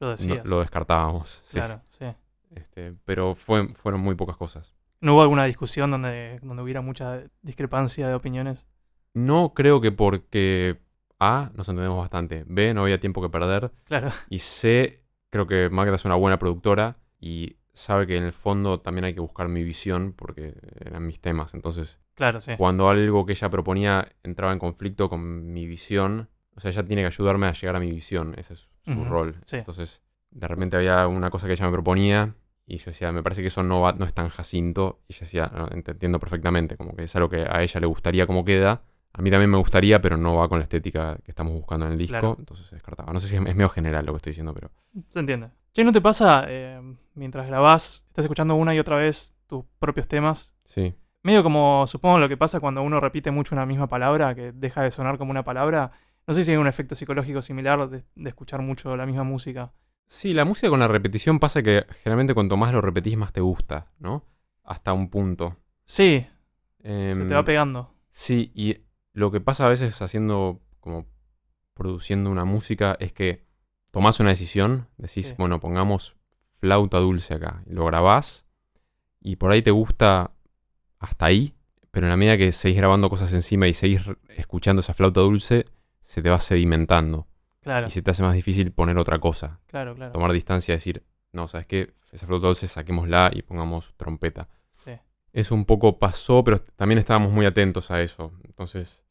[0.00, 0.46] lo no- decías.
[0.48, 1.42] lo descartábamos.
[1.44, 1.58] sí.
[1.58, 2.06] Claro, sí.
[2.54, 4.74] Este, pero fue, fueron muy pocas cosas.
[5.02, 8.66] ¿No hubo alguna discusión donde, donde hubiera mucha discrepancia de opiniones?
[9.12, 10.80] No creo que porque
[11.24, 12.44] A, nos entendemos bastante.
[12.48, 13.70] B, no había tiempo que perder.
[13.84, 18.32] Claro, Y C, creo que Magda es una buena productora y sabe que en el
[18.32, 20.54] fondo también hay que buscar mi visión porque
[20.84, 21.54] eran mis temas.
[21.54, 22.52] Entonces, claro, sí.
[22.58, 27.02] cuando algo que ella proponía entraba en conflicto con mi visión, o sea, ella tiene
[27.02, 28.34] que ayudarme a llegar a mi visión.
[28.36, 29.36] Ese es su rol.
[29.44, 29.56] sí.
[29.58, 30.02] Entonces,
[30.32, 32.34] de repente había una cosa que ella me proponía
[32.66, 35.00] y yo decía, me parece que eso no, va, no es tan Jacinto.
[35.08, 37.86] Y ella decía, "No, ent- entiendo perfectamente, como que es algo que a ella le
[37.86, 38.82] gustaría como queda.
[39.14, 41.92] A mí también me gustaría, pero no va con la estética que estamos buscando en
[41.92, 42.18] el disco.
[42.18, 42.36] Claro.
[42.38, 43.12] Entonces se descartaba.
[43.12, 44.70] No sé si es, medio general lo que estoy diciendo, pero...
[45.08, 45.50] Se entiende.
[45.72, 46.80] Che, ¿no te pasa eh,
[47.14, 50.56] mientras grabás, estás escuchando una y otra vez tus propios temas?
[50.64, 50.94] Sí.
[51.22, 54.82] Medio como supongo lo que pasa cuando uno repite mucho una misma palabra, que deja
[54.82, 55.92] de sonar como una palabra.
[56.26, 59.72] No sé si hay un efecto psicológico similar de, de escuchar mucho la misma música.
[60.06, 63.40] Sí, la música con la repetición pasa que generalmente cuanto más lo repetís, más te
[63.40, 64.24] gusta, ¿no?
[64.64, 65.56] Hasta un punto.
[65.84, 66.26] Sí,
[66.82, 67.94] se Em, te va pegando.
[68.10, 68.76] Sí, y
[69.12, 71.06] lo que pasa a veces haciendo, como
[71.74, 73.44] produciendo una música, es que
[73.90, 75.34] tomás una decisión, decís, Sí.
[75.38, 76.16] bueno, pongamos
[76.60, 78.46] flauta dulce acá, lo grabás,
[79.20, 80.32] y por ahí te gusta
[80.98, 81.54] hasta ahí,
[81.90, 84.00] pero en la medida que seguís grabando cosas encima y seguís
[84.36, 85.66] escuchando esa flauta dulce,
[86.00, 87.26] se te va sedimentando.
[87.60, 89.60] Claro, Y se te hace más difícil poner otra cosa.
[89.66, 90.12] claro, claro.
[90.12, 91.94] Tomar distancia y decir, no, ¿sabes qué?
[92.10, 94.48] Esa flauta dulce saquémosla y pongamos trompeta.
[94.74, 94.92] Sí,
[95.32, 98.32] Eso un poco pasó, pero también estábamos muy atentos a eso.
[98.44, 99.04] Entonces,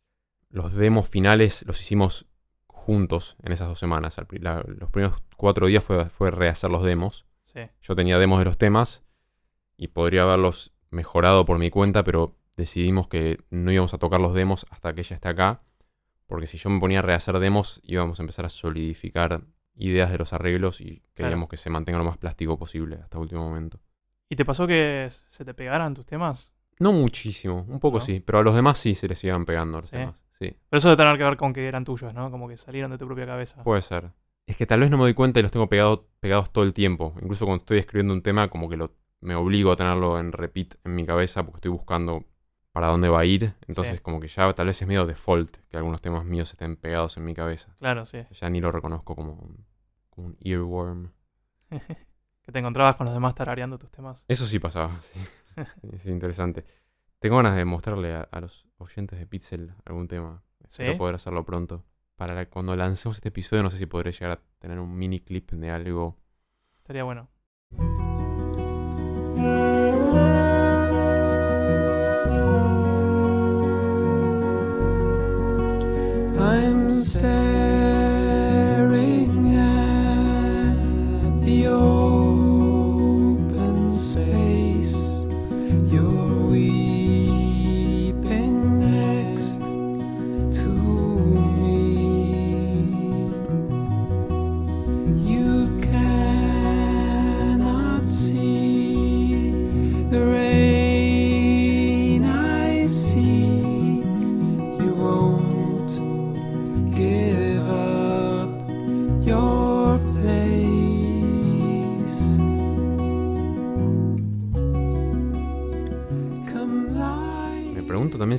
[0.49, 2.28] los demos finales los hicimos
[2.67, 4.17] juntos en esas dos semanas.
[4.39, 7.26] La- los primeros cuatro días fue, fue rehacer los demos.
[7.43, 9.03] sí, Yo tenía demos de los temas
[9.78, 14.34] y podría haberlos mejorado por mi cuenta, pero decidimos que no íbamos a tocar los
[14.34, 15.63] demos hasta que ella esté acá.
[16.28, 19.41] Porque si yo me ponía a rehacer demos, íbamos a empezar a solidificar
[19.76, 23.24] ideas de los arreglos y queríamos que se mantenga lo más plástico posible hasta el
[23.24, 23.80] último momento.
[24.32, 26.55] ¿Y te pasó que se te pegaran tus temas?
[26.79, 28.03] No muchísimo, un poco ¿No?
[28.05, 29.97] sí, pero a los demás sí se les iban pegando los Sí.
[29.97, 30.23] temas.
[30.39, 32.32] Sí, Pero eso debe tener que ver con que eran tuyos, ¿no?
[32.32, 33.61] Como que salieron de tu propia cabeza.
[33.63, 34.13] puede ser.
[34.47, 36.71] Es que tal vez no me doy cuenta y los tengo pegado- pegados todo el
[36.71, 37.13] tiempo.
[37.21, 40.75] Incluso cuando estoy escribiendo un tema, como que lo, me obligo a tenerlo en repeat
[40.86, 42.23] en mi cabeza porque estoy buscando
[42.71, 43.53] para dónde va a ir.
[43.67, 44.01] Entonces, Sí.
[44.01, 47.25] como que ya tal vez es medio default que algunos temas míos estén pegados en
[47.25, 47.75] mi cabeza.
[47.79, 48.23] Claro, sí.
[48.32, 49.65] Ya ni lo reconozco como un,
[50.09, 51.11] como un earworm.
[52.44, 54.26] que te encontrabas con los demás tarareando tus temas.
[54.28, 55.20] Eso sí pasaba, sí.
[55.94, 56.66] es interesante.
[57.20, 60.44] Tengo ganas de mostrarle a, a los oyentes de Pixel algún tema.
[60.68, 60.98] Espero ¿Sí?
[60.98, 61.86] poder hacerlo pronto.
[62.16, 65.20] Para la- cuando lancemos este episodio, no sé si podré llegar a tener un mini
[65.20, 66.18] clip de algo.
[66.78, 67.30] Estaría bueno.
[76.38, 77.41] I'm staring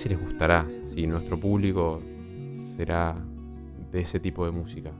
[0.02, 2.00] si les gustará, si nuestro público
[2.76, 3.14] será
[3.90, 4.90] de ese tipo de música.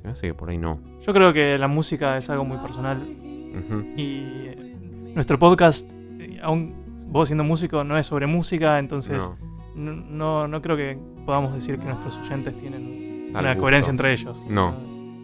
[0.00, 0.80] Se me hace que por ahí no.
[1.00, 2.98] Yo creo que la música es algo muy personal
[3.96, 4.76] y eh,
[5.14, 6.74] nuestro podcast, eh, aún
[7.08, 9.30] vos siendo músico, no es sobre música, entonces
[9.74, 13.60] No, no, no, no creo que podamos decir que nuestros oyentes tienen Tal una gusto.
[13.62, 14.46] coherencia entre ellos.
[14.50, 14.72] No.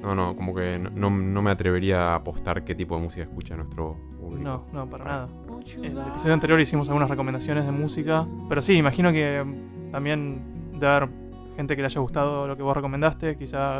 [0.03, 3.23] no, no, como que no, no- no me atrevería a apostar qué tipo de música
[3.23, 4.43] escucha nuestro público.
[4.43, 5.29] No, no, para nada.
[5.73, 9.45] En el episodio anterior hicimos algunas recomendaciones de música, pero sí, imagino que
[9.91, 11.09] también debe haber
[11.57, 13.79] gente que le haya gustado lo que vos recomendaste, quizá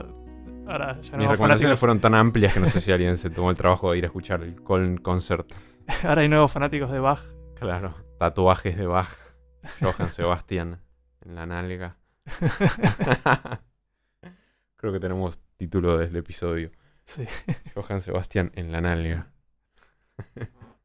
[0.67, 3.31] ahora ya Mis no recomendaciones fanáticos, fueron tan amplias que no sé si alguien se
[3.31, 5.53] tomó el trabajo de ir a escuchar el Coln Concert.
[6.05, 7.21] ahora hay nuevos fanáticos de Bach.
[7.59, 9.17] Claro, tatuajes de Bach,
[9.81, 10.81] Johann Sebastian
[11.21, 11.99] en la nalga.
[14.77, 16.71] Creo que tenemos título del episodio.
[17.05, 17.27] Sí.
[17.75, 19.31] Johann Sebastian en la nalga.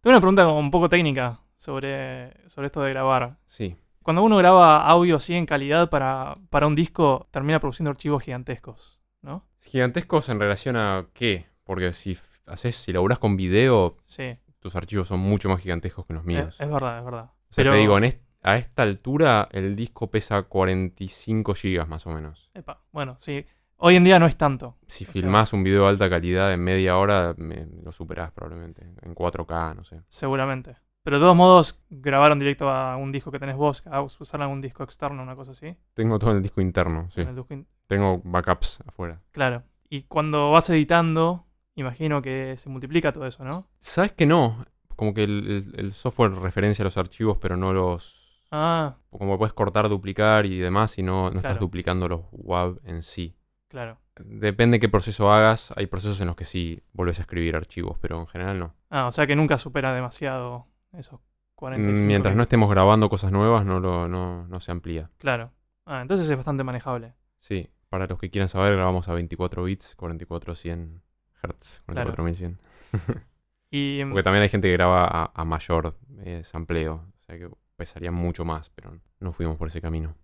[0.02, 3.38] Tengo una pregunta como un poco técnica sobre, sobre esto de grabar.
[3.46, 8.24] Sí, Cuando uno graba audio así en calidad para, para un disco, termina produciendo archivos
[8.24, 9.46] gigantescos, ¿no?
[9.62, 11.48] gigantescos en relación a qué?
[11.64, 16.14] Porque si haces, si laburás con video, Sí, tus archivos son mucho más gigantescos que
[16.14, 16.56] los míos.
[16.60, 17.26] es verdad, es verdad.
[17.26, 22.08] o sea, pero- te digo, en a esta altura el disco pesa 45 gigas más
[22.08, 22.50] o menos.
[22.54, 23.46] Epa, bueno, sí.
[23.82, 24.78] Hoy en día no es tanto.
[24.88, 28.86] Si filmás un video de alta calidad en media hora, me- lo superás probablemente.
[29.02, 30.02] En 4K, no sé.
[30.10, 30.76] Seguramente.
[31.02, 34.60] Pero de todos modos, grabaron directo a un disco que tenés vos, a usar algún
[34.60, 35.76] disco externo, una cosa así.
[35.94, 37.22] Tengo todo en el disco interno, sí.
[37.22, 39.22] en el disco in- Tengo backups afuera.
[39.32, 39.64] Claro.
[39.90, 43.70] Y cuando vas editando, imagino que se multiplica todo eso, ¿no?
[43.80, 44.66] ¿Sabes que no?
[44.98, 48.44] Como que el, el- el software referencia los archivos, pero no los...
[48.52, 53.04] Ah, Como puedes cortar, duplicar y demás, y no, no estás duplicando los WAV en
[53.04, 53.36] sí.
[53.70, 53.98] Claro.
[54.18, 55.74] Depende qué proceso hagas.
[55.78, 58.76] Hay procesos en los que sí volvés a escribir archivos, pero en general no.
[58.90, 61.22] Ah, o sea que nunca supera demasiado esos
[61.56, 62.06] 45.
[62.06, 65.10] Mientras no estemos grabando cosas nuevas, no, lo, no, no se amplía.
[65.18, 65.52] Claro.
[65.86, 67.14] Ah, entonces es bastante manejable.
[67.40, 71.02] Sí, para los que quieran saber, grabamos a 24 bits, 4400
[71.42, 72.60] Hz, 44100.
[73.72, 77.38] Y mm, Porque también hay gente que graba a, a mayor eh, sampleo, o sea
[77.38, 80.16] que pesaría mucho más, pero no fuimos por ese camino.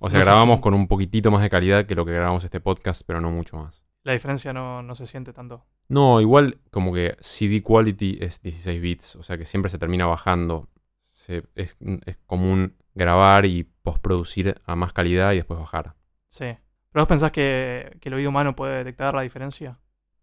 [0.00, 2.60] O sea, no grabamos con un poquitito más de calidad que lo que grabamos este
[2.60, 3.82] podcast, pero no mucho más.
[4.04, 5.64] La diferencia no, no se siente tanto.
[5.88, 10.06] No, igual como que CD quality es 16 bits, o sea que siempre se termina
[10.06, 10.68] bajando.
[11.12, 11.76] Se- es,
[12.06, 15.94] es común grabar y postproducir a más calidad y después bajar.
[16.28, 16.46] Sí.
[16.90, 19.78] ¿Pero vos pensás que, que el oído humano puede detectar la diferencia?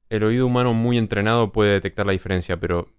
[0.10, 2.90] El oído humano muy entrenado puede detectar la diferencia, pero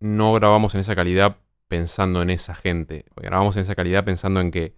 [0.00, 1.36] no grabamos en esa calidad
[1.68, 3.04] pensando en esa gente.
[3.16, 4.74] Grabamos en esa calidad pensando en que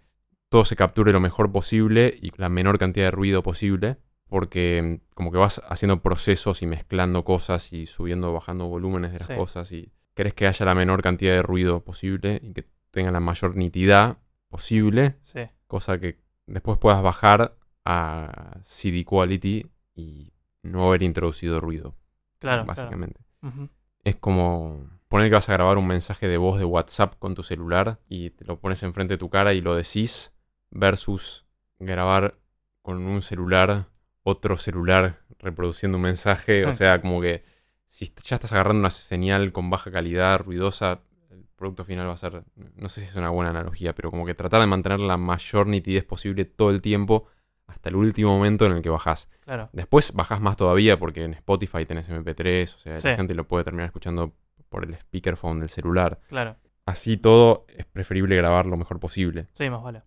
[0.50, 3.96] todo se capture lo mejor posible y la menor cantidad de ruido posible,
[4.28, 9.12] porque mm, como que vas haciendo procesos y mezclando cosas y subiendo o bajando volúmenes
[9.12, 9.34] de las Sí.
[9.34, 13.20] cosas y querés que haya la menor cantidad de ruido posible y que tenga la
[13.20, 20.32] mayor nitidad posible, Sí, cosa que después puedas bajar a CD quality y
[20.62, 21.94] no haber introducido ruido,
[22.38, 22.64] claro.
[22.66, 23.20] básicamente.
[23.40, 23.68] claro.
[24.02, 27.42] Es como poner que vas a grabar un mensaje de voz de WhatsApp con tu
[27.42, 30.32] celular y te lo pones enfrente de tu cara y lo decís
[30.70, 31.46] versus
[31.78, 32.36] grabar
[32.82, 33.86] con un celular,
[34.22, 36.64] otro celular reproduciendo un mensaje.
[36.64, 36.74] O Hmm.
[36.74, 37.44] sea, como que
[37.86, 41.00] si ya estás agarrando una señal con baja calidad, ruidosa,
[41.30, 42.44] el producto final va a ser,
[42.76, 45.66] no sé si es una buena analogía, pero como que tratar de mantener la mayor
[45.66, 47.26] nitidez posible todo el tiempo
[47.66, 49.28] hasta el último momento en el que bajás.
[49.44, 49.68] Claro.
[49.72, 53.08] Después bajás más todavía porque en Spotify tenés MP3, o sea, Sí.
[53.08, 54.34] la gente lo puede terminar escuchando
[54.68, 56.20] por el speakerphone del celular.
[56.28, 56.56] Claro.
[56.86, 59.48] Así todo es preferible grabar lo mejor posible.
[59.52, 60.02] Sí, más vale.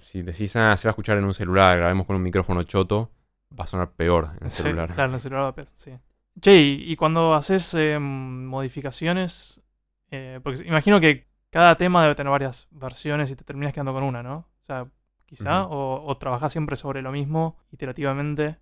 [0.00, 3.10] Si decís, ah, se va a escuchar en un celular, grabemos con un micrófono choto,
[3.58, 4.92] va a sonar peor en el Sí, celular.
[4.92, 5.92] claro, en el celular va peor, sí.
[6.40, 9.62] Che, y, y cuando haces eh, modificaciones,
[10.10, 14.02] eh, porque imagino que cada tema debe tener varias versiones y te terminas quedando con
[14.02, 14.36] una, ¿no?
[14.60, 14.86] O sea,
[15.24, 18.58] quizá, o, o trabajás siempre sobre lo mismo, iterativamente.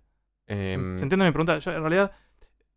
[0.47, 1.57] ¿Se, Em, se entiende mi pregunta?
[1.59, 2.11] Yo, en realidad,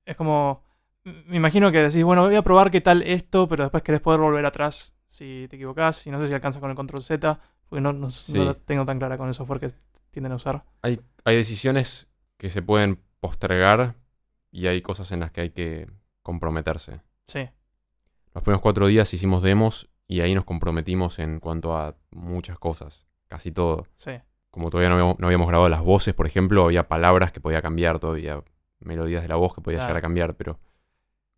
[0.05, 0.65] es como.
[1.05, 4.21] Me imagino que decís, bueno, voy a probar qué tal esto, pero después querés poder
[4.21, 6.07] volver atrás si te equivocás.
[6.07, 7.39] Y no sé si alcanza con el control Z,
[7.69, 8.33] porque no, no, Sí.
[8.37, 9.71] no lo tengo tan clara con el software que
[10.11, 10.65] tienden a usar.
[10.83, 13.95] hay, hay decisiones que se pueden postergar
[14.51, 15.91] y hay cosas en las que hay que
[16.23, 17.03] comprometerse.
[17.25, 17.49] Sí,
[18.35, 23.07] Los primeros cuatro días hicimos demos y ahí nos comprometimos en cuanto a muchas cosas,
[23.27, 23.87] casi todo.
[23.95, 24.13] sí,
[24.51, 27.61] como todavía no habíamos, no habíamos grabado las voces, por ejemplo, había palabras que podía
[27.61, 28.43] cambiar todavía,
[28.81, 29.89] melodías de la voz que podía Claro.
[29.89, 30.59] llegar a cambiar, pero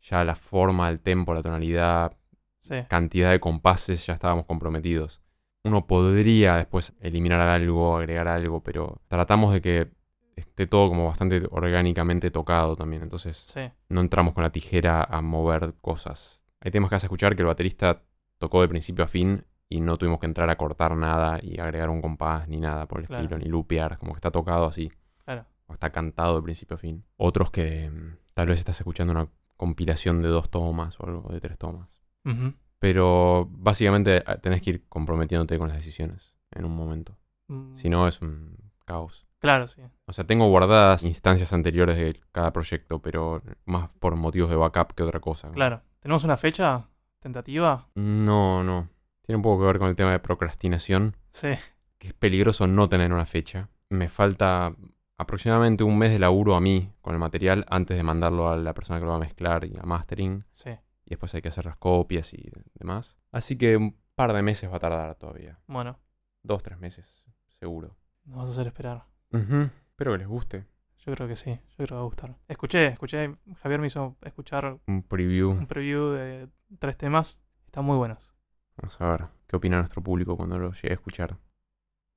[0.02, 2.16] ya la forma, el tempo, la tonalidad,
[2.58, 2.76] sí.
[2.88, 5.20] cantidad de compases, ya estábamos comprometidos.
[5.64, 9.90] Uno podría después eliminar algo, agregar algo, pero tratamos de que
[10.36, 15.20] esté todo como bastante orgánicamente tocado también, entonces Sí, no entramos con la tijera a
[15.20, 16.40] mover cosas.
[16.60, 18.02] Hay temas que vas a escuchar que el baterista
[18.38, 21.90] tocó de principio a fin y no tuvimos que entrar a cortar nada y agregar
[21.90, 23.22] un compás ni nada por el Claro.
[23.24, 24.90] estilo, ni lupear, como que está tocado así,
[25.24, 25.44] claro.
[25.66, 27.04] o está cantado de principio a fin.
[27.18, 31.40] Otros que mm, tal vez estás escuchando una compilación de dos tomas o algo de
[31.40, 32.00] tres tomas.
[32.24, 32.54] Ujú.
[32.80, 37.16] Pero básicamente eh, tenés que ir comprometiéndote con las decisiones en un momento.
[37.46, 39.26] Mm, Si no, es un caos.
[39.38, 39.82] Claro, sí.
[40.06, 44.94] O sea, tengo guardadas instancias anteriores de cada proyecto, pero más por motivos de backup
[44.94, 45.50] que otra cosa.
[45.52, 45.82] Claro.
[46.00, 46.88] ¿Tenemos una fecha
[47.20, 47.88] tentativa?
[47.94, 48.88] No, no.
[49.22, 51.50] Tiene un poco que ver con el tema de procrastinación, Sí,
[51.98, 53.68] que es peligroso no tener una fecha.
[53.90, 54.74] Me falta
[55.16, 58.74] aproximadamente un mes de laburo a mí con el material antes de mandarlo a la
[58.74, 60.44] persona que lo va a mezclar y a mastering.
[60.50, 60.70] sí.
[61.10, 63.16] Y después hay que hacer las copias y demás.
[63.32, 65.58] Así que un par de meses va a tardar todavía.
[65.66, 65.98] Bueno,
[66.42, 67.96] Dos, tres meses, seguro.
[68.24, 69.04] nos vas a hacer esperar.
[69.32, 70.66] Espero que les guste.
[70.98, 72.36] Yo creo que sí, yo creo que va a gustar.
[72.46, 75.50] Escuché, escuché, Javier me hizo escuchar Un preview.
[75.50, 76.48] un preview de
[76.78, 77.42] tres temas.
[77.66, 78.32] Están muy buenos.
[78.76, 81.36] Vamos a ver qué opina nuestro público cuando lo llegue a escuchar.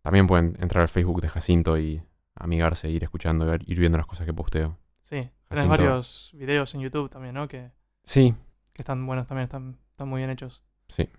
[0.04, 2.04] También pueden entrar al Facebook de Jacinto y
[2.36, 4.78] amigarse, ir escuchando, ir viendo las cosas que posteo.
[5.02, 7.48] Sí, tenés varios videos en YouTube también, ¿no?
[7.48, 7.72] Que,
[8.06, 8.36] Sí,
[8.74, 10.64] que están buenos también, están, están muy bien hechos.
[10.88, 11.10] sí.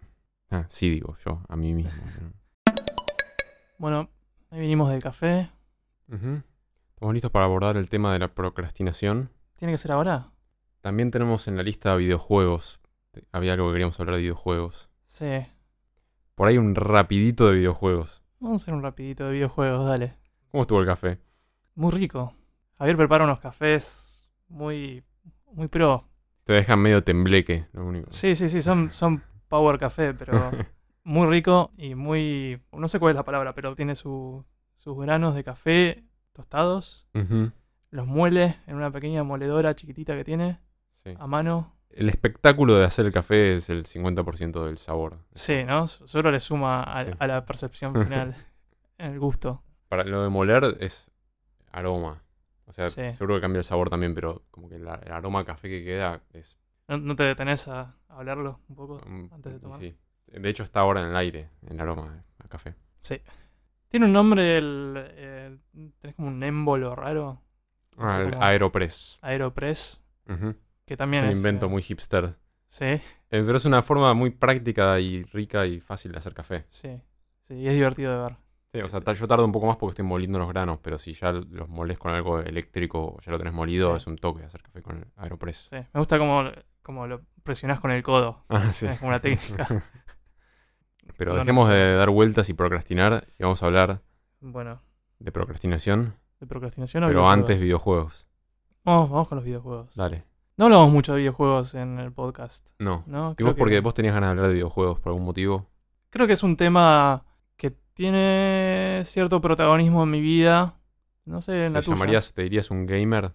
[0.50, 2.00] Ah, sí, digo yo, a mí mismo.
[3.78, 4.08] Bueno,
[4.50, 5.50] ahí vinimos del café.
[6.08, 6.42] Ujú.
[6.90, 9.30] Estamos listos para abordar el tema de la procrastinación.
[9.56, 10.30] ¿Tiene que ser ahora?
[10.80, 12.78] También tenemos en la lista videojuegos.
[13.32, 14.90] Había algo que queríamos hablar de videojuegos.
[15.06, 15.44] Sí.
[16.36, 18.22] Por ahí un rapidito de videojuegos.
[18.38, 20.14] Vamos a hacer un rapidito de videojuegos, dale.
[20.50, 21.18] ¿Cómo estuvo el café?
[21.74, 22.34] Muy rico.
[22.78, 25.02] Javier prepara unos cafés muy,
[25.52, 26.06] muy pro.
[26.44, 28.10] Te dejan medio tembleque, lo único.
[28.12, 30.50] Sí, sí, sí, son, son power café, pero
[31.04, 32.60] muy rico y muy...
[32.72, 37.08] No sé cuál es la palabra, pero tiene su- sus granos de café tostados.
[37.90, 40.60] Los muele en una pequeña moledora chiquitita que tiene
[41.02, 41.14] sí.
[41.18, 41.72] a mano.
[41.90, 45.20] El espectáculo de hacer el café es el 50% del sabor.
[45.32, 45.86] Sí, ¿no?
[45.86, 47.10] Solo le suma a, Sí.
[47.18, 48.34] a la percepción final
[48.98, 49.62] el gusto.
[49.88, 51.08] Para lo de moler es
[51.70, 52.23] aroma.
[52.66, 53.10] O sea, Sí.
[53.10, 55.84] seguro que cambia el sabor también, pero como que la- el aroma a café que
[55.84, 56.58] queda es...
[56.88, 59.00] ¿No, no te detenés a, hablarlo un poco?
[59.06, 59.80] mm, Antes de tomar.
[59.80, 59.96] Sí.
[60.26, 62.74] De hecho está ahora en el aire, el aroma a café.
[63.88, 65.60] Tiene un nombre, el,
[66.00, 67.42] tenés como un émbolo raro,
[67.96, 69.18] No Ah, el Aeropress.
[69.22, 70.04] Aeropress,
[70.84, 71.38] que Es también un es...
[71.38, 72.36] invento eh, muy hipster.
[72.66, 73.00] Sí, Eh,
[73.30, 76.64] pero es una forma muy práctica y rica y fácil de hacer café.
[76.68, 77.00] sí,
[77.42, 78.36] sí, y es divertido de ver.
[78.74, 81.12] Sí, o sea, yo tardo un poco más porque estoy moliendo los granos, pero si
[81.12, 83.96] ya los molés con algo eléctrico o ya lo tenés molido, Sí.
[83.98, 85.68] es un toque hacer café con el Aeropress.
[85.70, 86.42] Sí, me gusta como,
[86.82, 88.44] como lo presionás con el codo.
[88.48, 88.86] Ah, sí.
[88.86, 89.68] Es como una técnica.
[91.16, 94.00] Pero No dejemos de dar vueltas y procrastinar y vamos a hablar
[94.40, 94.80] Bueno,
[95.20, 97.38] de procrastinación, de procrastinación o pero videojuegos?
[97.40, 98.26] antes videojuegos.
[98.84, 99.94] Vamos, vamos con los videojuegos.
[99.94, 100.24] Dale.
[100.56, 103.04] No hablamos mucho de videojuegos en el podcast, No.
[103.06, 103.34] ¿no?
[103.38, 105.66] Y vos porque que- vos tenías ganas de hablar de videojuegos por algún motivo.
[106.10, 107.24] Creo que es un tema
[107.94, 110.78] tiene cierto protagonismo en mi vida.
[111.24, 111.96] No sé, en la ¿Te tuya.
[111.96, 113.32] llamarías, te dirías un gamer?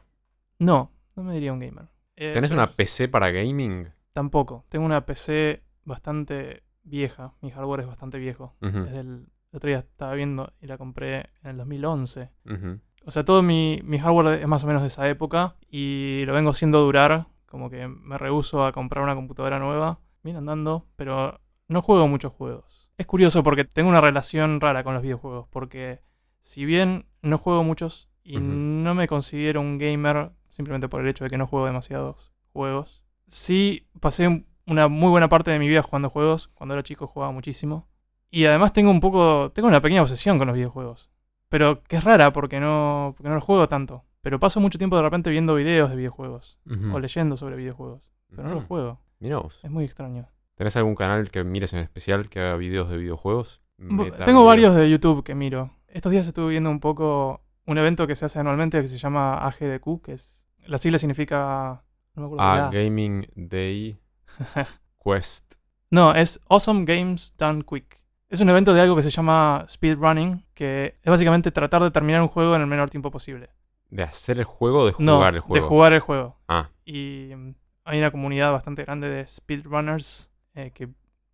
[0.59, 1.87] No, no me diría un gamer.
[2.15, 3.87] Eh, ¿Tenés una PC para gaming?
[4.13, 4.65] Tampoco.
[4.69, 7.33] Tengo una PC bastante vieja.
[7.41, 8.55] Mi hardware es bastante viejo.
[8.61, 9.07] Ujú, Desde el,
[9.51, 12.29] el otro día estaba viendo y la compré en el 2011.
[12.45, 12.79] ujú.
[13.05, 16.33] O sea, todo mi, mi hardware es más o menos de esa época y lo
[16.33, 17.27] vengo haciendo durar.
[17.45, 19.99] Como que me rehuso a comprar una computadora nueva.
[20.21, 21.39] Viene andando, pero
[21.69, 22.91] no juego muchos juegos.
[22.97, 25.47] Es curioso porque tengo una relación rara con los videojuegos.
[25.49, 26.01] Porque
[26.41, 31.23] si bien no juego muchos y no me considero un gamer simplemente por el hecho
[31.23, 35.67] de que no juego demasiados juegos, sí pasé un- una muy buena parte de mi
[35.67, 36.49] vida jugando juegos.
[36.49, 37.87] Cuando era chico jugaba muchísimo.
[38.31, 39.51] Y además tengo un poco.
[39.55, 41.09] Tengo una pequeña obsesión con los videojuegos.
[41.49, 44.03] Pero que es rara porque no, porque no los juego tanto.
[44.21, 46.59] Pero paso mucho tiempo de repente viendo videos de videojuegos.
[46.93, 48.11] O leyendo sobre videojuegos.
[48.29, 48.67] Pero no los Ujú.
[48.67, 48.99] juego.
[49.19, 49.59] Mirá vos.
[49.63, 50.27] Es muy extraño.
[50.59, 53.61] ¿Tenés algún canal que mires en especial que haga videos de videojuegos?
[53.77, 54.43] Meta Tengo video.
[54.43, 55.71] varios de YouTube que miro.
[55.87, 59.35] Estos días estuve viendo un poco un evento que se hace anualmente que se llama
[59.35, 60.45] AGDQ, que es.
[60.65, 61.85] La sigla significa.
[62.13, 62.43] No me acuerdo.
[62.43, 64.01] Ah, Gaming Day
[65.01, 65.55] Quest.
[65.91, 67.97] No, es Awesome Games Done Quick.
[68.27, 72.21] Es un evento de algo que se llama speedrunning, que es básicamente tratar de terminar
[72.21, 73.49] un juego en el menor tiempo posible.
[73.89, 75.55] ¿De hacer el juego o de No, jugar el juego?
[75.63, 76.37] de jugar el juego.
[76.49, 77.53] Ah, Y mm,
[77.85, 80.89] hay una comunidad bastante grande de speedrunners eh, que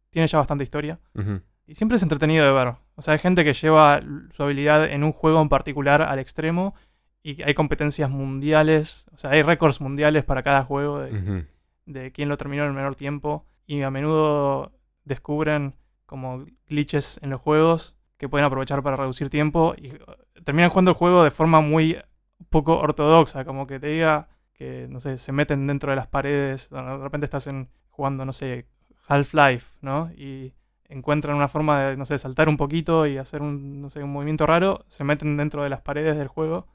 [0.09, 0.99] tiene ya bastante historia.
[1.67, 2.75] Y siempre es entretenido de ver.
[2.95, 4.01] O sea, hay gente que lleva
[4.31, 6.75] su habilidad en un juego en particular al extremo.
[7.23, 9.07] Y hay competencias mundiales.
[9.11, 12.95] O sea, hay récords mundiales para cada juego de quién lo terminó en el menor
[12.95, 13.45] tiempo.
[13.65, 14.71] Y a menudo
[15.03, 19.73] descubren como glitches en los juegos que pueden aprovechar para reducir tiempo.
[19.75, 19.99] Y eh,
[20.43, 21.97] terminan jugando el juego de forma muy
[22.49, 23.43] poco ortodoxa.
[23.43, 26.69] Como que te diga que, no sé, se meten dentro de las paredes.
[26.69, 28.67] De repente estás en, jugando, no sé,
[29.07, 30.11] Half-Life, ¿no?
[30.15, 30.53] Y
[30.87, 34.11] encuentran una forma de, no sé, saltar un poquito y hacer un, no sé, un
[34.11, 34.85] movimiento raro.
[34.87, 36.67] Se meten dentro de las paredes del juego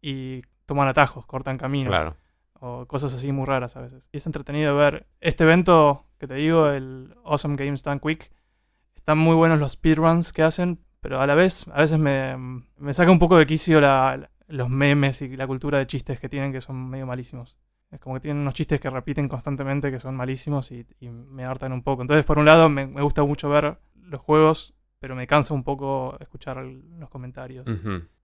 [0.00, 2.16] y toman atajos, cortan camino Claro.
[2.60, 4.08] o cosas así muy raras a veces.
[4.12, 8.30] Y es entretenido ver este evento que te digo, el Awesome Games Done Quick.
[8.94, 12.36] Están muy buenos los speedruns que hacen, pero a la vez, a veces me,
[12.78, 16.20] me saca un poco de quicio la- la- los memes y la cultura de chistes
[16.20, 17.58] que tienen que son medio malísimos.
[17.92, 21.44] Es como que tienen unos chistes que repiten constantemente que son malísimos y, y me
[21.44, 22.02] hartan un poco.
[22.02, 25.62] Entonces, por un lado, me, me gusta mucho ver los juegos, pero me cansa un
[25.62, 27.66] poco escuchar el- los comentarios.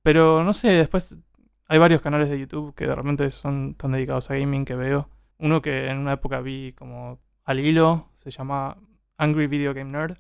[0.03, 1.19] Pero no sé, después
[1.67, 5.11] hay varios canales de YouTube que de repente son tan dedicados a gaming que veo.
[5.39, 8.79] Uno que en una época vi como al hilo, se llama
[9.19, 10.17] Angry Video Game Nerd.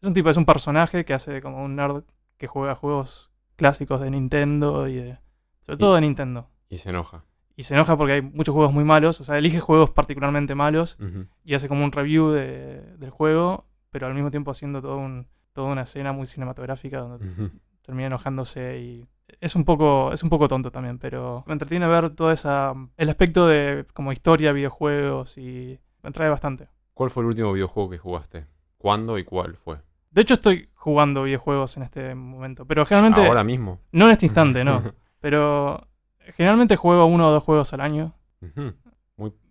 [0.00, 2.04] Es un tipo, es un personaje que hace como un nerd
[2.36, 5.18] que juega juegos clásicos de Nintendo y de,
[5.62, 6.50] sobre todo de Nintendo.
[6.68, 7.24] Y se enoja.
[7.58, 10.96] Y se enoja porque hay muchos juegos muy malos, o sea, elige juegos particularmente malos
[11.44, 15.26] y hace como un review de- del juego, pero al mismo tiempo haciendo todo un,
[15.52, 17.50] toda una escena muy cinematográfica donde
[17.82, 19.06] termina enojándose y
[19.40, 23.08] es un poco es un poco tonto también pero me entretiene ver todo esa el
[23.08, 27.98] aspecto de como historia videojuegos y me trae bastante ¿Cuál fue el último videojuego que
[27.98, 28.46] jugaste?
[28.78, 29.78] ¿Cuándo y cuál fue?
[30.10, 33.80] de hecho estoy jugando videojuegos en este momento pero generalmente Ahora mismo.
[33.92, 34.82] no en este instante no
[35.20, 35.86] pero
[36.32, 38.74] generalmente juego uno o dos juegos al año Ujú.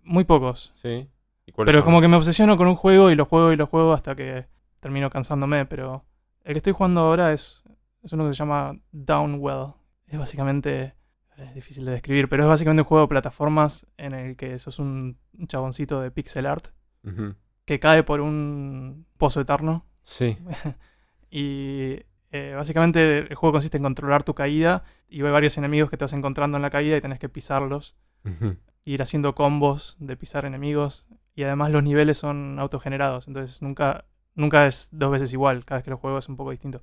[0.04, 1.10] muy pocos Sí.
[1.46, 1.86] ¿Y cuáles pero son?
[1.86, 4.46] como que me obsesiono con un juego y lo juego y lo juego hasta que
[4.80, 6.06] termino cansándome pero
[6.44, 7.64] el que estoy jugando ahora es
[8.04, 9.74] es uno que se llama Downwell
[10.08, 10.94] es básicamente
[11.38, 14.80] es difícil de describir pero es básicamente un juego de plataformas en el que sos
[14.80, 16.68] un un chaboncito de pixel art
[17.66, 20.38] que cae por un pozo eterno Sí.
[21.30, 22.00] y
[22.32, 26.04] eh, básicamente el juego consiste en controlar tu caída y hay varios enemigos que te
[26.06, 28.58] vas encontrando en la caída y tenés que pisarlos Ujú.
[28.86, 34.06] ir haciendo combos de pisar enemigos y además los niveles son autogenerados, entonces nunca,
[34.36, 36.82] nunca es dos veces igual, cada vez que lo juego es un poco distinto.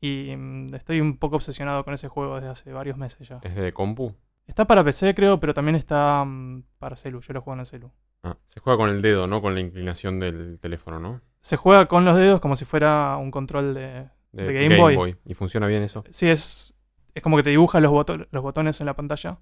[0.00, 3.40] Y mm, estoy un poco obsesionado con ese juego desde hace varios meses ya.
[3.42, 4.14] ¿Es de compu?
[4.46, 7.66] Está para PC creo, pero también está mm, para celu, yo lo juego en el
[7.66, 7.92] celu.
[8.24, 11.20] Ah, se juega con el dedo, no con la inclinación del teléfono, ¿no?
[11.40, 14.08] Se juega con los dedos como si fuera un control de...
[14.32, 15.16] De, De Game Boy.
[15.24, 16.04] ¿Y funciona bien eso?
[16.10, 16.74] Sí, es,
[17.14, 19.38] es como que te dibuja los, boto- los botones en la pantalla,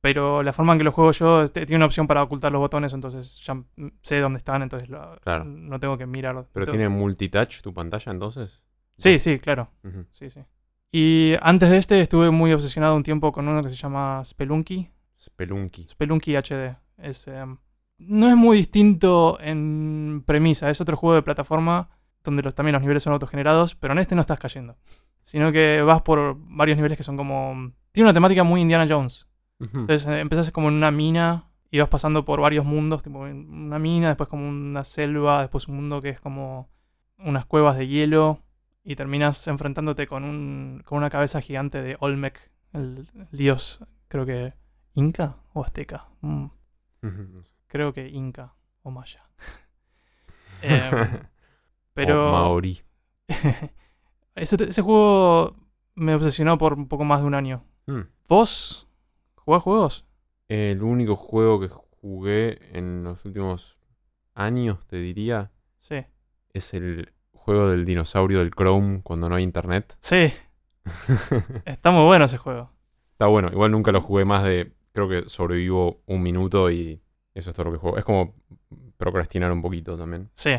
[0.00, 2.60] pero la forma en que lo juego yo este, tiene una opción para ocultar los
[2.60, 3.60] botones, entonces ya
[4.02, 5.44] sé dónde están, entonces lo- Claro.
[5.44, 6.46] no tengo que mirar.
[6.52, 8.62] ¿Pero Tengo- tiene multitouch tu pantalla entonces?
[8.96, 9.70] Sí, sí, claro.
[10.10, 10.40] Sí, sí.
[10.92, 14.90] Y antes de este estuve muy obsesionado un tiempo con uno que se llama Spelunky.
[15.20, 15.86] Spelunky.
[15.88, 16.76] Spelunky HD.
[16.96, 17.58] Es, em,
[17.98, 21.90] no es muy distinto en premisa, es otro juego de plataforma
[22.24, 24.76] donde los, también los niveles son autogenerados, pero en este no estás cayendo.
[25.22, 27.72] Sino que vas por varios niveles que son como...
[27.92, 29.28] Tiene una temática muy Indiana Jones.
[29.60, 33.78] Entonces eh, empezás como en una mina y vas pasando por varios mundos, tipo una
[33.78, 36.70] mina, después como una selva, después un mundo que es como
[37.18, 38.40] unas cuevas de hielo
[38.84, 44.24] y terminas enfrentándote con, un, con una cabeza gigante de Olmec, el, el dios, creo
[44.24, 44.54] que
[44.94, 46.08] inca o azteca.
[46.20, 46.46] Mm,
[47.66, 49.22] creo que inca o maya.
[50.62, 51.20] Em,
[52.06, 52.80] pero O Maori.
[54.36, 55.56] ese, ese juego
[55.94, 57.64] me obsesionó por un poco más de un año.
[57.86, 58.02] Mm.
[58.28, 58.88] ¿Vos
[59.34, 60.06] jugás juegos?
[60.48, 63.78] El único juego que jugué en los últimos
[64.34, 66.04] años, te diría, Sí.
[66.52, 69.96] es el juego del dinosaurio del Chrome cuando no hay internet.
[70.00, 70.32] Sí,
[71.64, 72.70] está muy bueno ese juego.
[73.12, 74.72] Está bueno, igual nunca lo jugué más de.
[74.92, 77.00] Creo que sobrevivo un minuto y
[77.34, 77.98] eso es todo lo que juego.
[77.98, 78.34] Es como
[78.96, 80.30] procrastinar un poquito también.
[80.34, 80.52] Sí,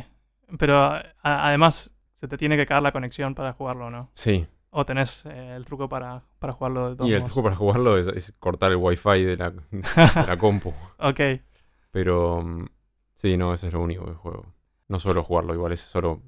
[0.57, 4.09] pero a- además se te tiene que caer la conexión para jugarlo, ¿no?
[4.13, 7.33] Sí, O tenés eh, el truco para, para jugarlo de todos y el modos.
[7.33, 9.61] truco para jugarlo es, es cortar el wifi de la, de
[10.27, 10.73] la compu.
[10.99, 11.19] Ok,
[11.91, 12.65] Pero mm,
[13.15, 14.53] sí, no, eso es lo único que juego.
[14.87, 16.21] No suelo jugarlo, igual es solo.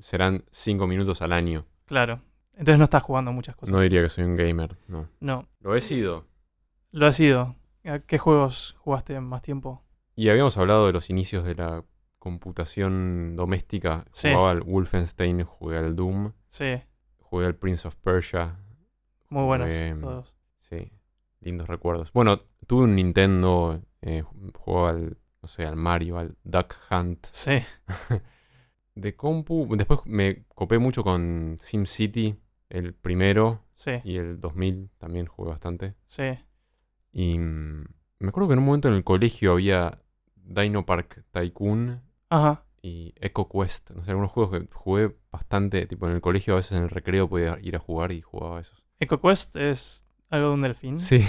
[0.00, 1.66] Serán 5 minutos al año.
[1.86, 2.20] claro.
[2.52, 3.72] Entonces no estás jugando muchas cosas.
[3.72, 5.08] No diría que soy un gamer, no.
[5.20, 6.26] No, Lo he sido.
[6.90, 7.54] lo has sido.
[7.84, 9.84] ¿A qué juegos jugaste más tiempo?
[10.16, 11.84] Y habíamos hablado de los inicios de la
[12.18, 14.04] computación doméstica.
[14.12, 14.28] Sí.
[14.30, 16.80] Jugaba al Wolfenstein, jugué al Doom, Sí,
[17.20, 18.58] jugué al Prince of Persia.
[19.28, 20.34] muy buenos Em, todos.
[20.60, 20.90] Sí,
[21.40, 22.12] lindos recuerdos.
[22.12, 24.22] Bueno, tuve un Nintendo, eh,
[24.54, 27.26] jugaba al, no sé, al Mario, al Duck Hunt.
[27.30, 27.56] Sí,
[28.94, 32.36] De compu, después me copé mucho con SimCity,
[32.68, 35.94] el primero, sí, y el 2000 también jugué bastante.
[36.06, 36.36] sí.
[37.10, 37.84] Y mm,
[38.18, 39.98] me acuerdo que en un momento en el colegio había
[40.36, 42.64] Dino Park Tycoon Ajá.
[42.82, 43.90] y Echo Quest.
[43.90, 46.90] No sé, algunos juegos que jugué bastante, tipo en el colegio a veces en el
[46.90, 48.84] recreo podía ir a jugar y jugaba esos.
[49.00, 50.98] EcoQuest es algo de un delfín.
[50.98, 51.24] Sí.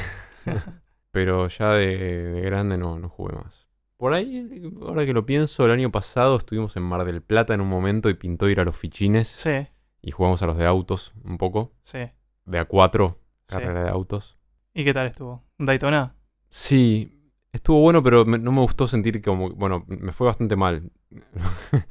[1.11, 3.67] Pero ya de, de grande no, no jugué más.
[3.97, 7.61] Por ahí, ahora que lo pienso, el año pasado estuvimos en Mar del Plata en
[7.61, 9.67] un momento y pintó ir a los fichines Sí,
[10.01, 11.73] y jugamos a los de autos un poco.
[11.81, 12.09] sí,
[12.45, 13.55] De A4, sí.
[13.55, 14.37] carrera de autos.
[14.73, 15.43] ¿Y qué tal estuvo?
[15.57, 16.15] ¿Daytona?
[16.49, 17.18] Sí,
[17.53, 20.91] estuvo bueno, pero me- no me gustó sentir como, bueno, me fue bastante mal.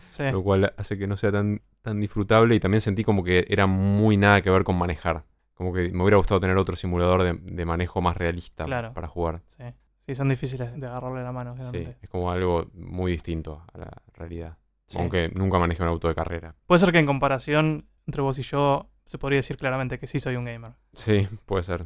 [0.08, 3.44] Sí, Lo cual hace que no sea tan, tan disfrutable y también sentí como que
[3.48, 5.24] era muy nada que ver con manejar.
[5.54, 8.92] Como que me hubiera gustado tener otro simulador de, de manejo más realista Claro.
[8.94, 9.42] para jugar.
[9.46, 9.64] sí.
[10.00, 13.90] Sí, son difíciles de agarrarle la mano, Sí, es como algo muy distinto a la
[14.14, 14.56] realidad.
[14.86, 14.96] Sí.
[14.98, 16.54] Aunque nunca manejé un auto de carrera.
[16.66, 20.18] Puede ser que en comparación entre vos y yo se podría decir claramente que sí
[20.18, 20.70] soy un gamer.
[20.94, 21.82] Sí, puede ser.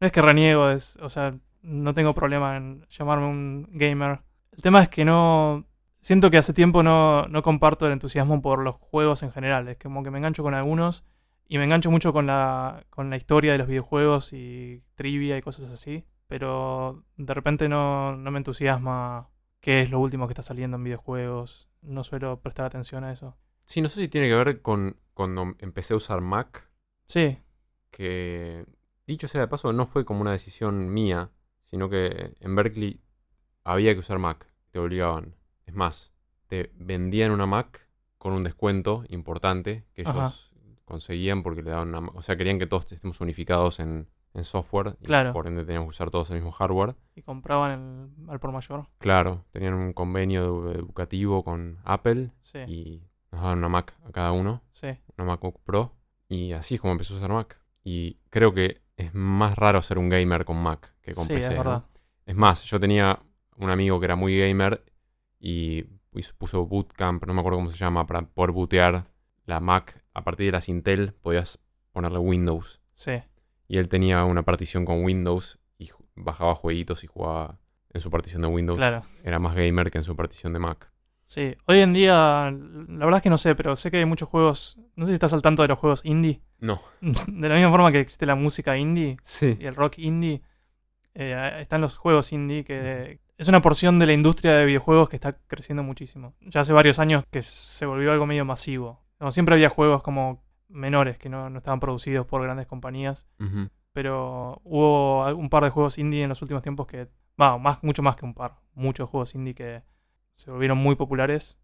[0.00, 1.34] No es que reniego, es, o sea,
[1.64, 4.20] no tengo problema en llamarme un gamer.
[4.52, 5.66] El tema es que no...
[6.00, 9.68] Siento que hace tiempo no, no comparto el entusiasmo por los juegos en general.
[9.68, 11.04] Es como que me engancho con algunos
[11.48, 15.42] y me engancho mucho con la, con la historia de los videojuegos y trivia y
[15.42, 16.04] cosas así.
[16.26, 20.84] Pero de repente no, no me entusiasma qué es lo último que está saliendo en
[20.84, 21.70] videojuegos.
[21.80, 23.38] No suelo prestar atención a eso.
[23.64, 26.68] Sí, no sé si tiene que ver con cuando empecé a usar Mac,
[27.06, 27.38] Sí,
[27.90, 28.64] que
[29.06, 31.30] dicho sea de paso, no fue como una decisión mía,
[31.64, 33.00] sino que en Berkeley
[33.64, 35.34] había que usar Mac, te obligaban.
[35.66, 36.12] Es más,
[36.46, 37.88] te vendían una Mac
[38.18, 40.32] con un descuento importante que ellos Ajá.
[40.84, 42.08] conseguían porque le daban una...
[42.14, 45.90] O sea, querían que todos estemos unificados en, en software y por ende teníamos que
[45.96, 46.94] usar todos el mismo hardware.
[47.14, 48.86] y compraban el, al por mayor.
[48.98, 53.02] Claro, tenían un convenio edu- educativo con Apple Sí, y
[53.32, 55.96] nos daban una Mac a cada uno, sí, una MacBook Pro,
[56.28, 57.58] y así es como empezó a usar Mac.
[57.82, 61.48] Y creo que es más raro ser un gamer con Mac que con sí, PC.
[61.48, 61.58] es ¿no?
[61.58, 61.84] verdad.
[62.26, 63.20] Es más, yo tenía
[63.56, 64.84] un amigo que era muy gamer
[65.38, 65.84] y
[66.38, 69.06] puso Bootcamp, no me acuerdo cómo se llama, para poder bootear
[69.46, 70.02] la Mac.
[70.14, 71.58] A partir de las Intel podías
[71.92, 72.80] ponerle Windows.
[72.92, 73.20] Sí,
[73.66, 77.58] Y él tenía una partición con Windows y bajaba jueguitos y jugaba
[77.92, 78.78] en su partición de Windows.
[78.78, 79.02] claro.
[79.24, 80.92] Era más gamer que en su partición de Mac.
[81.26, 84.28] Sí, hoy en día, la verdad es que no sé, pero sé que hay muchos
[84.28, 84.78] juegos.
[84.94, 86.40] No sé si estás al tanto de los juegos indie.
[86.60, 86.80] No.
[87.00, 89.56] De la misma forma que existe la música indie Sí.
[89.60, 90.42] y el rock indie,
[91.14, 95.16] eh, están los juegos indie que es una porción de la industria de videojuegos que
[95.16, 96.34] está creciendo muchísimo.
[96.40, 99.00] Ya hace varios años que se volvió algo medio masivo.
[99.18, 103.26] Como siempre había juegos como menores que no, no estaban producidos por grandes compañías,
[103.92, 107.08] pero hubo un par de juegos indie en los últimos tiempos que,
[107.40, 109.82] va, más, mucho más que un par, muchos juegos indie que
[110.34, 111.60] se volvieron muy populares.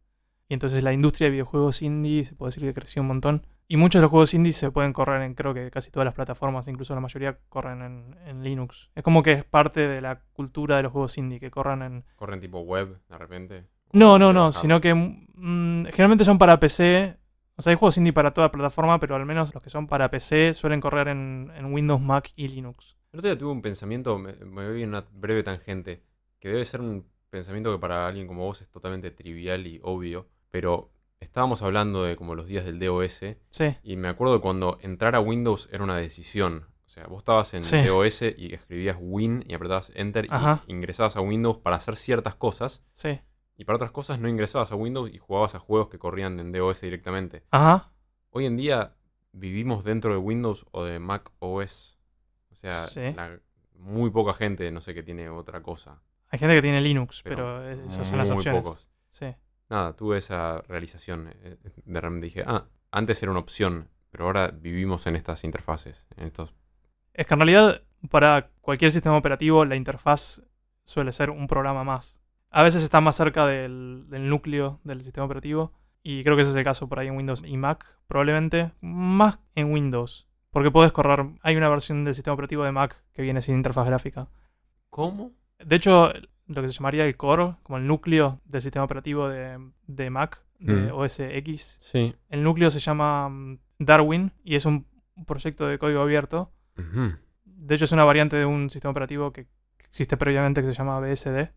[0.49, 3.47] Y entonces la industria de videojuegos indie se puede decir que creció un montón.
[3.69, 6.15] Y muchos de los juegos indie se pueden correr en creo que casi todas las
[6.15, 8.91] plataformas, incluso la mayoría corren en, en Linux.
[8.97, 12.05] Es como que es parte de la cultura de los juegos indie, que corran en...
[12.17, 13.67] ¿Corren tipo web de repente?
[13.93, 17.17] No, no, ¿O no, sino que mm, generalmente son para PC.
[17.55, 20.11] O sea, hay juegos indie para toda plataforma, pero al menos los que son para
[20.11, 22.97] PC suelen correr en, en Windows, Mac y Linux.
[23.13, 26.03] El otro día tuve un pensamiento, me, me voy en una breve tangente,
[26.41, 30.29] que debe ser un pensamiento que para alguien como vos es totalmente trivial y obvio,
[30.51, 33.21] pero estábamos hablando de como los días del DOS
[33.51, 36.67] Sí, y me acuerdo de cuando entrar a Windows era una decisión.
[36.85, 37.83] O sea, vos estabas en Sí.
[37.83, 40.65] DOS y escribías Win y apretabas Enter Ajá.
[40.67, 43.21] y ingresabas a Windows para hacer ciertas cosas sí.
[43.57, 46.51] y para otras cosas no ingresabas a Windows y jugabas a juegos que corrían en
[46.53, 47.45] DOS directamente.
[47.53, 47.93] Ajá.
[48.31, 48.97] Hoy en día
[49.33, 51.97] vivimos dentro de Windows o de Mac OS.
[52.51, 53.13] O sea, Sí.
[53.15, 53.39] la-
[53.77, 56.03] muy poca gente, no sé, que tiene otra cosa.
[56.31, 58.63] Hay gente que tiene Linux, Pero pero, esas son las muy opciones.
[58.63, 58.89] pocos.
[59.11, 59.35] Sí.
[59.69, 61.29] Nada, tuve esa realización.
[61.43, 66.07] eh, De repente dije, ah, antes era una opción, pero ahora vivimos en estas interfaces,
[66.17, 66.55] en estos...
[67.13, 70.43] Es que en realidad, para cualquier sistema operativo, la interfaz
[70.85, 72.23] suele ser un programa más.
[72.51, 75.73] A veces está más cerca del, del núcleo del sistema operativo.
[76.03, 78.73] Y creo que ese es el caso por ahí en Windows y Mac, probablemente.
[78.81, 80.29] Más en Windows.
[80.51, 81.27] Porque puedes correr.
[81.43, 84.29] Hay una versión del sistema operativo de Mac que viene sin interfaz gráfica.
[84.89, 85.33] ¿Cómo?
[85.65, 86.13] De hecho,
[86.47, 90.43] lo que se llamaría el core, como el núcleo del sistema operativo de, de Mac,
[90.59, 90.95] de Mm.
[90.95, 92.15] OS X, Sí.
[92.29, 94.87] el núcleo se llama mm, Darwin y es un
[95.27, 96.53] proyecto de código abierto.
[97.45, 99.47] De hecho, es una variante de un sistema operativo que
[99.81, 101.51] existe previamente que se llama BSD.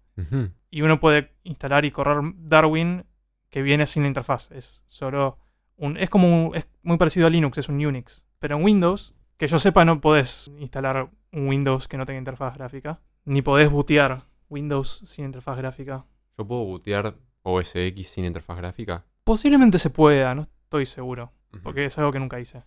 [0.69, 3.05] Y uno puede instalar y correr Darwin
[3.49, 4.51] que viene sin la interfaz.
[4.51, 5.37] Es solo
[5.77, 5.97] un.
[5.97, 8.25] Es como un- es muy parecido a Linux, es un Unix.
[8.39, 12.55] Pero en Windows, que yo sepa, no podés instalar un Windows que no tenga interfaz
[12.57, 12.99] gráfica.
[13.25, 16.05] Ni podés bootear Windows sin interfaz gráfica.
[16.37, 19.05] ¿Yo puedo bootear OS X sin interfaz gráfica?
[19.23, 21.31] Posiblemente se pueda, no estoy seguro.
[21.61, 22.63] Porque es algo que nunca hice.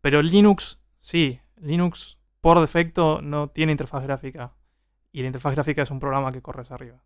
[0.00, 1.40] Pero Linux, sí.
[1.56, 4.52] Linux por defecto no tiene interfaz gráfica.
[5.12, 7.02] Y la interfaz gráfica es un programa que corres arriba.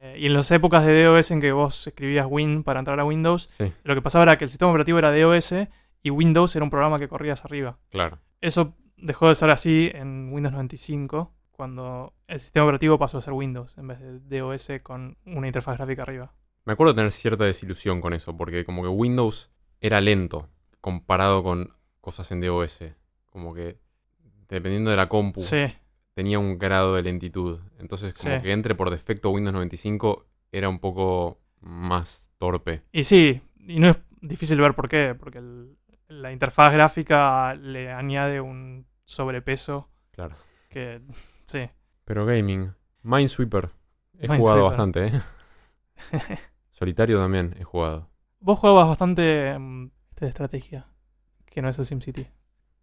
[0.00, 3.04] Eh, y en las épocas de DOS en que vos escribías Win para entrar a
[3.04, 5.54] Windows, Sí, lo que pasaba era que el sistema operativo era DOS
[6.02, 7.78] y Windows era un programa que corrías arriba.
[7.90, 8.18] claro.
[8.42, 13.32] Eso dejó de ser así en Windows 95, cuando el sistema operativo pasó a ser
[13.32, 16.32] Windows en vez de DOS con una interfaz gráfica arriba.
[16.64, 19.50] Me acuerdo tener cierta desilusión con eso, porque como que Windows
[19.80, 20.48] era lento
[20.80, 22.80] comparado con cosas en DOS.
[23.30, 23.78] Como que
[24.48, 25.64] dependiendo de la compu, Sí,
[26.14, 27.60] tenía un grado de lentitud.
[27.78, 28.42] Entonces, como Sí.
[28.42, 32.82] que entre por defecto Windows 95 era un poco más torpe.
[32.92, 35.76] y sí, y no es difícil ver por qué, porque el-
[36.08, 40.36] la interfaz gráfica le añade un sobrepeso Claro.
[40.68, 41.00] que,
[41.46, 41.68] sí.
[42.04, 42.72] Pero gaming,
[43.02, 43.70] Minesweeper.
[44.14, 44.38] He Minesweeper.
[44.40, 45.20] jugado bastante, ¿eh?
[46.72, 48.10] Solitario también he jugado.
[48.40, 49.90] Vos jugabas bastante mm,
[50.20, 50.86] de estrategia,
[51.46, 52.26] que no es el SimCity.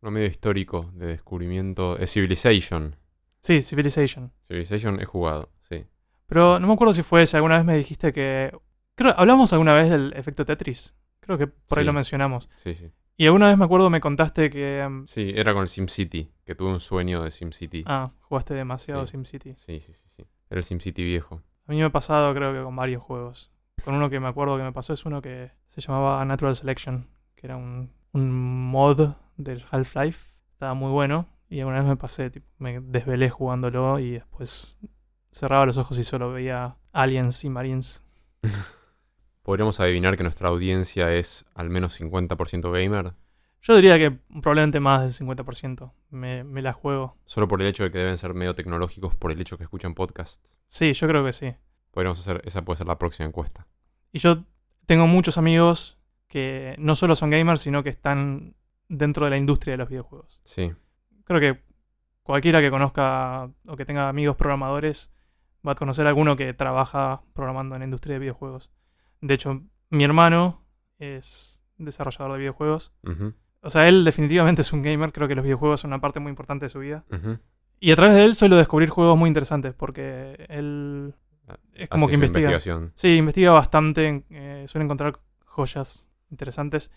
[0.02, 1.98] Uno medio histórico de descubrimiento.
[1.98, 2.96] Es Civilization.
[3.40, 4.32] Sí, Civilization.
[4.48, 5.86] Civilization he jugado, sí.
[6.28, 7.38] Pero no me acuerdo si fue ese.
[7.38, 8.58] Alguna vez me dijiste que.
[8.96, 10.96] Creo, hablamos alguna vez del efecto Tetris.
[11.20, 11.88] Creo que por ahí Sí.
[11.88, 12.50] lo mencionamos.
[12.56, 12.92] Sí, sí.
[13.16, 14.88] Y alguna vez me acuerdo me contaste que.
[14.90, 17.84] mm, Sí, era con el SimCity, que tuve un sueño de SimCity.
[17.86, 19.12] Ah, jugaste demasiado Sí.
[19.12, 19.56] SimCity.
[19.56, 20.24] Sí, sí, sí, sí.
[20.50, 21.42] Era el SimCity viejo.
[21.68, 23.52] A mí me ha pasado, creo que con varios juegos.
[23.86, 27.08] Con uno que me acuerdo que me pasó es uno que se llamaba Natural Selection,
[27.36, 28.32] que era un, un
[28.72, 30.32] mod del Half-Life.
[30.54, 31.28] Estaba muy bueno.
[31.50, 34.80] Y alguna vez me pasé, tipo, me desvelé jugándolo y después
[35.32, 38.06] cerraba los ojos y solo veía aliens y marines.
[39.44, 43.14] Podríamos adivinar que nuestra audiencia es al menos 50% gamer,
[43.62, 45.92] Yo diría que probablemente más del 50%.
[46.10, 47.18] Me, me la juego.
[47.26, 49.94] solo por el hecho de que deben ser medio tecnológicos, por el hecho que escuchan
[49.94, 50.56] podcasts.
[50.70, 51.54] Sí, yo creo que sí.
[51.92, 53.68] Podríamos hacer, esa puede ser la próxima encuesta.
[54.12, 54.44] Y yo
[54.86, 58.56] tengo muchos amigos que no solo son gamers, sino que están
[58.90, 60.42] dentro de la industria de los videojuegos.
[60.44, 60.74] Sí,
[61.26, 61.62] Creo que
[62.24, 65.14] cualquiera que conozca o que tenga amigos programadores
[65.66, 68.72] va a conocer a alguno que trabaja programando en la industria de videojuegos.
[69.24, 70.66] De hecho, mi hermano
[71.00, 72.94] es desarrollador de videojuegos.
[73.62, 75.14] O sea, él definitivamente es un gamer.
[75.14, 77.06] Creo que los videojuegos son una parte muy importante de su vida.
[77.80, 81.16] Y a través de él suelo descubrir juegos muy interesantes porque él
[81.74, 82.50] es como que investiga.
[82.50, 82.92] investigación.
[82.96, 85.14] Sí, investiga bastante, eh, suele encontrar
[85.46, 86.92] joyas interesantes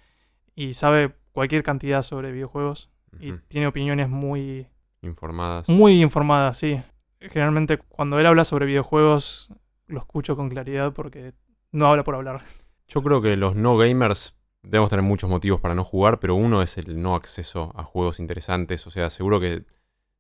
[0.57, 4.67] y sabe cualquier cantidad sobre videojuegos y tiene opiniones muy,
[5.03, 5.69] Informadas.
[5.69, 6.83] muy informadas, sí.
[7.21, 9.53] Generalmente cuando él habla sobre videojuegos
[9.87, 11.33] lo escucho con claridad porque
[11.73, 12.43] no habla por hablar.
[12.89, 16.63] Yo creo que los no gamers debemos tener muchos motivos para no jugar, pero uno
[16.63, 18.87] es el no acceso a juegos interesantes.
[18.87, 19.65] O sea, seguro que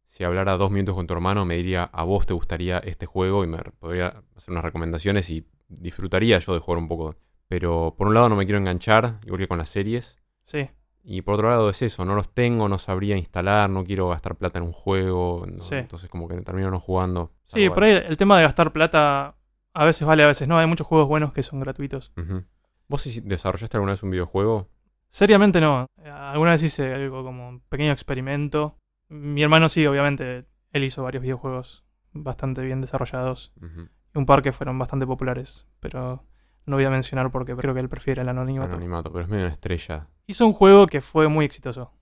[0.05, 3.44] si hablara dos minutos con tu hermano me diría, a vos te gustaría este juego
[3.44, 7.16] y me podría hacer unas recomendaciones y disfrutaría yo de jugar un poco.
[7.49, 10.16] Pero por un lado no me quiero enganchar, igual que con las series.
[10.44, 10.68] Sí,
[11.09, 14.34] Y por otro lado es eso, no los tengo, no sabría instalar, no quiero gastar
[14.36, 15.44] plata en un juego.
[15.47, 15.76] no- Sí.
[15.76, 17.30] Entonces como que termino no jugando.
[17.44, 19.36] sí, por ahí el tema de gastar plata
[19.77, 20.59] a veces vale, a veces no.
[20.59, 22.12] Hay muchos juegos buenos que son gratuitos.
[22.16, 22.45] Ujú.
[22.89, 24.68] ¿Vos hici- desarrollaste alguna vez un videojuego?
[25.09, 25.87] Seriamente no.
[26.05, 28.77] Alguna vez hice algo como un pequeño experimento.
[29.09, 30.47] Mi hermano sí, obviamente.
[30.72, 33.53] Él hizo varios videojuegos bastante bien desarrollados.
[33.62, 33.89] Ujú.
[34.14, 35.66] Un par que fueron bastante populares.
[35.81, 36.24] Pero
[36.66, 38.72] no voy a mencionar porque creo que él prefiere el anonimato.
[38.77, 40.09] Anonimato, pero es medio una estrella.
[40.27, 41.93] Hizo un juego que fue muy exitoso.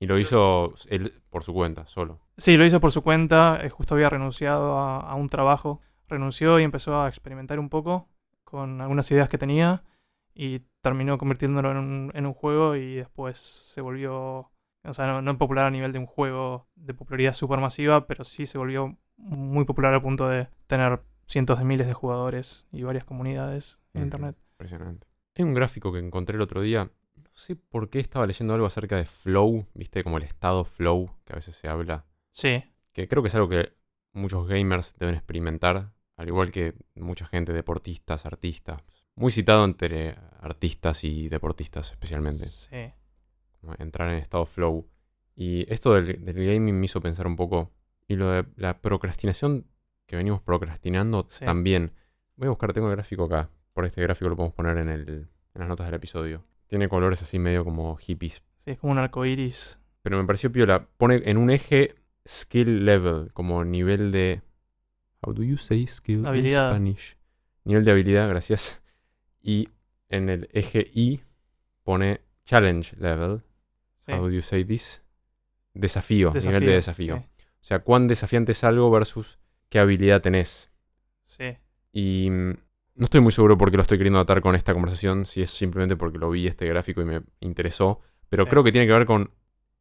[0.00, 2.20] Y lo hizo él por su cuenta, solo.
[2.36, 3.58] Sí, lo hizo por su cuenta.
[3.62, 5.80] eh, Justo había renunciado a, a un trabajo.
[6.14, 8.08] Renunció y empezó a experimentar un poco
[8.44, 9.84] con algunas ideas que tenía.
[10.34, 14.50] Y terminó convirtiéndolo en un, en un juego y después se volvió.
[14.82, 18.44] O sea, no, no popular a nivel de un juego de popularidad supermasiva, pero sí
[18.44, 23.04] se volvió muy popular al punto de tener cientos de miles de jugadores y varias
[23.04, 24.36] comunidades en internet.
[24.54, 25.06] Impresionante.
[25.36, 26.84] Hay un gráfico que encontré el otro día.
[27.16, 31.10] No sé por qué estaba leyendo algo acerca de flow, viste, como el estado flow,
[31.24, 32.04] que a veces se habla.
[32.30, 32.62] Sí,
[32.92, 33.72] Que creo que es algo que
[34.12, 38.82] muchos gamers deben experimentar, al igual que mucha gente, deportistas, artistas.
[39.16, 42.46] Muy citado entre artistas y deportistas especialmente.
[42.46, 42.92] sí.
[43.78, 44.86] entrar en estado flow.
[45.36, 47.72] Y esto del, del gaming me hizo pensar un poco.
[48.06, 49.66] Y lo de la procrastinación
[50.06, 51.44] que venimos procrastinando Sí.
[51.44, 51.92] también.
[52.36, 53.48] Voy a buscar, tengo el gráfico acá.
[53.72, 56.44] Por este gráfico lo podemos poner en, el, en las notas del episodio.
[56.66, 58.42] Tiene colores así medio como hippies.
[58.58, 59.80] Sí, es como un arco iris.
[60.02, 60.86] Pero me pareció piola.
[60.96, 61.94] Pone en un eje
[62.26, 64.42] skill level, como nivel de.
[65.24, 66.68] How do you say skill Habilidad.
[66.70, 67.16] in Spanish?
[67.64, 68.82] Nivel de habilidad, gracias.
[69.42, 69.68] Y
[70.08, 71.20] en el eje I
[71.82, 73.42] pone challenge level.
[73.98, 74.12] Sí.
[74.12, 75.02] How do you say this?
[75.72, 77.16] Desafío, nivel de desafío.
[77.16, 77.22] Sí.
[77.60, 80.70] O sea, cuán desafiante es algo versus qué habilidad tenés.
[81.24, 81.56] sí.
[81.96, 82.50] Y mm,
[82.96, 85.50] no estoy muy seguro por qué lo estoy queriendo atar con esta conversación, si es
[85.50, 88.50] simplemente porque lo vi este gráfico y me interesó, pero Sí.
[88.50, 89.30] creo que tiene que ver con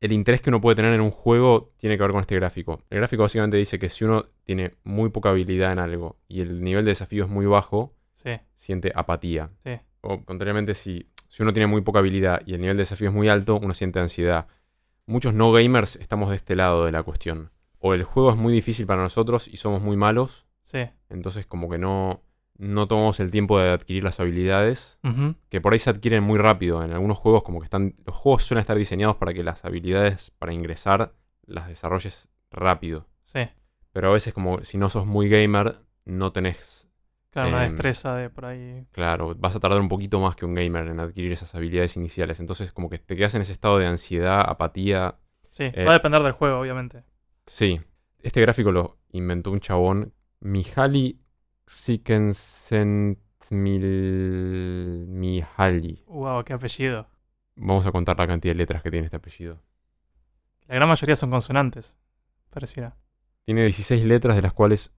[0.06, 2.82] el interés que uno puede tener en un juego, tiene que ver con este gráfico.
[2.90, 6.62] El gráfico básicamente dice que si uno tiene muy poca habilidad en algo y el
[6.62, 9.50] nivel de desafío es muy bajo, Sí, siente apatía.
[9.64, 9.72] sí.
[10.02, 13.16] O contrariamente, si, si uno tiene muy poca habilidad y el nivel de desafío es
[13.16, 14.48] muy alto, uno siente ansiedad.
[15.06, 17.52] Muchos no gamers estamos de este lado de la cuestión.
[17.80, 20.80] O el juego es muy difícil para nosotros y somos muy malos, Sí.
[21.10, 22.22] entonces como que no,
[22.64, 24.98] no tomamos el tiempo de adquirir las habilidades,
[25.50, 26.84] que por ahí se adquieren muy rápido.
[26.84, 27.96] En algunos juegos como que están...
[28.06, 31.14] Los juegos suelen estar diseñados para que las habilidades para ingresar
[31.46, 33.08] las desarrolles rápido.
[33.26, 33.42] Sí.
[33.92, 36.88] Pero a veces como si no sos muy gamer, no tenés...
[37.32, 38.86] Claro, una Em, destreza de por ahí.
[38.92, 42.40] Claro, vas a tardar un poquito más que un gamer en adquirir esas habilidades iniciales.
[42.40, 45.16] Entonces como que te quedas en ese estado de ansiedad, apatía.
[45.50, 47.04] Sí, eh, va a depender del juego, obviamente.
[47.48, 47.82] Sí,
[48.22, 51.23] este gráfico lo inventó un chabón, Mihaly
[51.66, 53.18] Csikszentmihalyi.
[55.08, 56.04] Mihaly.
[56.08, 57.08] Wow, qué apellido.
[57.56, 59.60] Vamos a contar la cantidad de letras que tiene este apellido.
[60.68, 61.98] La gran mayoría son consonantes,
[62.50, 62.96] pareciera.
[63.46, 64.92] Tiene 16 letras, de las cuales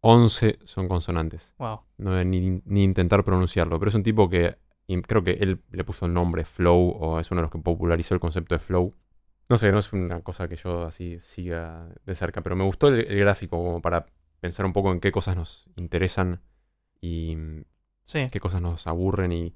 [0.00, 1.54] 11 son consonantes.
[1.58, 1.82] Wow.
[1.98, 4.56] No voy a ni, ni intentar pronunciarlo, pero es un tipo que
[5.06, 8.14] creo que él le puso el nombre Flow o es uno de los que popularizó
[8.14, 8.94] el concepto de Flow.
[9.48, 12.88] No sé, no es una cosa que yo así siga de cerca, pero me gustó
[12.88, 14.06] el, el gráfico como para
[14.46, 16.40] pensar un poco en qué cosas nos interesan
[17.00, 17.36] y
[18.04, 19.54] Sí, qué cosas nos aburren y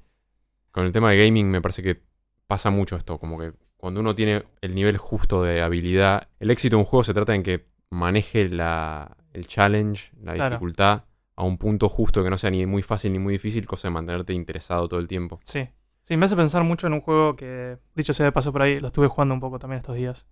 [0.73, 2.03] con el tema de gaming me parece que
[2.47, 6.77] pasa mucho esto, como que cuando uno tiene el nivel justo de habilidad, el éxito
[6.77, 10.57] de un juego se trata en que maneje la, el challenge, la Claro.
[10.57, 11.05] dificultad
[11.37, 13.95] a un punto justo que no sea ni muy fácil ni muy difícil, cosa de
[13.95, 15.41] mantenerte interesado todo el tiempo.
[15.45, 15.69] sí.
[16.03, 18.79] Sí, me hace pensar mucho en un juego que, dicho sea de paso por ahí,
[18.79, 20.27] lo estuve jugando un poco también estos días.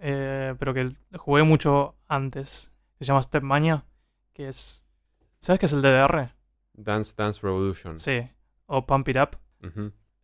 [0.00, 2.71] eh, pero que jugué mucho antes.
[3.02, 3.84] Se llama Stepmania,
[4.32, 4.86] que es...
[5.40, 6.30] ¿Sabes qué es el DDR?
[6.72, 7.98] Dance Dance Revolution.
[7.98, 8.28] Sí.
[8.66, 9.38] O Pump It Up.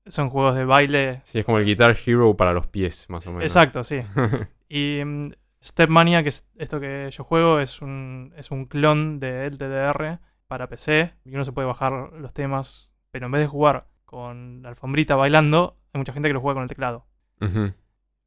[0.06, 1.20] Son juegos de baile.
[1.24, 3.42] Sí, es como el Guitar Hero para los pies, más o menos.
[3.42, 4.00] Exacto, sí.
[4.68, 9.58] Y mm, Stepmania, que es esto que yo juego, es un, es un clon del
[9.58, 11.14] DDR para PC.
[11.24, 15.16] Y uno se puede bajar los temas, pero en vez de jugar con la alfombrita
[15.16, 17.06] bailando, hay mucha gente que lo juega con el teclado.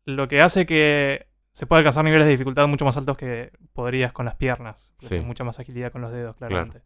[0.04, 4.14] Lo que hace que se pueda alcanzar niveles de dificultad mucho más altos que podrías
[4.14, 4.94] con las piernas.
[5.00, 5.20] Sí.
[5.20, 6.82] mucha más agilidad con los dedos, claramente.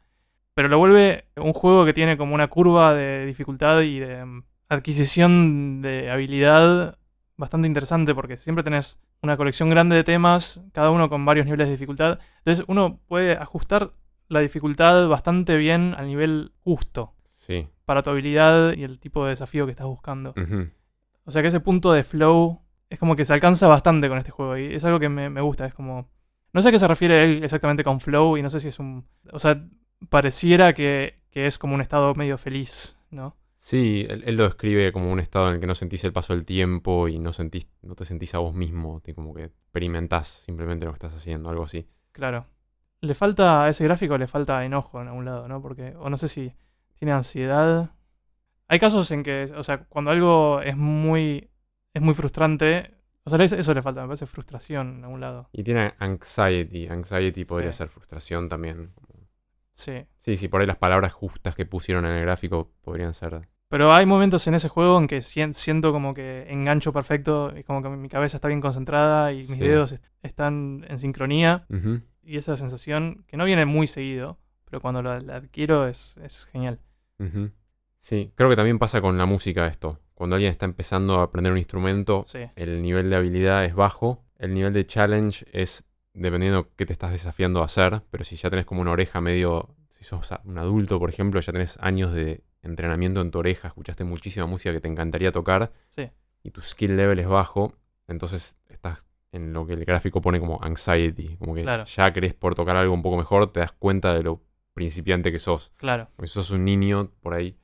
[0.54, 4.44] Pero lo vuelve un juego que tiene como una curva de dificultad y de mm,
[4.70, 6.98] adquisición de habilidad
[7.38, 11.68] bastante interesante porque siempre tenés una colección grande de temas, cada uno con varios niveles
[11.68, 12.20] de dificultad.
[12.40, 13.92] Entonces uno puede ajustar
[14.30, 17.68] la dificultad bastante bien al nivel justo Sí.
[17.86, 20.34] para tu habilidad y el tipo de desafío que estás buscando.
[21.26, 24.32] O sea que ese punto de flow es como que se alcanza bastante con este
[24.32, 25.66] juego y es algo que me, me gusta.
[25.66, 26.10] Es como.
[26.54, 28.80] No sé a qué se refiere él exactamente con flow y no sé si es
[28.80, 29.08] un.
[29.32, 29.62] O sea,
[30.10, 33.36] pareciera que, que es como un estado medio feliz, ¿no?
[33.58, 36.34] Sí, él, él lo describe como un estado en el que no sentís el paso
[36.34, 40.28] del tiempo y no sentís, no te sentís a vos mismo, te- como que experimentás
[40.46, 41.88] simplemente lo que estás haciendo, algo así.
[42.12, 42.46] Claro.
[43.02, 45.62] Le falta a ese gráfico, le falta enojo en algún lado, ¿no?
[45.62, 45.96] Porque.
[45.98, 46.54] O no sé si
[46.94, 47.92] tiene ansiedad.
[48.68, 51.50] Hay casos en que, o sea, cuando algo es muy,
[51.96, 52.92] es muy frustrante,
[53.24, 55.50] o sea, eso le falta, me parece frustración en algún lado.
[55.52, 56.88] Y tiene anxiety.
[56.88, 57.80] Anxiety podría Sí.
[57.80, 58.92] ser frustración también.
[59.74, 60.06] Sí.
[60.18, 63.48] Sí, sí, por ahí las palabras justas que pusieron en el gráfico podrían ser.
[63.68, 67.64] Pero hay momentos en ese juego en que sien- siento como que engancho perfecto, y
[67.64, 69.58] como que mi cabeza está bien concentrada y mis Sí.
[69.60, 71.66] dedos est- están en sincronía.
[72.24, 76.46] Y esa sensación, que no viene muy seguido, pero cuando la, la adquiero es, es
[76.46, 76.80] genial.
[78.00, 80.00] Sí, creo que también pasa con la música esto.
[80.16, 84.24] Cuando alguien está empezando a aprender un instrumento, Sí, el nivel de habilidad es bajo,
[84.40, 85.84] el nivel de challenge es
[86.14, 89.76] dependiendo qué te estás desafiando a hacer, pero si ya tenés como una oreja medio,
[89.90, 94.04] si sos un adulto, por ejemplo, ya tenés años de entrenamiento en tu oreja, escuchaste
[94.06, 96.10] muchísima música que te encantaría tocar sí,
[96.42, 97.74] y tu skill level es bajo,
[98.08, 101.84] entonces estás en lo que el gráfico pone como anxiety, como que Claro.
[101.84, 104.42] ya querés por tocar algo un poco mejor, te das cuenta de lo
[104.74, 105.74] principiante que sos.
[105.76, 106.08] claro.
[106.16, 107.58] Porque si sos un niño, por ahí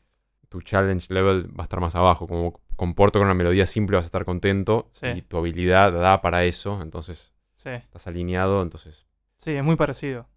[0.52, 2.28] tu challenge level va a estar más abajo.
[2.28, 5.08] Como comporto con una melodía simple vas a estar contento Sí.
[5.08, 9.06] y tu habilidad da para eso, entonces Sí, estás alineado, entonces...
[9.38, 10.28] sí, es muy parecido.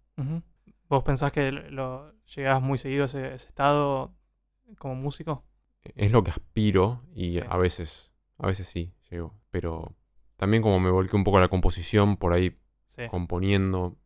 [0.87, 4.13] ¿Vos pensás que lo, llegás muy seguido a ese, ese estado
[4.77, 5.43] como músico?
[5.83, 7.43] Es lo que aspiro y Sí.
[7.49, 9.33] a veces, a veces sí, llego.
[9.51, 9.95] Pero
[10.37, 12.55] también como me volqué un poco a la composición, por ahí
[13.09, 13.97] componiendo,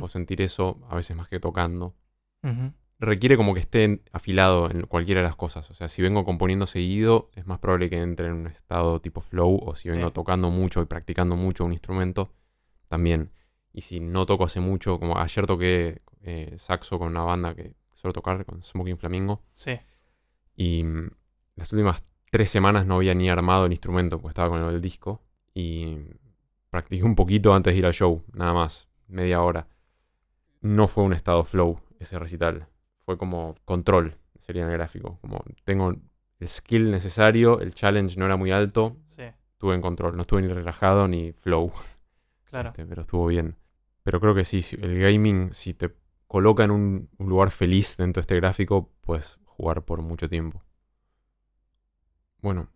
[0.00, 1.96] o sentir eso, a veces más que tocando.
[2.44, 2.72] ujú.
[3.02, 5.70] Requiere como que esté afilado en cualquiera de las cosas.
[5.70, 9.22] O sea, si vengo componiendo seguido, es más probable que entre en un estado tipo
[9.22, 9.58] flow.
[9.64, 9.94] O si Sí.
[9.94, 12.32] vengo tocando mucho y practicando mucho un instrumento,
[12.88, 13.32] también.
[13.72, 17.72] Y si no toco hace mucho, como ayer toqué eh, saxo con una banda que
[17.94, 19.42] suelo tocar, con Smoking Flamingo.
[19.52, 19.78] Sí,
[20.56, 21.10] Y mm,
[21.56, 25.22] las últimas tres semanas no había ni armado el instrumento, porque estaba con el disco.
[25.54, 25.96] Y
[26.68, 29.68] practiqué un poquito antes de ir al show, nada más, media hora.
[30.60, 32.66] No fue un estado flow ese recital.
[33.10, 35.18] Fue como control, sería en el gráfico.
[35.20, 35.90] Como tengo
[36.38, 39.24] el skill necesario, el challenge no era muy alto, sí,
[39.54, 40.14] estuve en control.
[40.14, 41.72] No estuve ni relajado ni flow.
[42.44, 42.68] claro.
[42.70, 43.56] Este, pero estuvo bien.
[44.04, 45.92] Pero creo que sí, si- el gaming, si te
[46.28, 50.62] coloca en un, un lugar feliz dentro de este gráfico, puedes jugar por mucho tiempo.
[52.42, 52.68] Bueno,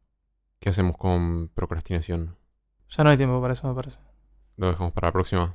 [0.60, 2.36] ¿qué hacemos con procrastinación?
[2.88, 4.00] Ya no hay tiempo para eso, me parece.
[4.56, 5.54] ¿Lo dejamos para la próxima?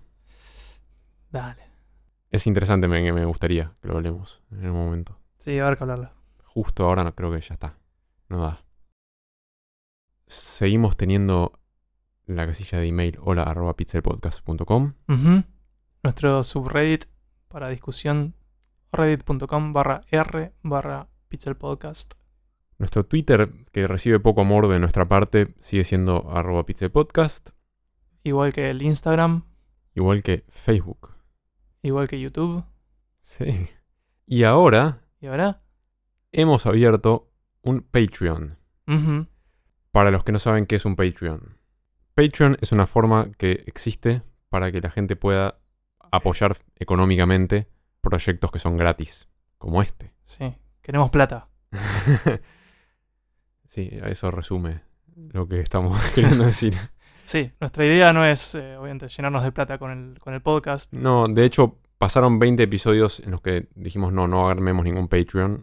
[1.31, 1.68] Dale.
[2.31, 5.17] Es interesante, me, me gustaría que lo hablemos en el momento.
[5.37, 6.09] Sí, va a haber que hablarlo.
[6.43, 7.77] Justo ahora no creo que ya está.
[8.27, 8.63] No da.
[10.27, 11.59] Seguimos teniendo
[12.27, 14.93] la casilla de email hola arroba pixelpodcast.com.
[16.03, 17.05] Nuestro subreddit
[17.47, 18.35] para discusión
[18.91, 22.13] reddit.com barra r barra pixelpodcast.
[22.77, 27.49] Nuestro Twitter, que recibe poco amor de nuestra parte, sigue siendo arroba pixelpodcast.
[28.23, 29.45] Igual que el Instagram,
[29.95, 31.18] Igual que Facebook.
[31.81, 32.63] Igual que YouTube.
[33.21, 33.69] Sí.
[34.25, 35.61] Y ahora ¿Y ahora?
[36.31, 37.31] hemos abierto
[37.61, 38.57] un Patreon.
[38.87, 39.27] Ujú.
[39.91, 41.57] Para los que no saben qué es un Patreon.
[42.13, 45.59] Patreon es una forma que existe para que la gente pueda
[46.11, 47.69] apoyar económicamente
[48.01, 49.27] proyectos que son gratis,
[49.57, 50.13] como este.
[50.23, 51.49] Sí, queremos plata.
[53.67, 54.81] sí, eso resume
[55.15, 56.75] lo que estamos queriendo decir.
[57.23, 60.91] Sí, nuestra idea no es, eh, obviamente, llenarnos de plata con el, con el podcast.
[60.93, 65.61] No, de hecho, pasaron 20 episodios en los que dijimos no, no armemos ningún Patreon.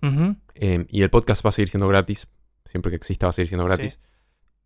[0.55, 2.29] Eh, y el podcast va a seguir siendo gratis.
[2.65, 3.93] Siempre que exista va a seguir siendo gratis.
[3.93, 3.99] Sí.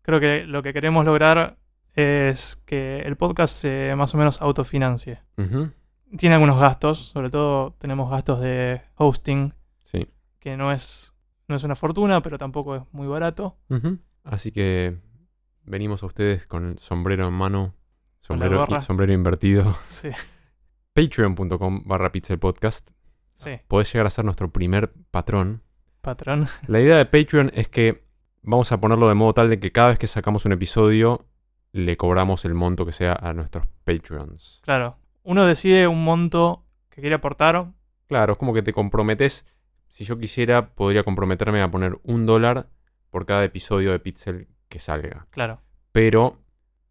[0.03, 1.57] Creo que lo que queremos lograr
[1.95, 5.21] es que el podcast se más o menos autofinancie.
[6.17, 9.53] Tiene algunos gastos, sobre todo tenemos gastos de hosting,
[9.83, 10.07] Sí.
[10.39, 11.13] que no es,
[11.47, 13.57] no es una fortuna, pero tampoco es muy barato.
[14.23, 14.97] Así que
[15.71, 17.73] venimos a ustedes con el sombrero en mano.
[18.19, 19.75] Sombrero, invertido.
[19.87, 20.09] Sí,
[20.93, 22.89] Patreon.com barra pixelpodcast.
[23.33, 25.63] sí, Podés llegar a ser nuestro primer patrón.
[26.01, 26.47] patrón.
[26.67, 28.05] La idea de Patreon es que
[28.43, 31.25] vamos a ponerlo de modo tal de que cada vez que sacamos un episodio
[31.71, 34.61] le cobramos el monto que sea a nuestros Patreons.
[34.65, 37.71] Claro, uno decide un monto que quiere aportar.
[38.07, 39.45] Claro, es como que te comprometes.
[39.87, 42.69] Si yo quisiera, podría comprometerme a poner un dólar
[43.09, 45.27] por cada episodio de Pixel que salga.
[45.29, 45.61] Claro,
[45.91, 46.39] Pero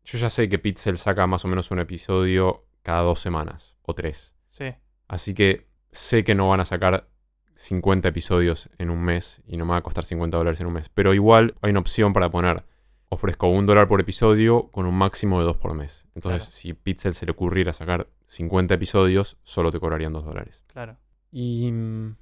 [0.05, 3.94] yo ya sé que Pixel saca más o menos un episodio cada dos semanas o
[3.94, 4.35] tres.
[4.51, 4.66] sí,
[5.09, 7.09] Así que sé que no van a sacar
[7.57, 10.74] 50 episodios en un mes y no me va a costar 50 dólares en un
[10.74, 10.89] mes.
[10.89, 12.65] Pero igual hay una opción para poner,
[13.09, 16.07] ofrezco un dólar por episodio con un máximo de dos por mes.
[16.15, 16.57] Entonces, Claro.
[16.57, 20.62] si Pixel se le ocurriera sacar 50 episodios, solo te cobrarían dos dólares.
[20.69, 20.97] claro.
[21.32, 22.16] Y mm,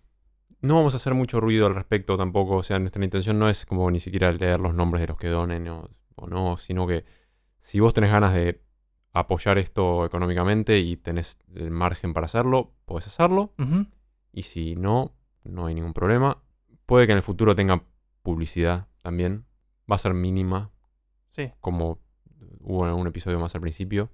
[0.60, 2.56] no vamos a hacer mucho ruido al respecto tampoco.
[2.56, 5.28] O sea, nuestra intención no es como ni siquiera leer los nombres de los que
[5.28, 7.05] donen o, o no, sino que
[7.60, 8.62] si vos tenés ganas de
[9.12, 13.55] apoyar esto económicamente y tenés el margen para hacerlo, podés hacerlo.
[14.32, 15.14] Y si no,
[15.44, 16.43] no hay ningún problema.
[16.86, 17.82] Puede que en el futuro tenga
[18.22, 19.44] publicidad también.
[19.90, 20.70] Va a ser mínima,
[21.30, 21.52] Sí.
[21.60, 22.01] como
[22.60, 24.10] hubo en algún episodio más al principio.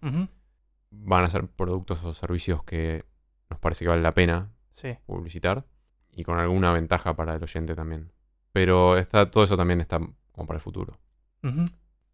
[0.90, 3.04] Van a ser productos o servicios que
[3.50, 4.96] nos parece que vale la pena Sí.
[5.06, 5.66] publicitar
[6.15, 8.12] y con alguna ventaja para el oyente también.
[8.53, 9.99] Pero está, todo eso también está
[10.32, 10.99] como para el futuro.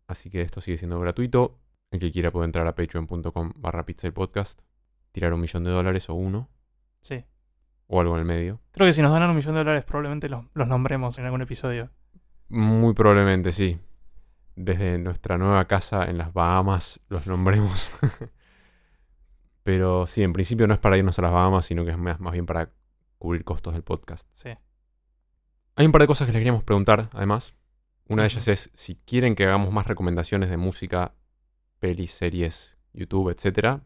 [0.07, 1.59] Así que esto sigue siendo gratuito.
[1.91, 4.61] El que quiera puede entrar a patreon.com barra podcast,
[5.13, 6.49] tirar un millón de dólares o uno,
[7.01, 7.25] Sí.
[7.87, 8.61] o algo en el medio.
[8.73, 11.43] Creo que si nos donan un millón de dólares probablemente los, los nombremos en algún
[11.43, 11.91] episodio.
[12.49, 13.79] Muy probablemente sí.
[14.57, 17.93] Desde nuestra nueva casa en las Bahamas los nombremos.
[19.63, 22.19] Pero sí, en principio no es para irnos a las Bahamas, sino que es más,
[22.21, 22.71] más bien para
[23.21, 24.27] cubrir costos del podcast.
[24.33, 24.49] Sí.
[25.77, 27.55] Hay un par de cosas que les queríamos preguntar, además.
[28.09, 31.15] Una de ellas es si quieren que hagamos más recomendaciones de música,
[31.79, 33.85] pelis, series, YouTube, etcétera.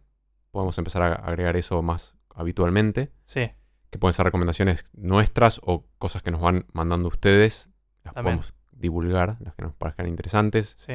[0.50, 3.12] Podemos empezar a agregar eso más habitualmente.
[3.24, 3.50] Sí.
[3.90, 7.70] Que pueden ser recomendaciones nuestras o cosas que nos van mandando ustedes.
[8.04, 8.36] Las También.
[8.36, 10.74] podemos divulgar, las que nos parezcan interesantes.
[10.76, 10.94] Sí.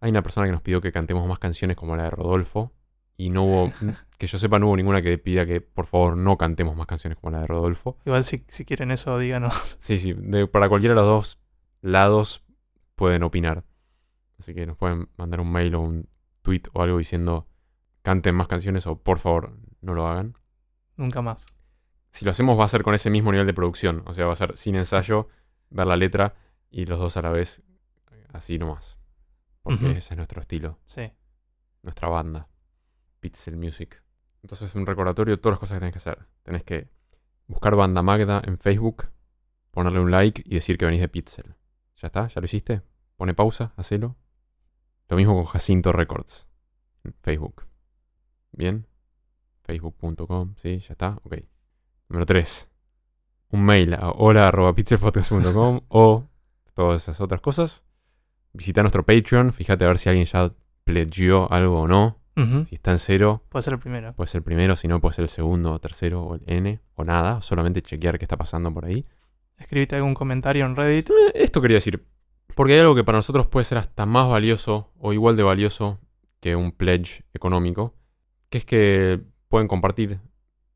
[0.00, 2.72] Hay una persona que nos pidió que cantemos más canciones como la de Rodolfo.
[3.20, 3.72] Y no hubo,
[4.18, 7.18] que yo sepa, no hubo ninguna que pida que por favor no cantemos más canciones
[7.18, 7.98] como la de Rodolfo.
[8.06, 9.76] Igual si, si quieren eso, díganos.
[9.80, 11.38] Sí, sí, de- para cualquiera de los dos
[11.82, 12.44] lados
[12.94, 13.64] pueden opinar.
[14.38, 16.08] Así que nos pueden mandar un mail o un
[16.42, 17.46] tweet o algo diciendo
[18.02, 20.34] canten más canciones o por favor no lo hagan.
[20.96, 21.46] Nunca más.
[22.12, 24.32] Si lo hacemos va a ser con ese mismo nivel de producción, o sea, va
[24.32, 25.28] a ser sin ensayo,
[25.70, 26.34] ver la letra
[26.70, 27.62] y los dos a la vez,
[28.32, 28.96] así nomás.
[29.62, 31.12] Porque ese es nuestro estilo, Sí.
[31.82, 32.48] nuestra banda,
[33.20, 34.02] Pixel Music.
[34.42, 36.26] Entonces, un recordatorio de todas las cosas que tenés que hacer.
[36.42, 36.88] Tenés que
[37.46, 39.08] buscar Banda Magda en Facebook,
[39.70, 41.54] ponerle un like y decir que venís de Pixel.
[41.96, 42.28] ¿Ya está?
[42.28, 42.82] ¿Ya lo hiciste?
[43.16, 44.16] Pone pausa, hacelo.
[45.08, 46.48] Lo mismo con Jacinto Records
[47.04, 47.66] en Facebook.
[48.52, 48.86] ¿Bien?
[49.62, 50.78] Facebook.com, ¿sí?
[50.78, 51.18] ¿Ya está?
[51.24, 51.36] Ok.
[52.08, 52.68] Número 3.
[53.50, 56.28] Un mail a hola.pixelpodcast.com o
[56.74, 57.84] todas esas otras cosas.
[58.52, 60.52] Visita nuestro Patreon, fíjate a ver si alguien ya
[60.84, 62.20] pledgeó algo o no.
[62.66, 64.12] Si está en cero, Puede ser el primero.
[64.14, 66.80] puede ser el primero, si no, puede ser el segundo o tercero o el N
[66.94, 67.40] o nada.
[67.42, 69.04] Solamente chequear qué está pasando por ahí.
[69.56, 71.10] Escribite algún comentario en Reddit.
[71.10, 72.06] Eh, Esto quería decir,
[72.54, 75.98] porque hay algo que para nosotros puede ser hasta más valioso o igual de valioso
[76.40, 77.94] que un pledge económico,
[78.50, 80.20] que es que pueden compartir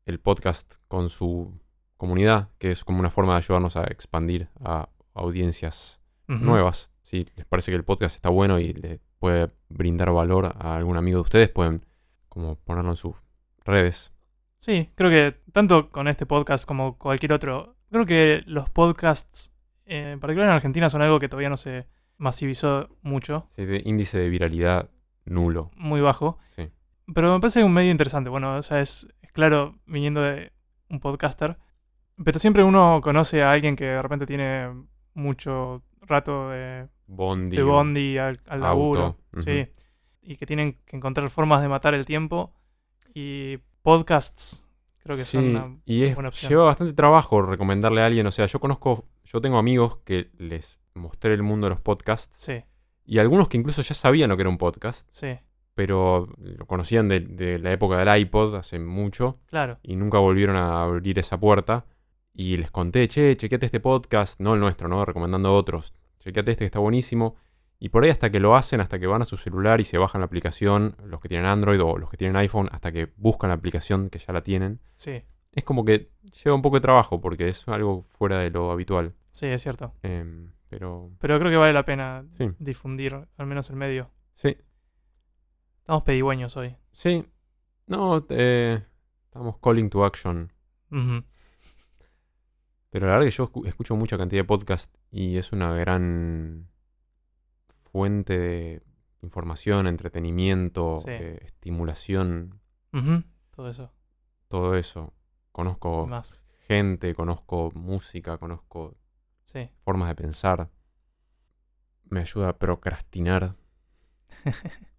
[0.05, 1.57] el podcast con su
[1.95, 6.89] comunidad, que es como una forma de ayudarnos a expandir a audiencias nuevas.
[7.03, 10.97] Si les parece que el podcast está bueno y le puede brindar valor a algún
[10.97, 11.85] amigo de ustedes, pueden
[12.27, 13.15] como ponerlo en sus
[13.63, 14.11] redes.
[14.59, 19.53] Sí, creo que tanto con este podcast como cualquier otro, creo que los podcasts,
[19.85, 21.87] eh, en particular en Argentina, son algo que todavía no se
[22.17, 24.89] masivizó mucho, Sí, de índice de viralidad
[25.23, 25.71] nulo.
[25.77, 26.37] muy bajo.
[26.47, 26.69] Sí.
[27.15, 28.29] Pero me parece un medio interesante.
[28.29, 30.51] Bueno, o sea, es, es claro viniendo de
[30.89, 31.57] un podcaster.
[32.21, 34.67] Pero siempre uno conoce a alguien que de repente tiene
[35.13, 37.57] mucho rato de, Bondi.
[37.57, 39.17] de bondi al, laburo.
[39.37, 39.67] Sí.
[40.21, 42.53] Y que tienen que encontrar formas de matar el tiempo.
[43.13, 44.67] Y podcasts
[45.03, 46.49] creo que sí, son una y es, buena opción.
[46.49, 48.25] lleva bastante trabajo recomendarle a alguien.
[48.27, 52.35] O sea, yo conozco, yo tengo amigos que les mostré el mundo de los podcasts
[52.39, 52.63] Sí,
[53.05, 55.37] y algunos que incluso ya sabían lo que era un podcast, sí,
[55.75, 59.79] pero lo conocían de, de la época del iPod hace mucho claro.
[59.83, 61.85] y nunca volvieron a abrir esa puerta.
[62.35, 65.05] Y les conté, che, chequeate este podcast, no el nuestro, ¿no?
[65.05, 65.93] Recomendando otros.
[66.23, 67.35] Chequeate este que está buenísimo.
[67.79, 69.97] Y por ahí hasta que lo hacen, hasta que van a su celular y se
[69.97, 73.49] bajan la aplicación, los que tienen Android o los que tienen iPhone, hasta que buscan
[73.49, 74.79] la aplicación que ya la tienen.
[74.95, 75.21] Sí,
[75.51, 76.11] Es como que
[76.43, 79.13] lleva un poco de trabajo porque es algo fuera de lo habitual.
[79.31, 79.93] sí, es cierto.
[80.01, 84.09] Em, pero Pero creo que vale la pena sí, difundir al menos el medio.
[84.33, 84.55] sí,
[85.79, 86.75] Estamos pedigüeños hoy.
[86.91, 87.25] sí.
[87.85, 88.81] No, eh,
[89.25, 90.53] estamos calling to action.
[90.89, 91.23] Ujú.
[92.93, 96.69] Pero la verdad que yo escu- escucho mucha cantidad de podcast y es una gran
[97.91, 98.83] fuente de
[99.23, 101.09] información, entretenimiento, Sí.
[101.09, 102.59] eh, estimulación.
[103.49, 103.91] Todo eso.
[104.47, 105.11] todo eso.
[105.51, 106.45] Conozco Más.
[106.67, 108.95] gente, conozco música, conozco
[109.45, 109.67] Sí.
[109.83, 110.69] formas de pensar.
[112.11, 113.55] Me ayuda a procrastinar.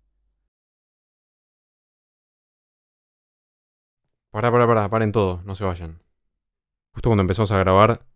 [4.32, 6.00] Pará, pará, pará, paren todo, no se vayan.
[6.94, 8.06] Justo cuando empezamos a grabar,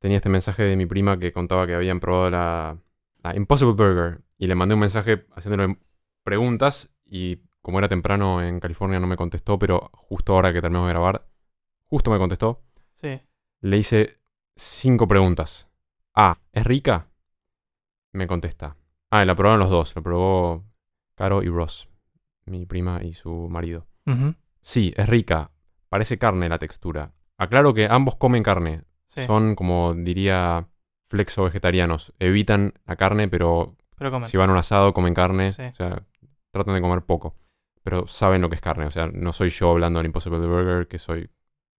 [0.00, 2.78] tenía este mensaje de mi prima que contaba que habían probado la,
[3.22, 4.20] la Impossible Burger.
[4.36, 5.78] Y le mandé un mensaje haciéndole
[6.24, 10.88] preguntas y como era temprano en California no me contestó, pero justo ahora que terminamos
[10.88, 11.26] de grabar,
[11.84, 12.62] justo me contestó.
[12.92, 13.22] Sí.
[13.60, 14.18] Le hice
[14.56, 15.68] cinco preguntas.
[16.14, 16.38] A.
[16.52, 17.08] ¿Es rica?
[18.12, 18.76] Me contesta.
[19.10, 19.96] Ah, la probaron los dos.
[19.96, 20.64] Lo probó
[21.14, 21.88] Caro y Ross,
[22.46, 23.86] mi prima y su marido.
[24.60, 25.50] Sí, es rica.
[25.88, 27.12] Parece carne la textura.
[27.38, 28.84] Aclaro que ambos comen carne.
[29.06, 29.24] Sí.
[29.24, 30.68] Son, como diría
[31.02, 33.76] flexo vegetarianos evitan la carne, pero
[34.24, 35.62] si van a un asado comen carne, Sí.
[35.62, 36.02] o sea,
[36.50, 37.36] tratan de comer poco,
[37.82, 40.88] pero saben lo que es carne, o sea, no soy yo hablando del Impossible Burger,
[40.88, 41.30] que soy,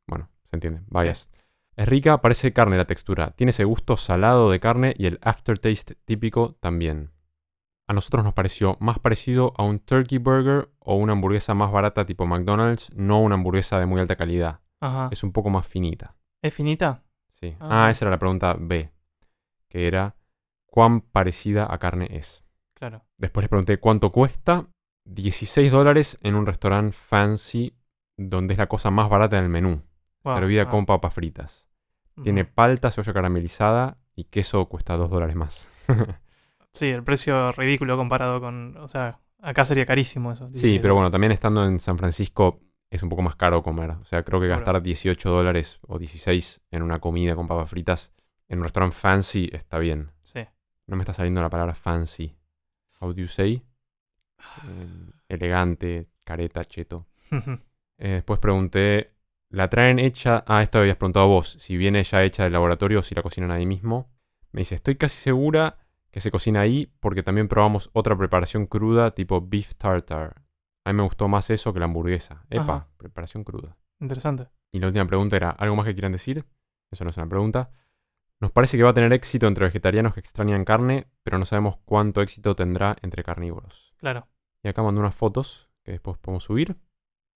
[0.07, 1.29] bueno, se entiende, biased.
[1.75, 5.95] Es rica, parece carne la textura, tiene ese gusto salado de carne y el aftertaste
[6.05, 7.11] típico también.
[7.87, 12.05] A nosotros nos pareció más parecido a un turkey burger o una hamburguesa más barata
[12.05, 14.61] tipo McDonald's, no una hamburguesa de muy alta calidad.
[14.81, 15.09] Ajá.
[15.11, 16.15] Es un poco más finita.
[16.41, 17.03] ¿Es finita?
[17.31, 17.55] Sí.
[17.59, 17.85] Ah.
[17.87, 18.91] Ah, esa era la pregunta B,
[19.69, 20.15] que era
[20.65, 22.43] ¿cuán parecida a carne es?
[22.73, 23.03] Claro.
[23.17, 24.67] Después les pregunté cuánto cuesta.
[25.05, 27.77] 16 dólares en un restaurante fancy
[28.17, 29.81] donde es la cosa más barata del menú.
[30.23, 30.35] Wow.
[30.35, 30.69] Servida Ah.
[30.69, 31.67] con papas fritas.
[32.23, 35.67] Tiene palta, cebolla caramelizada y queso cuesta 2 dólares más.
[36.71, 38.75] Sí, el precio ridículo comparado con.
[38.75, 40.47] O sea, acá sería carísimo eso.
[40.49, 42.59] sí, 16 pero bueno, también estando en San Francisco
[42.89, 43.91] es un poco más caro comer.
[43.91, 48.13] O sea, creo que gastar 18 dólares o 16 en una comida con papas fritas
[48.47, 50.11] en un restaurante fancy está bien.
[50.21, 50.41] Sí.
[50.87, 52.35] No me está saliendo la palabra fancy.
[52.99, 53.63] How do you say?
[54.67, 57.07] Eh, elegante, careta, cheto.
[57.97, 59.13] Eh, después pregunté,
[59.47, 60.43] ¿la traen hecha?
[60.47, 63.51] Ah, esto habías preguntado vos, si viene ya hecha del laboratorio o si la cocinan
[63.51, 64.11] ahí mismo.
[64.51, 65.77] Me dice, estoy casi segura
[66.11, 70.44] que se cocina ahí porque también probamos otra preparación cruda tipo beef tartar.
[70.85, 72.45] A mí me gustó más eso que la hamburguesa.
[72.49, 72.87] Epa, Ajá.
[72.97, 73.75] preparación cruda.
[73.99, 74.47] Interesante.
[74.71, 76.45] Y la última pregunta era, ¿algo más que quieran decir?
[76.91, 77.71] Eso no es una pregunta.
[78.39, 81.77] Nos parece que va a tener éxito entre vegetarianos que extrañan carne, pero no sabemos
[81.85, 83.93] cuánto éxito tendrá entre carnívoros.
[83.97, 84.27] Claro.
[84.61, 86.77] Y acá mando unas fotos que después podemos subir,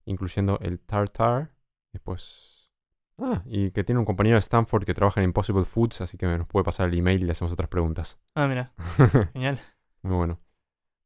[0.06, 1.52] incluyendo el tartar.
[1.92, 2.72] Después.
[3.18, 6.26] Ah, y que tiene un compañero de Stanford que trabaja en Impossible Foods, así que
[6.28, 8.20] nos puede pasar el email y le hacemos otras preguntas.
[8.36, 8.74] Ah, mira.
[9.34, 9.60] Genial.
[10.04, 10.40] Muy bueno.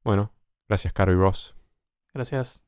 [0.04, 0.34] Bueno,
[0.68, 1.56] gracias, Caro y Ross.
[2.14, 2.64] Gracias.